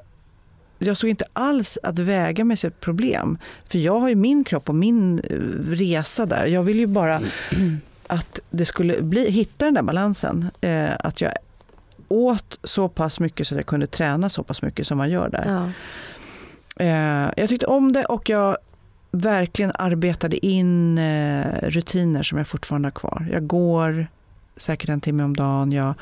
jag 0.87 0.97
såg 0.97 1.09
inte 1.09 1.25
alls 1.33 1.77
att 1.83 1.99
väga 1.99 2.45
mig 2.45 2.57
som 2.57 2.67
ett 2.67 2.79
problem. 2.79 3.37
För 3.67 3.77
jag 3.77 3.99
har 3.99 4.09
ju 4.09 4.15
min 4.15 4.43
kropp 4.43 4.69
och 4.69 4.75
min 4.75 5.19
eh, 5.19 5.35
resa 5.75 6.25
där. 6.25 6.45
Jag 6.45 6.63
vill 6.63 6.79
ju 6.79 6.87
bara 6.87 7.21
att 8.07 8.39
det 8.49 8.65
skulle 8.65 9.01
bli, 9.01 9.31
hitta 9.31 9.65
den 9.65 9.73
där 9.73 9.81
balansen. 9.81 10.49
Eh, 10.61 10.89
att 10.99 11.21
jag 11.21 11.31
åt 12.07 12.59
så 12.63 12.89
pass 12.89 13.19
mycket 13.19 13.47
så 13.47 13.55
att 13.55 13.59
jag 13.59 13.65
kunde 13.65 13.87
träna 13.87 14.29
så 14.29 14.43
pass 14.43 14.61
mycket 14.61 14.87
som 14.87 14.97
man 14.97 15.09
gör 15.09 15.29
där. 15.29 15.45
Ja. 15.47 15.71
Eh, 16.85 17.31
jag 17.37 17.49
tyckte 17.49 17.65
om 17.65 17.91
det 17.91 18.05
och 18.05 18.29
jag 18.29 18.57
verkligen 19.11 19.71
arbetade 19.75 20.45
in 20.45 20.97
eh, 20.97 21.45
rutiner 21.61 22.23
som 22.23 22.37
jag 22.37 22.47
fortfarande 22.47 22.85
har 22.85 22.91
kvar. 22.91 23.27
Jag 23.31 23.47
går 23.47 24.07
säkert 24.57 24.89
en 24.89 25.01
timme 25.01 25.23
om 25.23 25.35
dagen. 25.35 25.71
Jag 25.71 25.95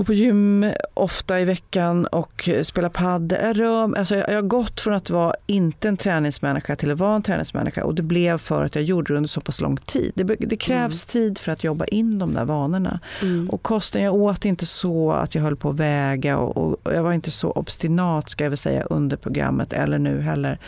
går 0.00 0.04
på 0.04 0.12
gym 0.12 0.72
ofta 0.94 1.40
i 1.40 1.44
veckan 1.44 2.06
och 2.06 2.48
spelar 2.62 2.88
padel. 2.88 3.58
Jag, 3.58 3.98
alltså 3.98 4.16
jag 4.16 4.30
jag 4.30 4.34
har 4.34 4.42
gått 4.42 4.80
från 4.80 4.94
att 4.94 5.10
vara 5.10 5.34
inte 5.46 5.88
en 5.88 5.96
träningsmänniska 5.96 6.76
till 6.76 6.90
att 6.90 6.98
vara 6.98 7.16
en 7.16 7.22
träningsmänniska 7.22 7.84
och 7.84 7.94
det 7.94 8.02
blev 8.02 8.38
för 8.38 8.64
att 8.64 8.74
jag 8.74 8.84
gjorde 8.84 9.12
det 9.12 9.16
under 9.16 9.28
så 9.28 9.40
pass 9.40 9.60
lång 9.60 9.76
tid. 9.76 10.12
Det, 10.14 10.24
det 10.24 10.56
krävs 10.56 11.04
tid 11.04 11.38
för 11.38 11.52
att 11.52 11.64
jobba 11.64 11.84
in 11.84 12.18
de 12.18 12.34
där 12.34 12.44
vanorna. 12.44 13.00
Mm. 13.22 13.50
Och 13.50 13.62
kosten, 13.62 14.02
jag 14.02 14.14
åt 14.14 14.44
inte 14.44 14.66
så 14.66 15.12
att 15.12 15.34
jag 15.34 15.42
höll 15.42 15.56
på 15.56 15.70
att 15.70 15.76
väga 15.76 16.38
och, 16.38 16.56
och 16.86 16.94
jag 16.94 17.02
var 17.02 17.12
inte 17.12 17.30
så 17.30 17.50
obstinat 17.50 18.30
ska 18.30 18.44
jag 18.44 18.50
väl 18.50 18.56
säga 18.56 18.82
under 18.82 19.16
programmet 19.16 19.72
eller 19.72 19.98
nu 19.98 20.20
heller. 20.20 20.58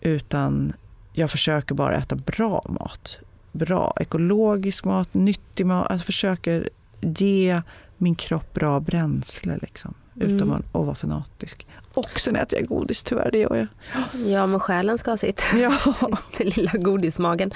Utan 0.00 0.72
jag 1.12 1.30
försöker 1.30 1.74
bara 1.74 1.96
äta 1.96 2.16
bra 2.16 2.62
mat. 2.68 3.18
bra. 3.52 3.96
Ekologisk 4.00 4.84
mat, 4.84 5.14
nyttig 5.14 5.66
mat. 5.66 5.86
Jag 5.90 6.00
försöker 6.00 6.68
ge 7.00 7.62
min 7.98 8.14
kropp 8.14 8.54
bra 8.54 8.80
bränsle 8.80 9.58
liksom. 9.62 9.94
Utan 10.16 10.40
Mm. 10.48 10.52
att 10.52 10.64
vara 10.72 10.94
fanatisk. 10.94 11.66
Och 11.94 12.20
sen 12.20 12.36
äter 12.36 12.58
jag 12.58 12.68
godis 12.68 13.02
tyvärr, 13.02 13.30
det 13.30 13.38
gör 13.38 13.56
jag. 13.56 13.66
Ja 14.26 14.46
men 14.46 14.60
själen 14.60 14.98
ska 14.98 15.10
ha 15.10 15.16
sitt. 15.16 15.42
Ja. 15.54 15.78
Den 16.38 16.48
lilla 16.48 16.72
godismagen. 16.74 17.50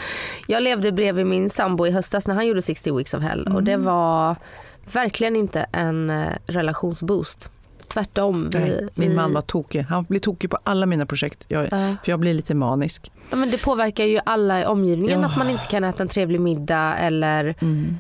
Jag 0.47 0.63
levde 0.63 0.93
bredvid 0.93 1.27
min 1.27 1.51
sambo 1.51 1.87
i 1.87 1.91
höstas 1.91 2.27
när 2.27 2.35
han 2.35 2.47
gjorde 2.47 2.63
60 2.63 2.97
weeks 2.97 3.15
of 3.15 3.23
hell 3.23 3.49
och 3.55 3.63
det 3.63 3.73
Mm. 3.73 3.85
var 3.87 4.37
verkligen 4.93 5.37
inte 5.37 5.67
en 5.73 6.11
eh, 6.11 6.33
relationsboost. 6.47 7.51
Tvärtom. 7.89 8.51
Vi, 8.53 8.59
Nej, 8.59 8.89
min 8.95 9.11
vi, 9.11 9.17
man 9.17 9.33
var 9.33 9.41
tokig. 9.43 9.81
Han 9.81 10.05
blir 10.05 10.21
tokig 10.21 10.51
på 10.51 10.59
alla 10.65 10.87
mina 10.87 11.07
projekt. 11.07 11.45
Jag, 11.49 11.65
Ja. 11.65 11.69
För 12.05 12.13
jag 12.13 12.21
blir 12.21 12.35
lite 12.35 12.55
manisk. 12.55 13.13
Ja, 13.31 13.37
men 13.37 13.51
det 13.51 13.59
påverkar 13.63 14.05
ju 14.05 14.21
alla 14.27 14.61
i 14.63 14.67
omgivningen 14.67 15.21
Ja. 15.21 15.27
att 15.27 15.37
man 15.37 15.51
inte 15.51 15.67
kan 15.67 15.85
äta 15.85 16.03
en 16.03 16.09
trevlig 16.09 16.41
middag 16.41 16.97
eller 16.97 17.55
Mm. 17.61 17.99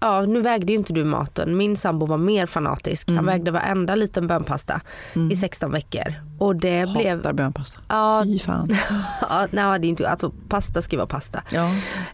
ja, 0.00 0.20
nu 0.22 0.40
vägde 0.40 0.72
ju 0.72 0.78
inte 0.78 0.92
du 0.92 1.04
maten. 1.04 1.56
Min 1.56 1.76
sambo 1.76 2.06
var 2.06 2.16
mer 2.18 2.46
fanatisk. 2.46 3.08
Han 3.08 3.14
Mm. 3.18 3.26
vägde 3.26 3.50
varenda 3.50 3.94
liten 3.94 4.26
bönpasta 4.26 4.80
Mm. 5.14 5.30
i 5.32 5.36
16 5.36 5.72
veckor. 5.72 6.14
Och 6.38 6.56
det 6.56 6.88
blev... 6.92 7.16
Hatar 7.16 7.32
bönpasta. 7.32 7.80
Ja, 7.88 8.22
Fy 8.24 8.38
fan. 8.38 8.68
ja, 9.20 9.46
nej, 9.50 9.80
det 9.80 9.86
är 9.86 9.88
inte, 9.88 10.08
alltså, 10.08 10.32
pasta 10.48 10.82
ska 10.82 10.92
ju 10.92 10.98
vara 10.98 11.06
pasta. 11.08 11.42
Ja. 11.50 11.70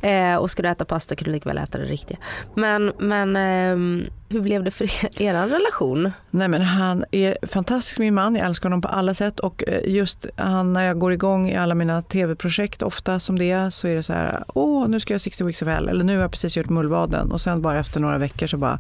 Eh, 0.09 0.37
och 0.37 0.51
ska 0.51 0.63
du 0.63 0.69
äta 0.69 0.85
pasta 0.85 1.17
kan 1.17 1.25
du 1.25 1.33
lika 1.33 1.49
väl 1.49 1.59
äta 1.59 1.79
det 1.79 1.85
riktiga. 1.85 2.19
Men, 2.55 2.93
men 2.99 3.37
ehm, 3.37 4.05
hur 4.29 4.41
blev 4.41 4.65
det 4.65 4.71
för 4.71 4.85
er, 4.85 5.23
er 5.23 5.47
relation? 5.47 6.13
Nej, 6.31 6.49
men 6.49 6.63
han 6.63 7.05
är 7.11 7.37
fantastisk 7.43 7.99
min 7.99 8.15
man, 8.15 8.37
jag 8.37 8.47
älskar 8.47 8.69
honom 8.69 8.83
på 8.83 8.89
alla 8.89 9.15
sätt. 9.15 9.41
Och 9.41 9.65
eh, 9.69 9.81
just 9.85 10.27
han, 10.37 10.73
när 10.73 10.85
jag 10.85 10.99
går 10.99 11.13
igång 11.13 11.49
i 11.49 11.57
alla 11.57 11.75
mina 11.75 12.03
tv-projekt 12.03 12.83
ofta 12.83 13.21
som 13.21 13.39
det 13.39 13.51
är 13.51 13.71
så 13.71 13.89
är 13.89 13.95
det 13.95 14.03
så 14.03 14.13
här, 14.13 14.45
åh 14.55 14.89
nu 14.89 15.01
ska 15.01 15.15
jag 15.15 15.21
60 15.21 15.45
weeks 15.45 15.63
of 15.63 15.69
hell. 15.69 15.89
Eller 15.89 16.05
nu 16.05 16.15
har 16.15 16.23
jag 16.23 16.31
precis 16.31 16.57
gjort 16.57 16.69
mullvaden. 16.69 17.33
Och 17.33 17.41
sen 17.41 17.63
bara 17.63 17.79
efter 17.79 18.01
några 18.01 18.19
veckor 18.19 18.47
så 18.47 18.57
bara 18.57 18.79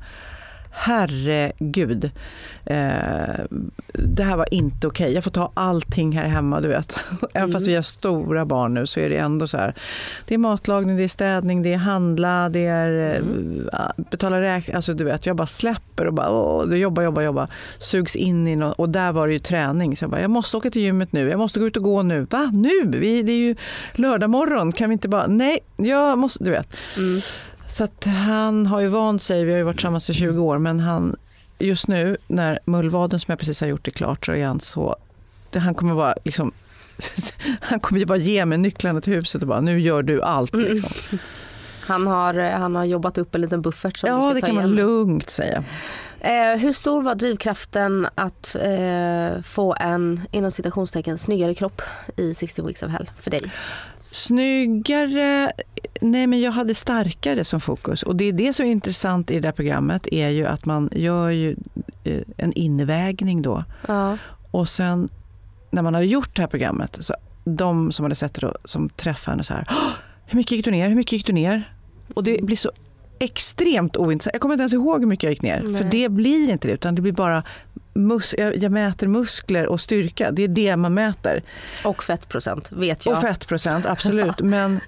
Herregud, 0.78 2.10
eh, 2.64 3.44
det 3.92 4.22
här 4.22 4.36
var 4.36 4.54
inte 4.54 4.86
okej. 4.86 5.12
Jag 5.12 5.24
får 5.24 5.30
ta 5.30 5.52
allting 5.54 6.12
här 6.12 6.28
hemma, 6.28 6.60
du 6.60 6.68
vet. 6.68 7.00
Även 7.34 7.52
fast 7.52 7.68
vi 7.68 7.74
har 7.74 7.82
stora 7.82 8.44
barn 8.44 8.74
nu 8.74 8.86
så 8.86 9.00
är 9.00 9.10
det 9.10 9.16
ändå 9.16 9.46
så 9.46 9.56
här. 9.56 9.74
Det 10.26 10.34
är 10.34 10.38
matlagning, 10.38 10.96
det 10.96 11.02
är 11.04 11.08
städning, 11.08 11.62
det 11.62 11.72
är 11.72 11.76
handla, 11.76 12.48
det 12.48 12.66
är 12.66 13.14
eh, 13.14 14.04
betala 14.10 14.40
räkningar. 14.40 14.76
Alltså 14.76 14.94
du 14.94 15.04
vet, 15.04 15.26
jag 15.26 15.36
bara 15.36 15.46
släpper 15.46 16.06
och 16.06 16.14
bara 16.14 16.30
åh, 16.30 16.76
jobba, 16.76 17.02
jobba, 17.02 17.22
jobba. 17.22 17.48
Sugs 17.78 18.16
in 18.16 18.48
i 18.48 18.56
något. 18.56 18.78
Och 18.78 18.88
där 18.88 19.12
var 19.12 19.26
det 19.26 19.32
ju 19.32 19.38
träning. 19.38 19.96
Så 19.96 20.04
jag 20.04 20.10
bara, 20.10 20.20
jag 20.20 20.30
måste 20.30 20.56
åka 20.56 20.70
till 20.70 20.82
gymmet 20.82 21.12
nu. 21.12 21.28
Jag 21.28 21.38
måste 21.38 21.60
gå 21.60 21.66
ut 21.66 21.76
och 21.76 21.82
gå 21.82 22.02
nu. 22.02 22.26
Va? 22.30 22.50
Nu? 22.52 22.98
Vi, 22.98 23.22
det 23.22 23.32
är 23.32 23.38
ju 23.38 23.54
lördag 23.92 24.30
morgon. 24.30 24.72
Kan 24.72 24.88
vi 24.88 24.92
inte 24.92 25.08
bara, 25.08 25.26
nej, 25.26 25.58
jag 25.76 26.18
måste, 26.18 26.44
du 26.44 26.50
vet. 26.50 26.76
Mm. 26.96 27.20
Så 27.76 27.84
att 27.84 28.04
han 28.04 28.66
har 28.66 28.80
ju 28.80 28.86
vant 28.86 29.22
sig, 29.22 29.44
vi 29.44 29.50
har 29.50 29.58
ju 29.58 29.64
varit 29.64 29.76
tillsammans 29.76 30.10
i 30.10 30.14
20 30.14 30.40
år, 30.42 30.58
men 30.58 30.80
han 30.80 31.16
just 31.58 31.88
nu 31.88 32.16
när 32.26 32.58
mullvaden 32.64 33.20
som 33.20 33.32
jag 33.32 33.38
precis 33.38 33.60
har 33.60 33.68
gjort 33.68 33.88
är 33.88 33.92
klart 33.92 34.26
så 34.26 34.32
är 34.32 34.46
han 34.46 34.60
så, 34.60 34.96
det, 35.50 35.58
han 35.58 35.74
kommer 35.74 35.94
vara 35.94 36.14
liksom 36.24 36.52
han 37.60 37.80
kommer 37.80 37.98
ju 37.98 38.06
bara 38.06 38.18
ge 38.18 38.44
mig 38.44 38.58
nycklarna 38.58 39.00
till 39.00 39.12
huset 39.12 39.42
och 39.42 39.48
bara 39.48 39.60
nu 39.60 39.80
gör 39.80 40.02
du 40.02 40.22
allt. 40.22 40.54
Mm. 40.54 40.66
Liksom. 40.66 41.18
Han 41.86 42.06
har, 42.06 42.38
eh, 42.38 42.50
han 42.50 42.76
har 42.76 42.84
jobbat 42.84 43.18
upp 43.18 43.34
en 43.34 43.40
liten 43.40 43.62
buffert 43.62 43.96
som 43.96 44.08
Ja, 44.08 44.34
det 44.34 44.40
kan 44.40 44.54
man 44.54 44.64
igen. 44.64 44.76
lugnt 44.76 45.30
säga. 45.30 45.64
Eh, 46.20 46.58
hur 46.58 46.72
stor 46.72 47.02
var 47.02 47.14
drivkraften 47.14 48.08
att 48.14 48.54
eh, 48.54 49.42
få 49.42 49.76
en 49.80 50.20
inom 50.30 50.50
citationstecken 50.50 51.18
snyggare 51.18 51.54
kropp 51.54 51.82
i 52.16 52.34
60 52.34 52.62
weeks 52.62 52.82
of 52.82 52.90
hell 52.90 53.10
för 53.20 53.30
dig? 53.30 53.52
Snyggare, 54.16 55.52
nej 56.00 56.26
men 56.26 56.40
jag 56.40 56.52
hade 56.52 56.74
starkare 56.74 57.44
som 57.44 57.60
fokus 57.60 58.02
och 58.02 58.16
det 58.16 58.24
är 58.24 58.32
det 58.32 58.52
som 58.52 58.66
är 58.66 58.70
intressant 58.70 59.30
i 59.30 59.34
det 59.34 59.40
där 59.40 59.52
programmet 59.52 60.08
är 60.12 60.28
ju 60.28 60.46
att 60.46 60.64
man 60.64 60.88
gör 60.92 61.30
ju 61.30 61.56
eh, 62.04 62.22
en 62.36 62.52
invägning 62.52 63.42
då 63.42 63.64
Ja. 63.88 64.18
Och 64.50 64.68
sen 64.68 65.08
när 65.70 65.82
man 65.82 65.94
hade 65.94 66.06
gjort 66.06 66.36
det 66.36 66.42
här 66.42 66.46
programmet, 66.48 66.96
så 67.00 67.14
de 67.44 67.92
som 67.92 68.04
hade 68.04 68.14
sett 68.14 68.34
det 68.34 68.40
då, 68.40 68.54
som 68.64 68.88
träffade 68.88 69.32
henne 69.32 69.44
så 69.44 69.54
här, 69.54 69.66
"Åh, 69.70 69.92
hur 70.26 70.36
mycket 70.36 70.52
gick 70.52 70.64
du 70.64 70.70
ner? 70.70 70.88
Hur 70.88 70.96
mycket 70.96 71.12
gick 71.12 71.26
du 71.26 71.32
ner? 71.32 71.72
Och 72.14 72.24
det 72.24 72.42
blir 72.42 72.56
så 72.56 72.70
extremt 73.18 73.96
ointressant. 73.96 74.34
Jag 74.34 74.40
kommer 74.40 74.54
inte 74.54 74.62
ens 74.62 74.72
ihåg 74.72 75.00
hur 75.00 75.06
mycket 75.06 75.24
jag 75.24 75.30
gick 75.32 75.42
ner. 75.42 75.60
Nej. 75.64 75.74
För 75.76 75.84
det 75.84 76.08
blir 76.08 76.50
inte 76.50 76.68
det, 76.68 76.74
utan 76.74 76.94
det 76.94 77.02
blir 77.02 77.12
bara 77.12 77.42
mus- 77.96 78.34
jag, 78.38 78.56
jag 78.56 78.72
mäter 78.72 79.06
muskler 79.06 79.66
och 79.66 79.80
styrka. 79.80 80.30
Det 80.30 80.42
är 80.42 80.48
det 80.48 80.76
man 80.76 80.94
mäter. 80.94 81.42
Och 81.84 82.04
fettprocent 82.04 82.72
vet 82.72 83.06
jag. 83.06 83.14
Och 83.14 83.20
fettprocent, 83.20 83.86
absolut. 83.86 84.40
Men 84.40 84.80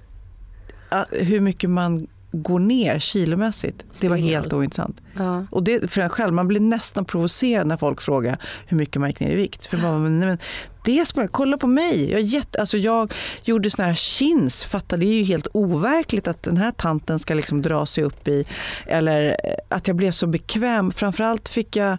hur 1.11 1.39
mycket 1.39 1.69
man 1.69 2.07
går 2.31 2.59
ner 2.59 2.99
kilomässigt, 2.99 3.85
det 3.99 4.09
var 4.09 4.17
helt 4.17 4.53
ointressant. 4.53 5.01
Ja. 5.17 5.45
Och 5.51 5.63
det, 5.63 5.91
för 5.91 6.01
en 6.01 6.09
själv, 6.09 6.33
man 6.33 6.47
blir 6.47 6.59
nästan 6.59 7.05
provocerad 7.05 7.67
när 7.67 7.77
folk 7.77 8.01
frågar 8.01 8.37
hur 8.67 8.77
mycket 8.77 8.99
man 8.99 9.09
gick 9.09 9.19
ner 9.19 9.31
i 9.31 9.35
vikt. 9.35 9.65
För 9.65 9.77
bara, 9.77 9.97
men, 9.97 10.19
men, 10.19 10.37
det 10.85 11.05
spelar, 11.05 11.27
kolla 11.27 11.57
på 11.57 11.67
mig. 11.67 12.11
Jag, 12.11 12.21
jätte, 12.21 12.59
alltså 12.59 12.77
jag 12.77 13.13
gjorde 13.43 13.69
såna 13.69 13.87
här 13.87 13.95
chins, 13.95 14.65
fattar 14.65 14.97
det 14.97 15.05
är 15.05 15.17
ju 15.17 15.23
helt 15.23 15.47
overkligt 15.53 16.27
att 16.27 16.43
den 16.43 16.57
här 16.57 16.71
tanten 16.71 17.19
ska 17.19 17.33
liksom 17.33 17.61
dra 17.61 17.85
sig 17.85 18.03
upp 18.03 18.27
i. 18.27 18.45
Eller 18.87 19.27
eh, 19.43 19.53
att 19.69 19.87
jag 19.87 19.95
blev 19.95 20.11
så 20.11 20.27
bekväm. 20.27 20.91
Framförallt 20.91 21.49
fick 21.49 21.75
jag 21.75 21.97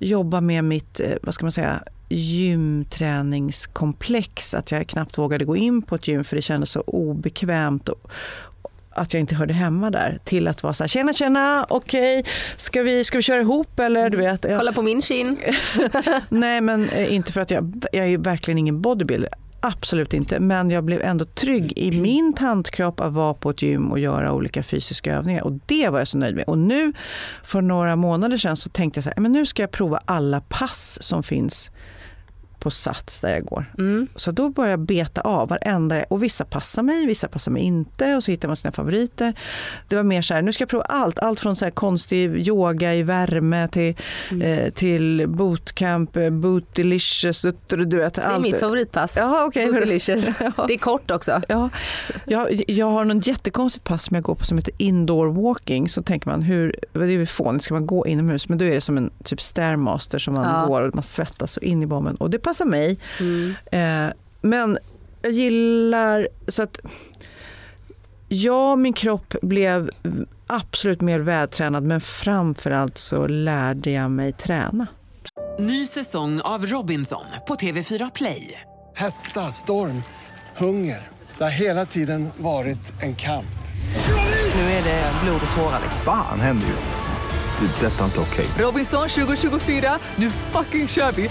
jobba 0.00 0.40
med 0.40 0.64
mitt, 0.64 1.00
eh, 1.00 1.12
vad 1.22 1.34
ska 1.34 1.44
man 1.44 1.52
säga, 1.52 1.82
gymträningskomplex. 2.08 4.54
Att 4.54 4.70
jag 4.70 4.86
knappt 4.86 5.18
vågade 5.18 5.44
gå 5.44 5.56
in 5.56 5.82
på 5.82 5.94
ett 5.94 6.08
gym 6.08 6.24
för 6.24 6.36
det 6.36 6.42
kändes 6.42 6.70
så 6.70 6.80
obekvämt. 6.80 7.88
Och, 7.88 8.10
att 8.90 9.14
jag 9.14 9.20
inte 9.20 9.34
hörde 9.34 9.54
hemma 9.54 9.90
där 9.90 10.18
till 10.24 10.48
att 10.48 10.62
vara 10.62 10.74
så 10.74 10.84
här, 10.84 10.88
tjena 10.88 11.12
tjena, 11.12 11.66
okej, 11.68 12.24
ska, 12.56 12.82
vi, 12.82 13.04
ska 13.04 13.18
vi 13.18 13.22
köra 13.22 13.40
ihop 13.40 13.80
eller 13.80 14.10
du 14.10 14.16
vet. 14.16 14.44
Jag, 14.44 14.58
Kolla 14.58 14.72
på 14.72 14.82
min 14.82 15.02
kin. 15.02 15.38
nej 16.28 16.60
men 16.60 16.88
eh, 16.88 17.14
inte 17.14 17.32
för 17.32 17.40
att 17.40 17.50
jag, 17.50 17.84
jag 17.92 18.06
är 18.06 18.18
verkligen 18.18 18.58
ingen 18.58 18.80
bodybuilder. 18.80 19.30
Absolut 19.60 20.14
inte, 20.14 20.40
men 20.40 20.70
jag 20.70 20.84
blev 20.84 21.02
ändå 21.02 21.24
trygg 21.24 21.72
i 21.76 22.00
min 22.00 22.32
tantkropp 22.32 23.00
att 23.00 23.12
vara 23.12 23.34
på 23.34 23.50
ett 23.50 23.62
gym 23.62 23.92
och 23.92 23.98
göra 23.98 24.32
olika 24.32 24.62
fysiska 24.62 25.14
övningar 25.14 25.42
och 25.42 25.52
det 25.66 25.88
var 25.88 25.98
jag 25.98 26.08
så 26.08 26.18
nöjd 26.18 26.34
med. 26.34 26.44
Och 26.44 26.58
nu 26.58 26.92
för 27.44 27.60
några 27.60 27.96
månader 27.96 28.36
sedan 28.36 28.56
så 28.56 28.70
tänkte 28.70 28.98
jag 28.98 29.04
så 29.04 29.10
här, 29.10 29.20
men 29.20 29.32
nu 29.32 29.46
ska 29.46 29.62
jag 29.62 29.70
prova 29.70 30.00
alla 30.04 30.40
pass 30.40 30.98
som 31.02 31.22
finns 31.22 31.70
på 32.66 32.70
Sats 32.70 33.20
där 33.20 33.32
jag 33.32 33.44
går. 33.44 33.72
Mm. 33.78 34.06
Så 34.16 34.30
då 34.30 34.48
börjar 34.50 34.70
jag 34.70 34.80
beta 34.80 35.20
av 35.20 35.48
varenda, 35.48 36.04
och 36.10 36.22
vissa 36.22 36.44
passar 36.44 36.82
mig, 36.82 37.06
vissa 37.06 37.28
passar 37.28 37.52
mig 37.52 37.62
inte 37.62 38.14
och 38.16 38.24
så 38.24 38.30
hittar 38.30 38.48
man 38.48 38.56
sina 38.56 38.72
favoriter. 38.72 39.34
Det 39.88 39.96
var 39.96 40.02
mer 40.02 40.22
så 40.22 40.34
här, 40.34 40.42
nu 40.42 40.52
ska 40.52 40.62
jag 40.62 40.68
prova 40.68 40.84
allt, 40.84 41.18
allt 41.18 41.40
från 41.40 41.56
så 41.56 41.64
här 41.64 41.70
konstig 41.72 42.48
yoga 42.48 42.94
i 42.94 43.02
värme 43.02 43.68
till, 43.68 43.94
Mm. 44.30 44.42
eh, 44.42 44.70
till 44.70 45.24
bootcamp, 45.28 46.16
eh, 46.16 46.30
bootylicious, 46.30 47.42
du 47.68 47.96
vet. 47.98 48.14
Det 48.14 48.22
är 48.22 48.26
allt. 48.26 48.42
mitt 48.42 48.58
favoritpass. 48.60 49.16
Jaha, 49.16 49.44
okej. 49.46 49.72
Bootylicious. 49.72 50.26
Ja. 50.56 50.64
Det 50.68 50.74
är 50.74 50.78
kort 50.78 51.10
också. 51.10 51.40
Ja, 51.48 51.70
jag, 52.26 52.62
jag 52.68 52.86
har 52.86 53.04
någon 53.04 53.20
jättekonstigt 53.20 53.84
pass 53.84 54.04
som 54.04 54.14
jag 54.14 54.24
går 54.24 54.34
på 54.34 54.44
som 54.44 54.58
heter 54.58 54.74
indoor 54.78 55.26
walking. 55.26 55.88
Så 55.88 56.02
tänker 56.02 56.30
man, 56.30 56.42
hur, 56.42 56.76
det 56.92 56.98
är 57.00 57.06
ju 57.08 57.26
fånigt, 57.26 57.64
ska 57.64 57.74
man 57.74 57.86
gå 57.86 58.06
inomhus? 58.06 58.48
Men 58.48 58.58
då 58.58 58.64
är 58.64 58.70
det 58.74 58.80
som 58.80 58.96
en 58.96 59.10
typ 59.24 59.40
stairmaster 59.40 60.18
som 60.18 60.34
man 60.34 60.60
Ja. 60.60 60.66
går 60.66 60.82
och 60.82 60.94
man 60.94 61.02
svettas 61.02 61.52
så 61.52 61.60
in 61.60 61.82
i 61.82 61.86
bomben. 61.86 62.16
Och 62.16 62.30
det 62.30 62.38
passar 62.38 62.55
mig. 62.64 62.98
Mm. 63.20 63.54
Eh, 63.72 64.14
men 64.40 64.78
jag 65.22 65.32
gillar, 65.32 66.28
så 66.48 66.62
att 66.62 66.78
ja, 68.28 68.76
min 68.76 68.92
kropp 68.92 69.34
blev 69.42 69.90
absolut 70.46 71.00
mer 71.00 71.18
vältränad 71.18 71.82
men 71.82 72.00
framförallt 72.00 72.98
så 72.98 73.26
lärde 73.26 73.90
jag 73.90 74.10
mig 74.10 74.32
träna. 74.32 74.86
Ny 75.58 75.86
säsong 75.86 76.40
av 76.40 76.66
Robinson 76.66 77.24
på 77.48 77.54
TV4 77.54 78.10
Play. 78.14 78.60
Hetta, 78.94 79.40
storm, 79.40 80.02
hunger. 80.56 81.08
Det 81.38 81.44
har 81.44 81.50
hela 81.50 81.86
tiden 81.86 82.28
varit 82.36 83.02
en 83.02 83.14
kamp. 83.14 83.46
Nu 84.54 84.60
är 84.60 84.84
det 84.84 85.12
blod 85.24 85.40
och 85.50 85.56
tårar. 85.56 85.80
liksom. 85.82 86.00
Fan 86.04 86.40
händer 86.40 86.66
just 86.66 86.90
nu. 86.90 87.66
Det. 87.66 87.86
är 87.86 87.90
Detta 87.90 88.00
är 88.00 88.04
inte 88.04 88.20
okej. 88.20 88.46
Robinson 88.58 89.08
2024, 89.08 89.98
nu 90.16 90.30
fucking 90.30 90.88
kör 90.88 91.12
vi! 91.12 91.30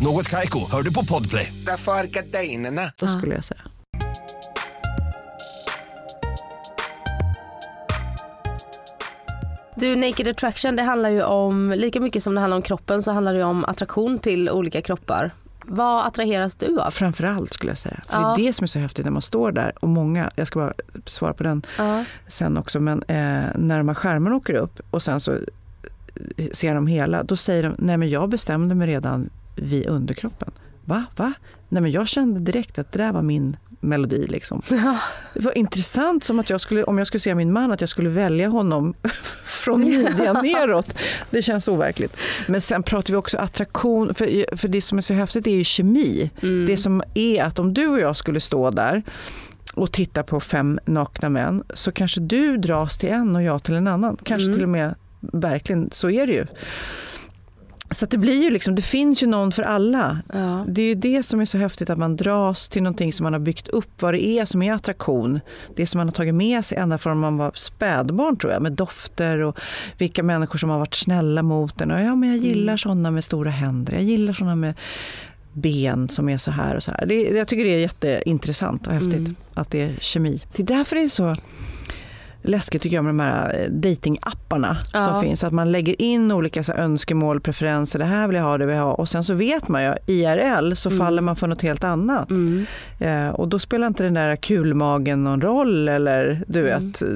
Något 0.00 0.28
kajko, 0.28 0.58
hör 0.70 0.82
du 0.82 0.92
på 0.92 1.04
podplay. 1.04 1.52
Därför 1.66 1.92
är 1.92 2.04
gardinerna. 2.04 2.82
Då 2.98 3.06
skulle 3.06 3.34
jag 3.34 3.44
säga. 3.44 3.60
Du, 9.76 9.96
Naked 9.96 10.28
Attraction 10.28 10.76
det 10.76 10.82
handlar 10.82 11.10
ju 11.10 11.22
om, 11.22 11.72
lika 11.76 12.00
mycket 12.00 12.22
som 12.22 12.34
det 12.34 12.40
handlar 12.40 12.56
om 12.56 12.62
kroppen 12.62 13.02
så 13.02 13.10
handlar 13.10 13.32
det 13.32 13.38
ju 13.38 13.44
om 13.44 13.64
attraktion 13.64 14.18
till 14.18 14.50
olika 14.50 14.82
kroppar. 14.82 15.34
Vad 15.64 16.06
attraheras 16.06 16.54
du 16.54 16.80
av? 16.80 16.90
Framförallt 16.90 17.52
skulle 17.52 17.70
jag 17.70 17.78
säga. 17.78 18.00
Ja. 18.10 18.34
Det 18.36 18.42
är 18.42 18.46
det 18.46 18.52
som 18.52 18.64
är 18.64 18.68
så 18.68 18.78
häftigt 18.78 19.04
när 19.04 19.12
man 19.12 19.22
står 19.22 19.52
där 19.52 19.72
och 19.80 19.88
många, 19.88 20.30
jag 20.36 20.46
ska 20.46 20.58
bara 20.58 20.72
svara 21.06 21.32
på 21.32 21.42
den 21.42 21.62
ja. 21.78 22.04
sen 22.28 22.56
också, 22.56 22.80
men 22.80 23.02
eh, 23.02 23.44
när 23.54 23.78
de 23.78 23.88
här 23.88 23.94
skärmarna 23.94 24.36
åker 24.36 24.54
upp 24.54 24.80
och 24.90 25.02
sen 25.02 25.20
så 25.20 25.38
ser 26.52 26.74
de 26.74 26.86
hela, 26.86 27.22
då 27.22 27.36
säger 27.36 27.62
de, 27.62 27.74
nej 27.78 27.96
men 27.96 28.08
jag 28.08 28.28
bestämde 28.28 28.74
mig 28.74 28.88
redan 28.88 29.30
vid 29.62 29.86
underkroppen. 29.86 30.50
Va? 30.84 31.04
Va? 31.16 31.32
Nej 31.68 31.82
men 31.82 31.90
jag 31.90 32.08
kände 32.08 32.40
direkt 32.40 32.78
att 32.78 32.92
det 32.92 32.98
där 32.98 33.12
var 33.12 33.22
min 33.22 33.56
melodi 33.80 34.26
liksom. 34.26 34.62
Det 35.34 35.44
var 35.44 35.58
intressant 35.58 36.24
som 36.24 36.38
att 36.38 36.50
jag 36.50 36.60
skulle, 36.60 36.84
om 36.84 36.98
jag 36.98 37.06
skulle 37.06 37.20
se 37.20 37.34
min 37.34 37.52
man, 37.52 37.72
att 37.72 37.80
jag 37.80 37.88
skulle 37.88 38.08
välja 38.08 38.48
honom 38.48 38.94
från 39.44 39.80
midjan 39.80 40.36
neråt. 40.46 40.94
Det 41.30 41.42
känns 41.42 41.68
overkligt. 41.68 42.16
Men 42.46 42.60
sen 42.60 42.82
pratar 42.82 43.12
vi 43.12 43.16
också 43.16 43.38
attraktion, 43.38 44.14
för, 44.14 44.56
för 44.56 44.68
det 44.68 44.80
som 44.80 44.98
är 44.98 45.02
så 45.02 45.14
häftigt 45.14 45.46
är 45.46 45.50
ju 45.50 45.64
kemi. 45.64 46.30
Mm. 46.42 46.66
Det 46.66 46.76
som 46.76 47.02
är 47.14 47.42
att 47.44 47.58
om 47.58 47.74
du 47.74 47.86
och 47.86 48.00
jag 48.00 48.16
skulle 48.16 48.40
stå 48.40 48.70
där 48.70 49.02
och 49.74 49.92
titta 49.92 50.22
på 50.22 50.40
fem 50.40 50.80
nakna 50.84 51.28
män 51.28 51.62
så 51.74 51.92
kanske 51.92 52.20
du 52.20 52.56
dras 52.56 52.98
till 52.98 53.08
en 53.08 53.36
och 53.36 53.42
jag 53.42 53.62
till 53.62 53.74
en 53.74 53.86
annan. 53.86 54.16
Kanske 54.22 54.44
Mm. 54.44 54.54
till 54.54 54.62
och 54.62 54.68
med, 54.68 54.94
verkligen, 55.20 55.90
så 55.90 56.10
är 56.10 56.26
det 56.26 56.32
ju. 56.32 56.46
Så 57.90 58.06
det 58.06 58.18
blir 58.18 58.42
ju 58.42 58.50
liksom, 58.50 58.74
det 58.74 58.82
finns 58.82 59.22
ju 59.22 59.26
någon 59.26 59.52
för 59.52 59.62
alla. 59.62 60.18
Ja. 60.32 60.64
Det 60.68 60.82
är 60.82 60.86
ju 60.86 60.94
det 60.94 61.22
som 61.22 61.40
är 61.40 61.44
så 61.44 61.58
häftigt 61.58 61.90
att 61.90 61.98
man 61.98 62.16
dras 62.16 62.68
till 62.68 62.82
någonting 62.82 63.12
som 63.12 63.24
man 63.24 63.32
har 63.32 63.40
byggt 63.40 63.68
upp, 63.68 64.02
vad 64.02 64.14
det 64.14 64.26
är 64.26 64.44
som 64.44 64.62
är 64.62 64.72
attraktion. 64.72 65.40
Det 65.76 65.86
som 65.86 65.98
man 65.98 66.06
har 66.08 66.12
tagit 66.12 66.34
med 66.34 66.64
sig 66.64 66.78
ända 66.78 66.98
från 66.98 67.18
man 67.18 67.36
var 67.36 67.52
spädbarn 67.54 68.36
tror 68.36 68.52
jag, 68.52 68.62
med 68.62 68.72
dofter 68.72 69.38
och 69.38 69.58
vilka 69.98 70.22
människor 70.22 70.58
som 70.58 70.70
har 70.70 70.78
varit 70.78 70.94
snälla 70.94 71.42
mot 71.42 71.80
en. 71.80 71.90
Och 71.90 72.00
ja, 72.00 72.14
men 72.14 72.28
jag 72.28 72.38
gillar 72.38 72.76
sådana 72.76 73.10
med 73.10 73.24
stora 73.24 73.50
händer, 73.50 73.92
jag 73.92 74.02
gillar 74.02 74.32
sådana 74.32 74.56
med 74.56 74.74
ben 75.52 76.08
som 76.08 76.28
är 76.28 76.38
så 76.38 76.50
här 76.50 76.76
och 76.76 76.82
så 76.82 76.90
här. 76.90 77.06
Det, 77.06 77.14
jag 77.22 77.48
tycker 77.48 77.64
det 77.64 77.74
är 77.74 77.78
jätteintressant 77.78 78.86
och 78.86 78.92
häftigt 78.92 79.14
Mm. 79.14 79.34
att 79.54 79.70
det 79.70 79.80
är 79.82 79.94
kemi. 80.00 80.40
Det 80.56 80.62
är 80.62 80.66
därför 80.66 80.96
det 80.96 81.02
är 81.02 81.08
så 81.08 81.36
läskigt 82.48 82.82
tycker 82.82 82.96
jag 82.96 83.04
med 83.04 83.10
de 83.14 83.20
här 83.20 83.60
eh, 83.60 83.70
datingapparna 83.70 84.76
Ja. 84.92 85.04
som 85.04 85.22
finns. 85.22 85.44
Att 85.44 85.52
man 85.52 85.72
lägger 85.72 86.02
in 86.02 86.32
olika 86.32 86.62
så 86.64 86.72
här, 86.72 86.78
önskemål, 86.82 87.40
preferenser, 87.40 87.98
det 87.98 88.04
här 88.04 88.26
vill 88.26 88.36
jag 88.36 88.44
ha, 88.44 88.58
det 88.58 88.66
vill 88.66 88.76
jag 88.76 88.82
ha. 88.84 88.92
Och 88.92 89.08
sen 89.08 89.24
så 89.24 89.34
vet 89.34 89.68
man 89.68 89.82
ju, 89.84 89.94
IRL 90.06 90.74
så 90.74 90.88
Mm. 90.88 90.98
faller 90.98 91.22
man 91.22 91.36
för 91.36 91.46
något 91.46 91.62
helt 91.62 91.84
annat. 91.84 92.30
Mm. 92.30 92.66
Eh, 92.98 93.28
och 93.28 93.48
då 93.48 93.58
spelar 93.58 93.86
inte 93.86 94.04
den 94.04 94.14
där 94.14 94.36
kulmagen 94.36 95.24
någon 95.24 95.40
roll 95.40 95.88
eller 95.88 96.44
du 96.46 96.68
Mm. 96.70 96.90
vet, 96.90 97.02
eh, 97.02 97.08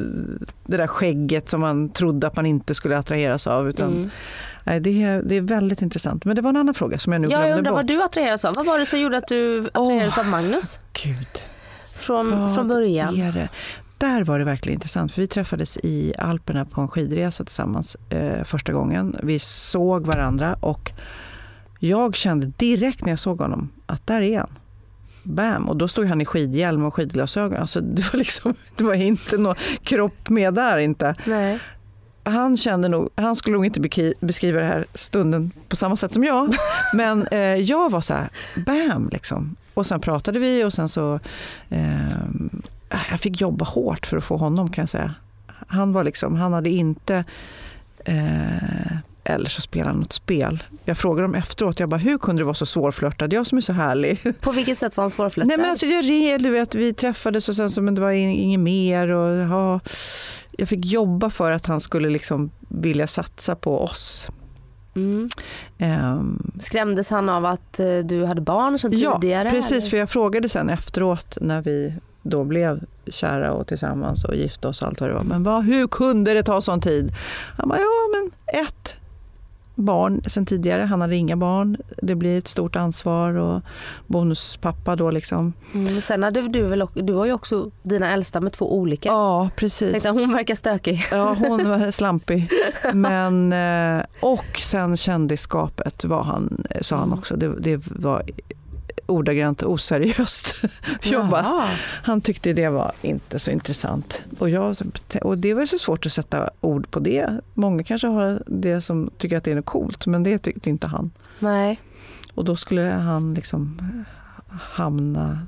det 0.67 0.77
där 0.77 0.87
skägget 0.87 1.49
som 1.49 1.61
man 1.61 1.89
trodde 1.89 2.27
att 2.27 2.37
man 2.37 2.47
inte 2.47 2.75
skulle 2.75 2.99
attraheras 2.99 3.47
av. 3.47 3.69
Utan, 3.69 3.93
Mm. 3.93 4.11
nej, 4.65 4.81
det, 4.81 5.03
är, 5.03 5.23
det 5.23 5.37
är 5.37 5.41
väldigt 5.41 5.83
intressant. 5.83 6.25
Men 6.25 6.37
det 6.37 6.43
var 6.43 6.51
en 6.51 6.57
annan 6.57 6.75
fråga 6.75 6.99
som 6.99 7.13
jag 7.13 7.23
nu 7.23 7.29
glömde 7.29 7.49
jag 7.49 7.59
undrar 7.59 7.71
bort. 7.73 7.77
vad 7.79 7.87
du 7.87 8.03
attraheras 8.03 8.45
av. 8.45 8.55
Vad 8.55 8.67
var 8.67 8.79
det 8.79 8.87
som 8.87 9.01
gjorde 9.01 9.17
att 9.17 9.29
du 9.29 9.67
attraherades 9.73 10.19
av 10.19 10.27
Magnus 10.27 10.79
Gud. 11.05 11.27
från, 11.97 12.41
Vad 12.41 12.55
från 12.55 12.69
början? 12.69 13.21
är 13.23 13.33
det? 13.33 13.49
Där 14.03 14.25
var 14.25 14.39
det 14.39 14.45
verkligen 14.45 14.75
intressant, 14.75 15.13
för 15.13 15.23
vi 15.23 15.27
träffades 15.27 15.79
i 15.83 16.13
Alperna 16.19 16.65
på 16.65 16.81
en 16.81 16.89
skidresa 16.89 17.45
tillsammans 17.45 17.97
eh, 18.09 18.45
första 18.45 18.73
gången. 18.73 19.17
Vi 19.23 19.39
såg 19.39 20.07
varandra 20.07 20.57
och 20.61 20.93
jag 21.79 22.15
kände 22.15 22.47
direkt 22.57 23.05
när 23.05 23.13
jag 23.13 23.19
såg 23.19 23.39
honom 23.39 23.71
att 23.87 24.07
där 24.07 24.21
är 24.21 24.39
han. 24.39 24.51
Bam! 25.23 25.69
Och 25.69 25.77
då 25.77 25.89
stod 25.89 26.07
han 26.07 26.21
i 26.21 26.25
skidhjälm 26.25 26.85
och 26.85 26.95
skidglasögon. 26.95 27.59
Alltså, 27.59 27.81
det, 27.97 28.13
var 28.13 28.19
liksom, 28.19 28.55
det 28.77 28.85
var 28.85 28.95
inte 28.95 29.37
någon 29.37 29.57
kropp 29.83 30.29
med 30.29 30.55
där 30.55 30.79
inte. 30.79 31.15
Nej. 31.25 31.59
Han 32.25 32.57
kände 32.57 32.89
nog, 32.89 33.09
han 33.15 33.37
skulle 33.37 33.57
nog 33.57 33.67
inte 33.67 33.81
beskriva 34.21 34.61
det 34.61 34.67
här 34.67 34.87
stunden 34.95 35.51
på 35.69 35.77
samma 35.77 35.97
sätt 35.97 36.13
som 36.13 36.25
jag. 36.25 36.55
Men 36.95 37.27
eh, 37.27 37.39
jag 37.39 37.91
var 37.91 38.01
så 38.01 38.15
här, 38.15 38.29
bam 38.67 39.09
liksom. 39.13 39.57
Och 39.75 39.87
sen 39.87 40.01
pratade 40.01 40.39
vi 40.39 40.65
och 40.65 40.73
sen 40.73 40.89
så, 40.89 41.21
eh, 41.71 42.17
jag 43.11 43.21
fick 43.21 43.41
jobba 43.41 43.65
hårt 43.65 44.07
för 44.07 44.17
att 44.17 44.25
få 44.25 44.37
honom 44.37 44.71
kan 44.71 44.83
jag 44.83 44.89
säga. 44.89 45.15
Han 45.67 45.93
var 45.93 46.05
liksom, 46.05 46.37
han 46.37 46.53
hade 46.53 46.71
inte, 46.71 47.25
eh, 48.05 48.97
eller 49.25 49.49
så 49.49 49.61
spelade 49.61 49.91
han 49.91 49.99
något 50.01 50.13
spel. 50.13 50.63
Jag 50.85 50.99
frågade 50.99 51.23
dem 51.29 51.35
efteråt, 51.35 51.81
jag 51.81 51.89
bara, 51.89 51.97
hur 51.97 52.19
kunde 52.19 52.41
du 52.43 52.45
vara 52.45 52.55
så 52.55 52.67
svårflörtad? 52.67 53.33
Jag 53.33 53.47
som 53.47 53.59
är 53.59 53.63
så 53.63 53.73
härlig. 53.73 54.41
På 54.41 54.53
vilket 54.53 54.79
sätt 54.79 54.97
var 54.97 55.05
han 55.05 55.11
svårflörtad? 55.11 55.49
Nej 55.49 55.57
men 55.57 55.71
alltså 55.71 55.87
jag 55.87 56.05
red, 56.09 56.43
du 56.43 56.51
vet, 56.51 56.75
vi 56.75 56.93
träffades 56.95 57.49
och 57.49 57.57
sen 57.57 57.71
så, 57.71 57.83
men 57.83 57.95
det 57.95 58.01
var 58.01 58.11
in- 58.11 58.31
inget 58.31 58.61
mer 58.61 59.09
och 59.09 59.37
ja, 59.39 59.81
jag 60.51 60.69
fick 60.69 60.85
jobba 60.85 61.31
för 61.31 61.51
att 61.51 61.67
han 61.67 61.81
skulle 61.81 62.09
liksom 62.11 62.51
vilja 62.69 63.07
satsa 63.07 63.55
på 63.55 63.81
oss. 63.81 64.29
Mm. 64.95 65.29
Ehm, 65.79 66.53
Skrämdes 66.61 67.11
han 67.11 67.29
av 67.29 67.45
att 67.45 67.81
eh, 67.81 67.99
du 67.99 68.25
hade 68.25 68.41
barn 68.41 68.79
sedan 68.79 68.99
ja, 68.99 69.15
tidigare? 69.15 69.51
precis, 69.51 69.73
eller? 69.73 69.91
för 69.91 69.97
jag 69.97 70.11
frågade 70.11 70.49
sen 70.49 70.69
efteråt 70.69 71.39
när 71.41 71.63
vi 71.63 71.95
då 72.23 72.45
blev 72.45 72.81
kära 73.07 73.53
och 73.53 73.67
tillsammans 73.67 74.25
och 74.25 74.37
gifte 74.37 74.69
oss 74.69 74.83
och 74.83 74.89
allt 74.89 75.01
vad 75.01 75.11
det 75.11 75.15
var. 75.15 75.25
Men 75.25 75.43
vad, 75.43 75.65
hur 75.65 75.87
kunde 75.87 76.35
det 76.35 76.43
ta 76.43 76.61
sån 76.61 76.81
tid? 76.81 77.13
Han 77.59 77.69
bara, 77.69 77.79
ja 77.79 78.09
men 78.13 78.31
ett 78.63 78.97
barn 79.75 80.21
sen 80.27 80.47
tidigare, 80.47 80.83
han 80.83 81.01
hade 81.01 81.17
inga 81.17 81.37
barn. 81.37 81.77
Det 82.03 82.15
blir 82.15 82.39
ett 82.39 82.49
stort 82.49 82.77
ansvar 82.77 83.35
och 83.35 83.63
bonuspappa 84.07 84.97
då 84.97 85.11
liksom. 85.11 85.53
Mm, 85.75 86.01
sen 86.03 86.23
hade 86.23 86.49
du 86.49 86.63
väl, 86.63 86.85
du 86.95 87.13
har 87.15 87.27
ju 87.27 87.33
också 87.33 87.71
dina 87.83 88.13
äldsta 88.13 88.41
med 88.41 88.53
två 88.53 88.77
olika. 88.79 89.09
Ja, 89.09 89.51
precis. 89.57 89.91
Tänkte, 89.93 90.09
hon 90.09 90.33
verkar 90.33 90.55
stökig. 90.55 91.07
Ja, 91.11 91.35
hon 91.39 91.69
var 91.69 91.91
slampig. 91.91 92.49
Men, 92.93 93.53
eh, 93.53 94.03
och 94.21 94.59
sen 94.63 94.97
kändisskapet 94.97 96.05
var 96.05 96.23
han, 96.23 96.65
sa 96.81 96.97
han 96.97 97.05
Mm. 97.09 97.19
också. 97.19 97.37
Det, 97.37 97.55
det 97.61 97.81
var 97.91 98.23
ordagrant 99.13 99.63
oseriöst 99.63 100.55
jobba. 101.03 101.69
Han 102.03 102.21
tyckte 102.21 102.53
det 102.53 102.69
var 102.69 102.93
inte 103.03 103.39
så 103.39 103.51
intressant. 103.51 104.25
Och, 104.39 104.51
jag, 104.51 104.77
och 105.23 105.39
det 105.39 105.55
var 105.55 105.67
så 105.67 105.79
svårt 105.79 106.07
att 106.07 106.13
sätta 106.13 106.51
ord 106.61 106.91
på 106.91 107.01
det. 107.01 107.41
Många 107.55 107.85
kanske 107.85 108.07
har 108.07 108.43
det 108.47 108.81
som 108.81 109.11
tycker 109.19 109.37
att 109.37 109.45
det 109.45 109.51
är 109.51 109.55
något 109.55 109.65
coolt, 109.65 110.07
men 110.07 110.23
det 110.23 110.39
tyckte 110.39 110.71
inte 110.71 110.87
han. 110.87 111.11
Nej. 111.39 111.81
Och 112.35 112.45
då 112.45 112.57
skulle 112.57 112.83
han 112.83 113.35
liksom 113.35 113.79
hamna 114.49 115.47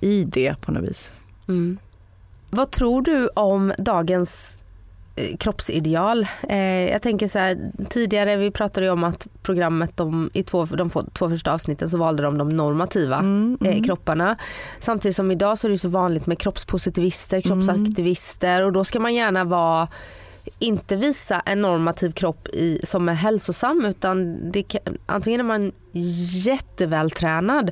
i 0.00 0.24
det 0.24 0.60
på 0.60 0.72
något 0.72 0.90
vis. 0.90 1.12
Mm. 1.48 1.78
Vad 2.50 2.70
tror 2.70 3.02
du 3.02 3.28
om 3.28 3.72
dagens 3.78 4.58
kroppsideal? 5.38 6.26
Eh, 6.48 6.90
jag 6.90 7.02
tänker 7.02 7.26
så 7.26 7.38
här, 7.38 7.72
tidigare 7.88 8.36
vi 8.36 8.50
pratade 8.50 8.86
ju 8.86 8.92
om 8.92 9.04
att 9.04 9.26
programmet 9.42 9.96
de, 9.96 10.30
i 10.32 10.42
två, 10.42 10.64
de 10.64 10.90
två 10.90 11.28
första 11.28 11.52
avsnitten 11.52 11.88
så 11.88 11.98
valde 11.98 12.22
de 12.22 12.38
de 12.38 12.48
normativa 12.48 13.18
Mm, 13.18 13.58
eh, 13.60 13.72
mm. 13.72 13.84
kropparna. 13.84 14.36
Samtidigt 14.78 15.16
som 15.16 15.30
idag 15.30 15.58
så 15.58 15.66
är 15.66 15.70
det 15.70 15.78
så 15.78 15.88
vanligt 15.88 16.26
med 16.26 16.38
kroppspositivister, 16.38 17.40
kroppsaktivister 17.40 18.62
och 18.64 18.72
då 18.72 18.84
ska 18.84 19.00
man 19.00 19.14
gärna 19.14 19.44
vara 19.44 19.88
inte 20.58 20.96
visa 20.96 21.40
en 21.40 21.60
normativ 21.60 22.12
kropp 22.12 22.48
i, 22.48 22.80
som 22.84 23.08
är 23.08 23.14
hälsosam 23.14 23.84
utan 23.84 24.38
det, 24.52 24.76
antingen 25.06 25.40
är 25.40 25.44
man 25.44 25.72
jättevältränad, 26.44 27.70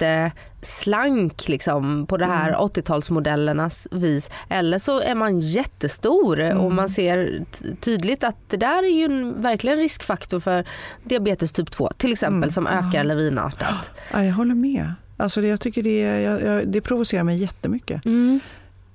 jätteslank 0.00 1.48
liksom, 1.48 2.06
på 2.06 2.16
det 2.16 2.26
här 2.26 2.52
80-talsmodellernas 2.52 3.86
vis 3.90 4.30
eller 4.48 4.78
så 4.78 5.00
är 5.00 5.14
man 5.14 5.40
jättestor 5.40 6.56
och 6.56 6.72
man 6.72 6.88
ser 6.88 7.44
tydligt 7.80 8.24
att 8.24 8.36
det 8.48 8.56
där 8.56 8.82
är 8.82 8.98
ju 8.98 9.04
en, 9.04 9.42
verkligen 9.42 9.78
en 9.78 9.82
riskfaktor 9.82 10.40
för 10.40 10.64
diabetes 11.04 11.52
typ 11.52 11.70
2 11.70 11.90
till 11.96 12.12
exempel 12.12 12.36
Mm. 12.36 12.50
som 12.50 12.66
ökar 12.66 13.04
lavinartat. 13.04 13.90
Ja, 14.12 14.24
jag 14.24 14.34
håller 14.34 14.54
med. 14.54 14.92
Alltså 15.16 15.40
det, 15.40 15.48
jag 15.48 15.60
tycker 15.60 15.82
det, 15.82 16.00
jag, 16.00 16.42
jag, 16.42 16.68
det 16.68 16.80
provocerar 16.80 17.22
mig 17.22 17.36
jättemycket. 17.38 18.04
Mm. 18.04 18.40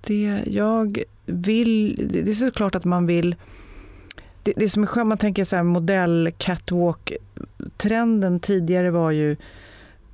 Det, 0.01 0.39
jag 0.45 1.03
vill, 1.25 1.95
det 2.11 2.21
det 2.21 2.31
är 2.31 2.35
såklart 2.35 2.75
att 2.75 2.85
man 2.85 3.05
vill 3.05 3.35
det, 4.43 4.53
det 4.55 4.69
som 4.69 4.83
är 4.83 4.87
skönt, 4.87 5.07
man 5.07 5.17
tänker 5.17 5.43
så 5.43 5.55
här 5.55 5.63
modell 5.63 6.31
catwalk 6.37 7.13
trenden 7.77 8.39
tidigare 8.39 8.91
var 8.91 9.11
ju 9.11 9.35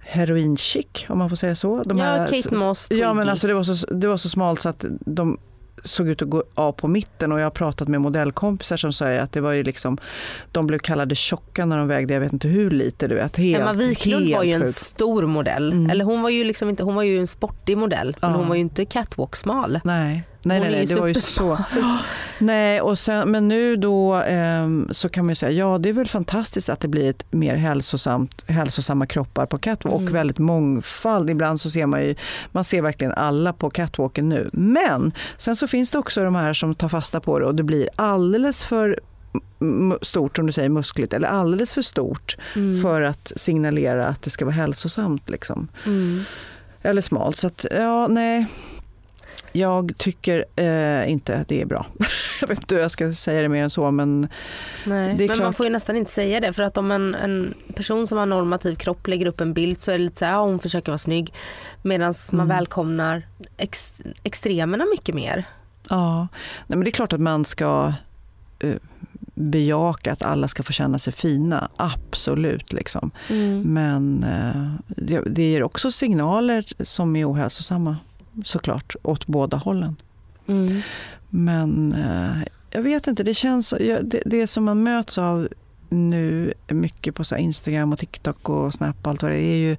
heroin 0.08 0.58
chic 0.58 0.88
om 1.10 1.18
man 1.18 1.30
får 1.30 1.36
säga 1.36 1.56
så. 1.56 1.84
De 1.84 1.98
Ja, 1.98 2.04
här- 2.06 2.28
Kate 2.28 2.56
Moss, 2.56 2.88
Ja 2.92 3.14
men 3.14 3.30
alltså 3.30 3.48
det 3.48 3.54
var, 3.54 3.64
så, 3.64 3.94
det 3.94 4.08
var 4.08 4.18
så 4.18 4.30
smalt 4.30 4.62
så 4.62 4.70
att 4.70 4.86
de 5.00 5.38
såg 5.84 6.08
ut 6.08 6.22
att 6.22 6.30
gå 6.30 6.44
av 6.54 6.72
på 6.72 6.88
mitten 6.88 7.32
och 7.32 7.40
jag 7.40 7.46
har 7.46 7.52
pratat 7.52 7.88
med 7.88 8.02
modellkompisar 8.02 8.78
som 8.78 8.94
säger 8.94 9.20
att 9.20 9.32
det 9.32 9.42
var 9.42 9.52
ju 9.52 9.64
liksom 9.64 9.98
de 10.52 10.68
blev 10.68 10.80
kallade 10.80 11.16
tjocka 11.16 11.66
när 11.66 11.78
de 11.78 11.88
vägde 11.88 12.14
jag 12.14 12.22
vet 12.22 12.34
inte 12.34 12.48
hur 12.48 12.72
lite 12.72 13.08
du 13.08 13.16
vet. 13.16 13.38
Helt, 13.38 13.62
Emma 13.62 13.74
Wiklund 13.74 14.24
helt 14.24 14.36
var 14.38 14.44
ju 14.44 14.54
en 14.54 14.62
sjukt. 14.62 14.76
stor 14.78 15.26
modell. 15.26 15.72
Mm. 15.72 15.90
Eller 15.90 16.06
hon 16.06 16.22
var 16.22 16.30
ju 16.30 16.44
liksom 16.44 16.70
inte, 16.70 16.84
hon 16.84 16.96
var 16.96 17.04
ju 17.04 17.20
en 17.20 17.28
sportig 17.28 17.78
modell 17.78 18.16
men 18.22 18.32
Ja. 18.32 18.38
hon 18.38 18.48
var 18.48 18.56
ju 18.56 18.62
inte 18.62 18.86
catwalk-smal. 18.86 19.80
Nej, 19.84 20.24
Nej, 20.48 20.60
Hon 20.60 20.68
nej, 20.68 20.78
nej, 20.78 20.86
det 20.86 21.00
var 21.00 21.08
ju 21.08 21.14
så. 21.14 21.60
Nej, 22.40 22.82
och 22.82 23.00
sen, 23.00 23.32
men 23.32 23.48
nu 23.48 23.76
då 23.76 24.14
ehm, 24.14 24.90
så 24.92 25.10
kan 25.10 25.26
man 25.26 25.32
ju 25.32 25.36
säga, 25.36 25.52
ja 25.52 25.78
det 25.78 25.90
är 25.90 25.94
väl 25.94 26.08
fantastiskt 26.08 26.70
att 26.70 26.80
det 26.80 26.88
blir 26.88 27.10
ett 27.10 27.26
mer 27.32 27.56
hälsosamt, 27.56 28.46
hälsosamma 28.48 29.06
kroppar 29.06 29.46
på 29.46 29.58
catwalk 29.58 29.96
och 29.96 30.16
väldigt 30.16 30.38
mångfald. 30.38 31.30
Ibland 31.30 31.62
så 31.62 31.70
ser 31.70 31.86
man 31.86 32.04
ju, 32.04 32.16
man 32.52 32.64
ser 32.64 32.82
verkligen 32.82 33.14
alla 33.14 33.54
på 33.54 33.70
catwalken 33.70 34.30
nu. 34.30 34.50
Men 34.54 35.12
sen 35.38 35.56
så 35.56 35.68
finns 35.68 35.92
det 35.92 35.98
också 35.98 36.24
de 36.24 36.36
här 36.36 36.54
som 36.54 36.76
tar 36.76 36.90
fasta 36.90 37.20
på 37.20 37.40
det 37.40 37.46
och 37.46 37.56
det 37.56 37.64
blir 37.64 37.90
alldeles 37.96 38.64
för 38.64 39.00
stort, 40.02 40.36
som 40.36 40.46
du 40.46 40.52
säger, 40.52 40.70
muskligt 40.70 41.14
eller 41.14 41.28
alldeles 41.28 41.74
för 41.74 41.82
stort 41.82 42.36
för 42.84 43.02
att 43.02 43.32
signalera 43.36 44.08
att 44.08 44.22
det 44.22 44.30
ska 44.30 44.46
vara 44.46 44.56
hälsosamt. 44.56 45.30
Liksom. 45.30 45.68
Mm. 45.86 46.22
Eller 46.82 47.02
smalt. 47.02 47.38
Så 47.38 47.48
att, 47.48 47.66
ja, 47.72 48.08
nej. 48.08 48.46
Jag 49.52 49.94
tycker 49.98 50.46
eh, 50.56 51.12
inte 51.12 51.46
det 51.48 51.62
är 51.62 51.66
bra. 51.66 51.86
jag 52.42 52.48
vet 52.48 52.58
inte 52.60 52.76
hur 52.76 52.82
jag 52.82 52.92
ska 52.92 53.14
säga 53.14 53.42
det 53.42 53.50
mer 53.50 53.64
än 53.64 53.70
så, 53.70 53.92
men 53.92 54.28
Nej. 54.86 55.16
Men 55.18 55.28
man 55.28 55.36
klart. 55.38 55.56
får 55.56 55.66
ju 55.66 55.72
nästan 55.72 55.96
inte 55.96 56.12
säga 56.12 56.40
det 56.40 56.54
för 56.54 56.64
att 56.64 56.78
om 56.78 56.92
en, 56.92 57.16
en 57.16 57.54
person 57.76 58.08
som 58.08 58.18
har 58.18 58.26
normativ 58.26 58.76
kropp 58.76 59.08
lägger 59.08 59.26
upp 59.26 59.42
en 59.42 59.54
bild 59.54 59.80
så 59.80 59.92
är 59.92 59.98
det 59.98 60.04
lite 60.04 60.18
så 60.20 60.26
här, 60.26 60.32
ja, 60.32 60.40
hon 60.46 60.60
försöker 60.60 60.92
vara 60.92 60.98
snygg. 60.98 61.34
Medan 61.82 62.14
man 62.32 62.40
Mm. 62.46 62.58
välkomnar 62.58 63.28
ex, 63.58 63.94
extremerna 64.24 64.86
mycket 64.92 65.16
mer. 65.16 65.44
ja. 65.90 66.18
Nej, 66.68 66.78
men 66.78 66.80
det 66.84 66.90
är 66.90 66.92
klart 66.92 67.14
att 67.14 67.22
man 67.22 67.46
ska 67.46 67.94
eh, 68.60 68.76
bejaka 69.34 70.12
att 70.12 70.24
alla 70.24 70.48
ska 70.48 70.64
få 70.64 70.72
känna 70.74 71.00
sig 71.00 71.14
fina. 71.14 71.70
Absolut. 71.78 72.74
Liksom. 72.74 73.12
Mm. 73.30 73.62
Men 73.62 74.24
eh, 74.24 74.72
det, 74.88 75.22
det 75.22 75.52
ger 75.52 75.64
också 75.64 75.92
signaler 75.92 76.66
som 76.80 77.16
är 77.16 77.32
ohälsosamma, 77.32 77.98
såklart, 78.44 78.96
åt 79.04 79.28
båda 79.28 79.58
hållen. 79.58 79.96
Mm. 80.48 80.82
Men 81.30 81.94
eh, 81.94 82.48
jag 82.72 82.82
vet 82.82 83.08
inte, 83.08 83.24
det 83.24 83.34
känns... 83.34 83.74
Det, 84.02 84.22
det 84.26 84.48
som 84.48 84.64
man 84.64 84.84
möts 84.84 85.18
av 85.18 85.48
nu 85.90 86.54
mycket 86.68 87.16
på 87.16 87.24
så 87.24 87.36
Instagram 87.36 87.94
och 87.94 88.00
TikTok 88.00 88.50
och 88.50 88.74
Snap 88.74 88.96
och 89.02 89.08
allt 89.08 89.22
vad 89.22 89.32
det 89.32 89.38
är, 89.38 89.54
är 89.54 89.58
ju 89.70 89.78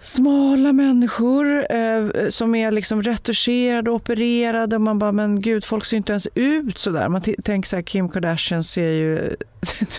smala 0.00 0.72
människor 0.72 1.72
eh, 1.74 2.28
som 2.28 2.54
är 2.54 2.70
liksom 2.70 3.02
retuscherade 3.02 3.90
och 3.90 3.96
opererade. 3.96 4.76
Och 4.76 4.82
man 4.82 4.98
bara, 4.98 5.12
men 5.12 5.40
gud, 5.40 5.64
folk 5.64 5.84
ser 5.84 5.96
inte 5.96 6.12
ens 6.12 6.28
ut 6.34 6.78
så 6.78 6.90
där. 6.90 7.08
Man 7.08 7.22
t- 7.22 7.36
tänker 7.44 7.68
så 7.68 7.76
här, 7.76 7.82
Kim 7.82 8.08
Kardashian 8.08 8.64
ser 8.64 8.90
ju, 8.90 9.14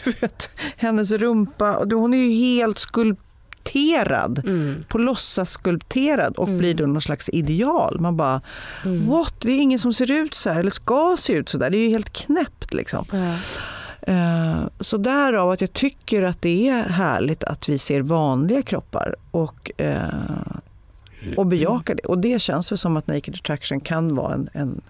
du 0.04 0.12
vet, 0.22 0.50
hennes 0.78 1.12
rumpa. 1.12 1.76
och 1.76 1.92
Hon 1.92 2.14
är 2.14 2.18
ju 2.18 2.32
helt 2.32 2.80
skulpterad 2.80 3.33
Mm. 4.46 4.84
på 4.88 4.98
låtsas 4.98 5.52
skulpterad 5.52 6.36
och 6.38 6.48
Mm. 6.48 6.58
blir 6.58 6.74
då 6.74 6.86
någon 6.86 7.02
slags 7.02 7.30
ideal. 7.30 8.00
Man 8.00 8.18
bara, 8.18 8.42
Mm. 8.86 9.08
what? 9.10 9.34
Det 9.42 9.52
är 9.52 9.60
ingen 9.62 9.80
som 9.80 9.94
ser 9.94 10.12
ut 10.12 10.36
så 10.36 10.50
här 10.50 10.60
eller 10.60 10.72
ska 10.72 11.16
se 11.20 11.34
ut 11.34 11.50
så 11.50 11.58
där. 11.58 11.70
Det 11.70 11.78
är 11.78 11.84
ju 11.84 11.90
helt 11.90 12.14
knäppt 12.14 12.74
liksom. 12.74 13.06
Ja. 13.12 13.36
Eh, 14.14 14.64
Så 14.80 14.98
därav 14.98 15.52
att 15.52 15.62
jag 15.62 15.74
tycker 15.74 16.22
att 16.22 16.42
det 16.42 16.70
är 16.70 16.84
härligt 16.84 17.44
att 17.44 17.70
vi 17.70 17.78
ser 17.78 18.02
vanliga 18.02 18.62
kroppar 18.62 19.16
och, 19.32 19.72
eh, 19.78 19.98
och 21.38 21.46
bejakar 21.46 21.96
det. 21.96 22.04
Och 22.04 22.18
det 22.18 22.42
känns 22.42 22.72
väl 22.72 22.78
som 22.78 22.98
att 22.98 23.08
Naked 23.08 23.36
Attraction 23.36 23.80
kan 23.80 24.16
vara 24.16 24.34
en, 24.34 24.50
en, 24.54 24.82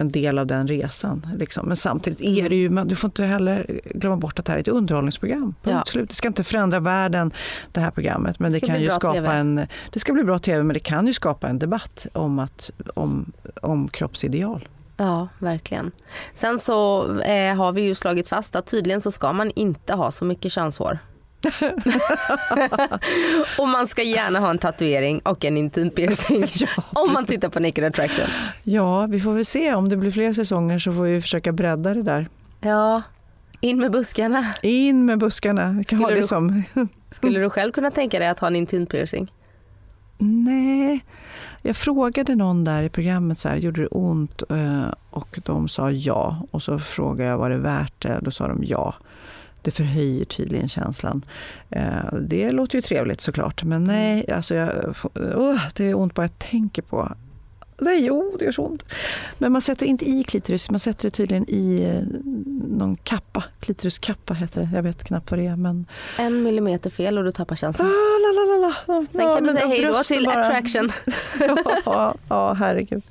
en 0.00 0.08
del 0.08 0.38
av 0.38 0.46
den 0.46 0.66
resan. 0.68 1.26
Liksom. 1.34 1.68
Men 1.68 1.76
samtidigt 1.76 2.20
är 2.20 2.48
det 2.48 2.54
ju, 2.54 2.68
du 2.68 2.96
får 2.96 3.08
inte 3.08 3.24
heller 3.24 3.80
glömma 3.94 4.16
bort 4.16 4.38
att 4.38 4.44
det 4.44 4.52
här 4.52 4.56
är 4.56 4.60
ett 4.60 4.68
underhållningsprogram. 4.68 5.54
Ja. 5.62 5.84
slut. 5.86 6.08
Det 6.08 6.14
ska 6.14 6.28
inte 6.28 6.44
förändra 6.44 6.80
världen, 6.80 7.32
det 7.72 7.80
här 7.80 7.90
programmet. 7.90 8.38
Men 8.38 8.52
Det 8.52 8.58
det, 8.58 8.66
kan 8.66 8.80
ju 8.80 8.90
skapa 8.90 9.12
TV. 9.12 9.34
en... 9.34 9.66
Det 9.90 9.98
ska 9.98 10.12
bli 10.12 10.24
bra 10.24 10.38
tv, 10.38 10.62
men 10.62 10.74
det 10.74 10.80
kan 10.80 11.06
ju 11.06 11.12
skapa 11.12 11.48
en 11.48 11.58
debatt 11.58 12.06
om, 12.12 12.38
att, 12.38 12.70
om, 12.94 13.32
om 13.62 13.88
kroppsideal. 13.88 14.68
Ja, 14.96 15.28
verkligen. 15.38 15.90
Sen 16.34 16.58
så 16.58 17.04
eh, 17.20 17.56
har 17.56 17.72
vi 17.72 17.82
ju 17.82 17.94
slagit 17.94 18.28
fast 18.28 18.56
att 18.56 18.66
tydligen 18.66 19.00
så 19.00 19.10
ska 19.10 19.32
man 19.32 19.50
inte 19.50 19.94
ha 19.94 20.10
så 20.10 20.24
mycket 20.24 20.52
könshår. 20.52 20.98
och 23.58 23.68
man 23.68 23.86
ska 23.86 24.02
gärna 24.02 24.38
ha 24.40 24.50
en 24.50 24.58
tatuering 24.58 25.18
och 25.18 25.44
en 25.44 25.56
intimpiercing 25.56 26.44
om 26.92 27.12
man 27.12 27.24
tittar 27.24 27.48
på 27.48 27.60
Naked 27.60 27.84
Attraction. 27.84 28.26
Ja, 28.62 29.06
vi 29.06 29.20
får 29.20 29.32
väl 29.32 29.44
se. 29.44 29.74
Om 29.74 29.88
det 29.88 29.96
blir 29.96 30.10
fler 30.10 30.32
säsonger 30.32 30.78
så 30.78 30.92
får 30.92 31.02
vi 31.02 31.20
försöka 31.20 31.52
bredda 31.52 31.94
det 31.94 32.02
där. 32.02 32.28
Ja, 32.60 33.02
in 33.60 33.78
med 33.80 33.90
buskarna. 33.90 34.46
In 34.62 35.04
med 35.04 35.18
buskarna. 35.18 35.72
Vi 35.78 35.84
kan 35.84 35.98
ha 35.98 36.04
Skulle 36.06 36.16
det 36.16 36.22
du- 36.22 36.26
som... 36.26 36.62
Skulle 37.10 37.40
du 37.40 37.50
själv 37.50 37.72
kunna 37.72 37.90
tänka 37.90 38.18
dig 38.18 38.28
att 38.28 38.40
ha 38.40 38.46
en 38.46 38.56
intimpiercing? 38.56 39.32
Nej. 40.18 41.04
Jag 41.62 41.76
frågade 41.76 42.34
någon 42.34 42.64
där 42.64 42.82
i 42.82 42.88
programmet, 42.88 43.38
så 43.38 43.48
här, 43.48 43.56
gjorde 43.56 43.80
det 43.82 43.86
ont? 43.88 44.42
Eh, 44.50 44.82
Och 45.10 45.38
de 45.44 45.68
sa 45.68 45.90
ja. 45.90 46.42
Och 46.50 46.62
så 46.62 46.78
frågade 46.78 47.30
jag, 47.30 47.38
var 47.38 47.50
det 47.50 47.56
värt 47.58 48.02
det? 48.02 48.18
Då 48.22 48.30
sa 48.30 48.48
de 48.48 48.60
ja. 48.64 48.94
Det 49.62 49.70
förhöjer 49.70 50.24
tydligen 50.24 50.68
känslan. 50.68 51.22
Eh, 51.70 52.14
Det 52.20 52.50
låter 52.52 52.74
ju 52.74 52.82
trevligt 52.82 53.20
såklart, 53.20 53.64
men 53.64 53.84
nej, 53.84 54.30
alltså 54.32 54.54
jag, 54.54 54.94
oh, 55.14 55.60
det 55.74 55.84
är 55.84 55.94
ont 55.94 56.14
bara 56.14 56.22
jag 56.22 56.38
tänker 56.38 56.82
på. 56.82 57.12
Nej, 57.82 58.04
jo, 58.06 58.36
det 58.38 58.44
gör 58.44 58.52
så 58.52 58.62
ont. 58.66 58.84
Men 59.38 59.52
man 59.52 59.60
sätter 59.60 59.86
inte 59.86 60.08
i 60.10 60.24
klitoris, 60.24 60.70
man 60.70 60.78
sätter 60.80 61.04
det 61.04 61.10
tydligen 61.10 61.44
i 61.50 61.82
eh, 61.84 62.02
någon 62.78 62.96
kappa. 62.96 63.44
Klitoriskappa 63.60 64.34
heter 64.34 64.60
det. 64.60 64.68
Jag 64.76 64.82
vet 64.82 65.04
knappt 65.04 65.30
vad 65.30 65.40
det 65.40 65.46
är. 65.46 65.56
Men... 65.56 65.86
En 66.18 66.42
millimeter 66.42 66.90
fel 66.90 67.18
och 67.18 67.24
du 67.24 67.32
tappar 67.32 67.54
Ah, 67.54 67.56
känslan. 67.56 67.88
la, 67.88 68.32
la, 68.32 68.56
la, 68.56 68.68
la. 68.86 69.06
Sen 69.12 69.20
Ja, 69.20 69.34
kan 69.34 69.44
du 69.46 69.52
säga 69.52 69.66
hej 69.66 69.82
då 69.84 69.98
till 70.02 70.24
bara. 70.24 70.46
attraction. 70.46 70.90
ja, 71.84 72.14
ja, 72.28 72.52
herregud. 72.52 73.02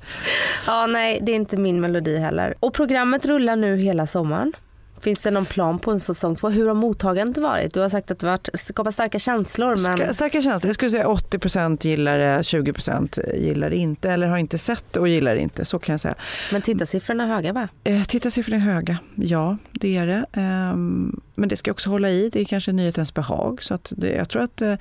Ja, 0.66 0.86
nej, 0.86 1.20
det 1.22 1.32
är 1.32 1.36
inte 1.36 1.56
min 1.56 1.80
melodi 1.80 2.18
heller. 2.18 2.54
Och 2.60 2.74
programmet 2.74 3.26
rullar 3.26 3.56
nu 3.56 3.76
hela 3.76 4.06
sommaren. 4.06 4.52
Finns 5.00 5.18
det 5.18 5.30
någon 5.30 5.46
plan 5.46 5.78
på 5.78 5.90
en 5.90 6.00
säsong 6.00 6.36
två? 6.36 6.48
Hur 6.48 6.66
har 6.68 6.74
mottagandet 6.74 7.38
varit? 7.38 7.74
Du 7.74 7.80
har 7.80 7.88
sagt 7.88 8.10
att 8.10 8.18
det 8.18 8.26
varit 8.26 8.48
skapar 8.54 8.90
starka 8.90 9.18
känslor 9.18 9.68
men 9.68 10.14
Starka 10.14 10.42
känslor. 10.42 10.68
Jag 10.68 10.74
skulle 10.74 10.90
säga 10.90 11.06
80% 11.06 11.86
gillar 11.86 12.18
det, 12.18 12.40
20% 12.40 13.36
gillar 13.36 13.70
det 13.70 13.76
inte 13.76 14.10
eller 14.10 14.26
har 14.26 14.38
inte 14.38 14.58
sett 14.58 14.96
och 14.96 15.08
gillar 15.08 15.34
det 15.34 15.40
inte. 15.40 15.64
Så 15.64 15.78
kan 15.78 15.92
jag 15.92 16.00
säga. 16.00 16.14
Men 16.52 16.62
tittarsiffrorna 16.62 17.24
är 17.24 17.28
höga 17.28 17.52
va? 17.52 17.68
Eh, 17.84 18.02
Tittarsiffrorna 18.02 18.56
är 18.56 18.60
höga, 18.60 18.98
ja 19.14 19.56
det 19.72 19.96
är 19.96 20.06
det. 20.06 20.24
Ehm, 20.32 21.20
Men 21.34 21.48
det 21.48 21.56
ska 21.56 21.70
också 21.70 21.90
hålla 21.90 22.10
i, 22.10 22.30
det 22.32 22.40
är 22.40 22.44
kanske 22.44 22.72
nyhetens 22.72 23.14
behag. 23.14 23.62
Så 23.62 23.74
att 23.74 23.92
det, 23.96 24.10
jag 24.10 24.28
tror 24.28 24.42
att 24.42 24.62
eh, 24.62 24.74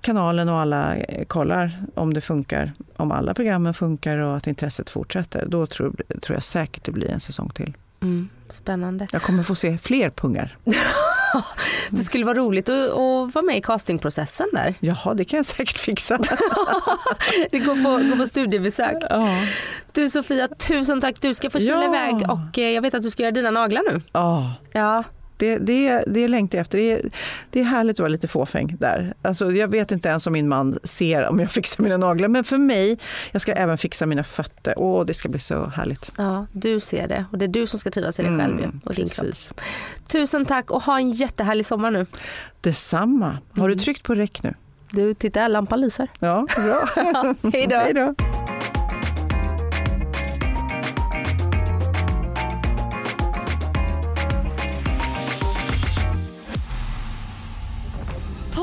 kanalen 0.00 0.48
och 0.48 0.56
alla 0.58 0.96
eh, 0.96 1.24
kollar 1.24 1.84
om 1.94 2.14
det 2.14 2.20
funkar, 2.20 2.72
om 2.96 3.12
alla 3.12 3.34
programmen 3.34 3.74
funkar 3.74 4.18
och 4.18 4.36
att 4.36 4.46
intresset 4.46 4.90
fortsätter. 4.90 5.46
Då 5.46 5.66
tror, 5.66 5.96
tror 6.22 6.36
jag 6.36 6.42
säkert 6.42 6.84
det 6.84 6.92
blir 6.92 7.08
en 7.10 7.20
säsong 7.20 7.50
till. 7.54 7.74
Mm, 8.02 8.28
spännande. 8.48 9.06
Jag 9.12 9.22
kommer 9.22 9.42
få 9.42 9.54
se 9.54 9.78
fler 9.78 10.10
pungar. 10.10 10.56
Det 11.90 12.04
skulle 12.04 12.24
vara 12.24 12.38
roligt 12.38 12.68
att, 12.68 12.90
att 12.90 13.34
vara 13.34 13.42
med 13.42 13.56
i 13.56 13.60
castingprocessen 13.62 14.46
där. 14.52 14.74
Jaha, 14.80 15.14
det 15.14 15.24
kan 15.24 15.36
jag 15.36 15.46
säkert 15.46 15.78
fixa. 15.78 16.18
Det 17.50 17.58
går 17.58 17.74
på, 17.74 18.08
går 18.10 18.16
på 18.16 18.26
studiebesök. 18.26 18.96
ja. 19.10 19.28
Du 19.92 20.10
Sofia, 20.10 20.48
tusen 20.48 21.00
tack. 21.00 21.20
Du 21.20 21.34
ska 21.34 21.50
få 21.50 21.58
kila 21.58 21.72
Ja. 21.72 21.84
iväg 21.88 22.30
och 22.30 22.58
eh, 22.58 22.70
jag 22.70 22.82
vet 22.82 22.94
att 22.94 23.02
du 23.02 23.10
ska 23.10 23.22
göra 23.22 23.30
dina 23.32 23.50
naglar 23.50 23.82
nu. 23.92 24.02
Ja, 24.12 24.52
Ja, 24.72 25.04
Det, 25.38 25.58
det, 25.58 26.04
det 26.06 26.28
längtar 26.28 26.58
jag 26.58 26.62
efter. 26.62 26.78
Det 26.78 26.92
är, 26.92 27.00
det 27.50 27.60
är 27.60 27.64
härligt 27.64 27.94
att 27.96 28.00
vara 28.00 28.08
lite 28.08 28.28
fåfäng 28.28 28.76
där. 28.80 29.14
Alltså, 29.22 29.52
jag 29.52 29.68
vet 29.68 29.92
inte 29.92 30.08
ens 30.08 30.26
om 30.26 30.32
min 30.32 30.48
man 30.48 30.78
ser 30.84 31.26
om 31.26 31.40
jag 31.40 31.50
fixar 31.58 31.82
mina 31.84 31.96
naglar. 31.96 32.28
Men 32.28 32.44
för 32.44 32.58
mig, 32.58 32.98
jag 33.32 33.42
ska 33.42 33.52
även 33.52 33.78
fixa 33.78 34.06
mina 34.06 34.24
fötter. 34.24 34.74
Åh, 34.76 35.04
det 35.06 35.14
ska 35.14 35.28
bli 35.28 35.40
så 35.40 35.64
härligt. 35.66 36.10
ja, 36.18 36.46
du 36.52 36.80
ser 36.80 37.08
det 37.08 37.24
och 37.32 37.38
det 37.38 37.44
är 37.44 37.48
du 37.48 37.66
som 37.66 37.78
ska 37.78 37.90
trivas 37.90 38.20
i 38.20 38.22
dig 38.22 38.38
själv 38.38 38.58
ju, 38.58 38.64
Mm, 38.64 38.80
och 38.84 38.94
din 38.94 39.08
kropp. 39.08 39.60
Tusen 40.08 40.44
tack 40.46 40.70
och 40.70 40.82
ha 40.82 40.98
en 40.98 41.10
jättehärlig 41.10 41.66
sommar 41.66 41.90
nu. 41.90 42.06
Detsamma. 42.60 43.38
Har 43.52 43.64
Mm. 43.64 43.78
du 43.78 43.84
tryckt 43.84 44.02
på 44.02 44.14
räck 44.14 44.42
nu? 44.42 44.54
Du, 44.90 45.14
titta 45.14 45.48
lampan 45.48 45.80
lyser. 45.80 46.08
Ja, 46.18 46.46
bra. 46.56 47.34
Hej 47.52 47.66
då. 47.94 48.14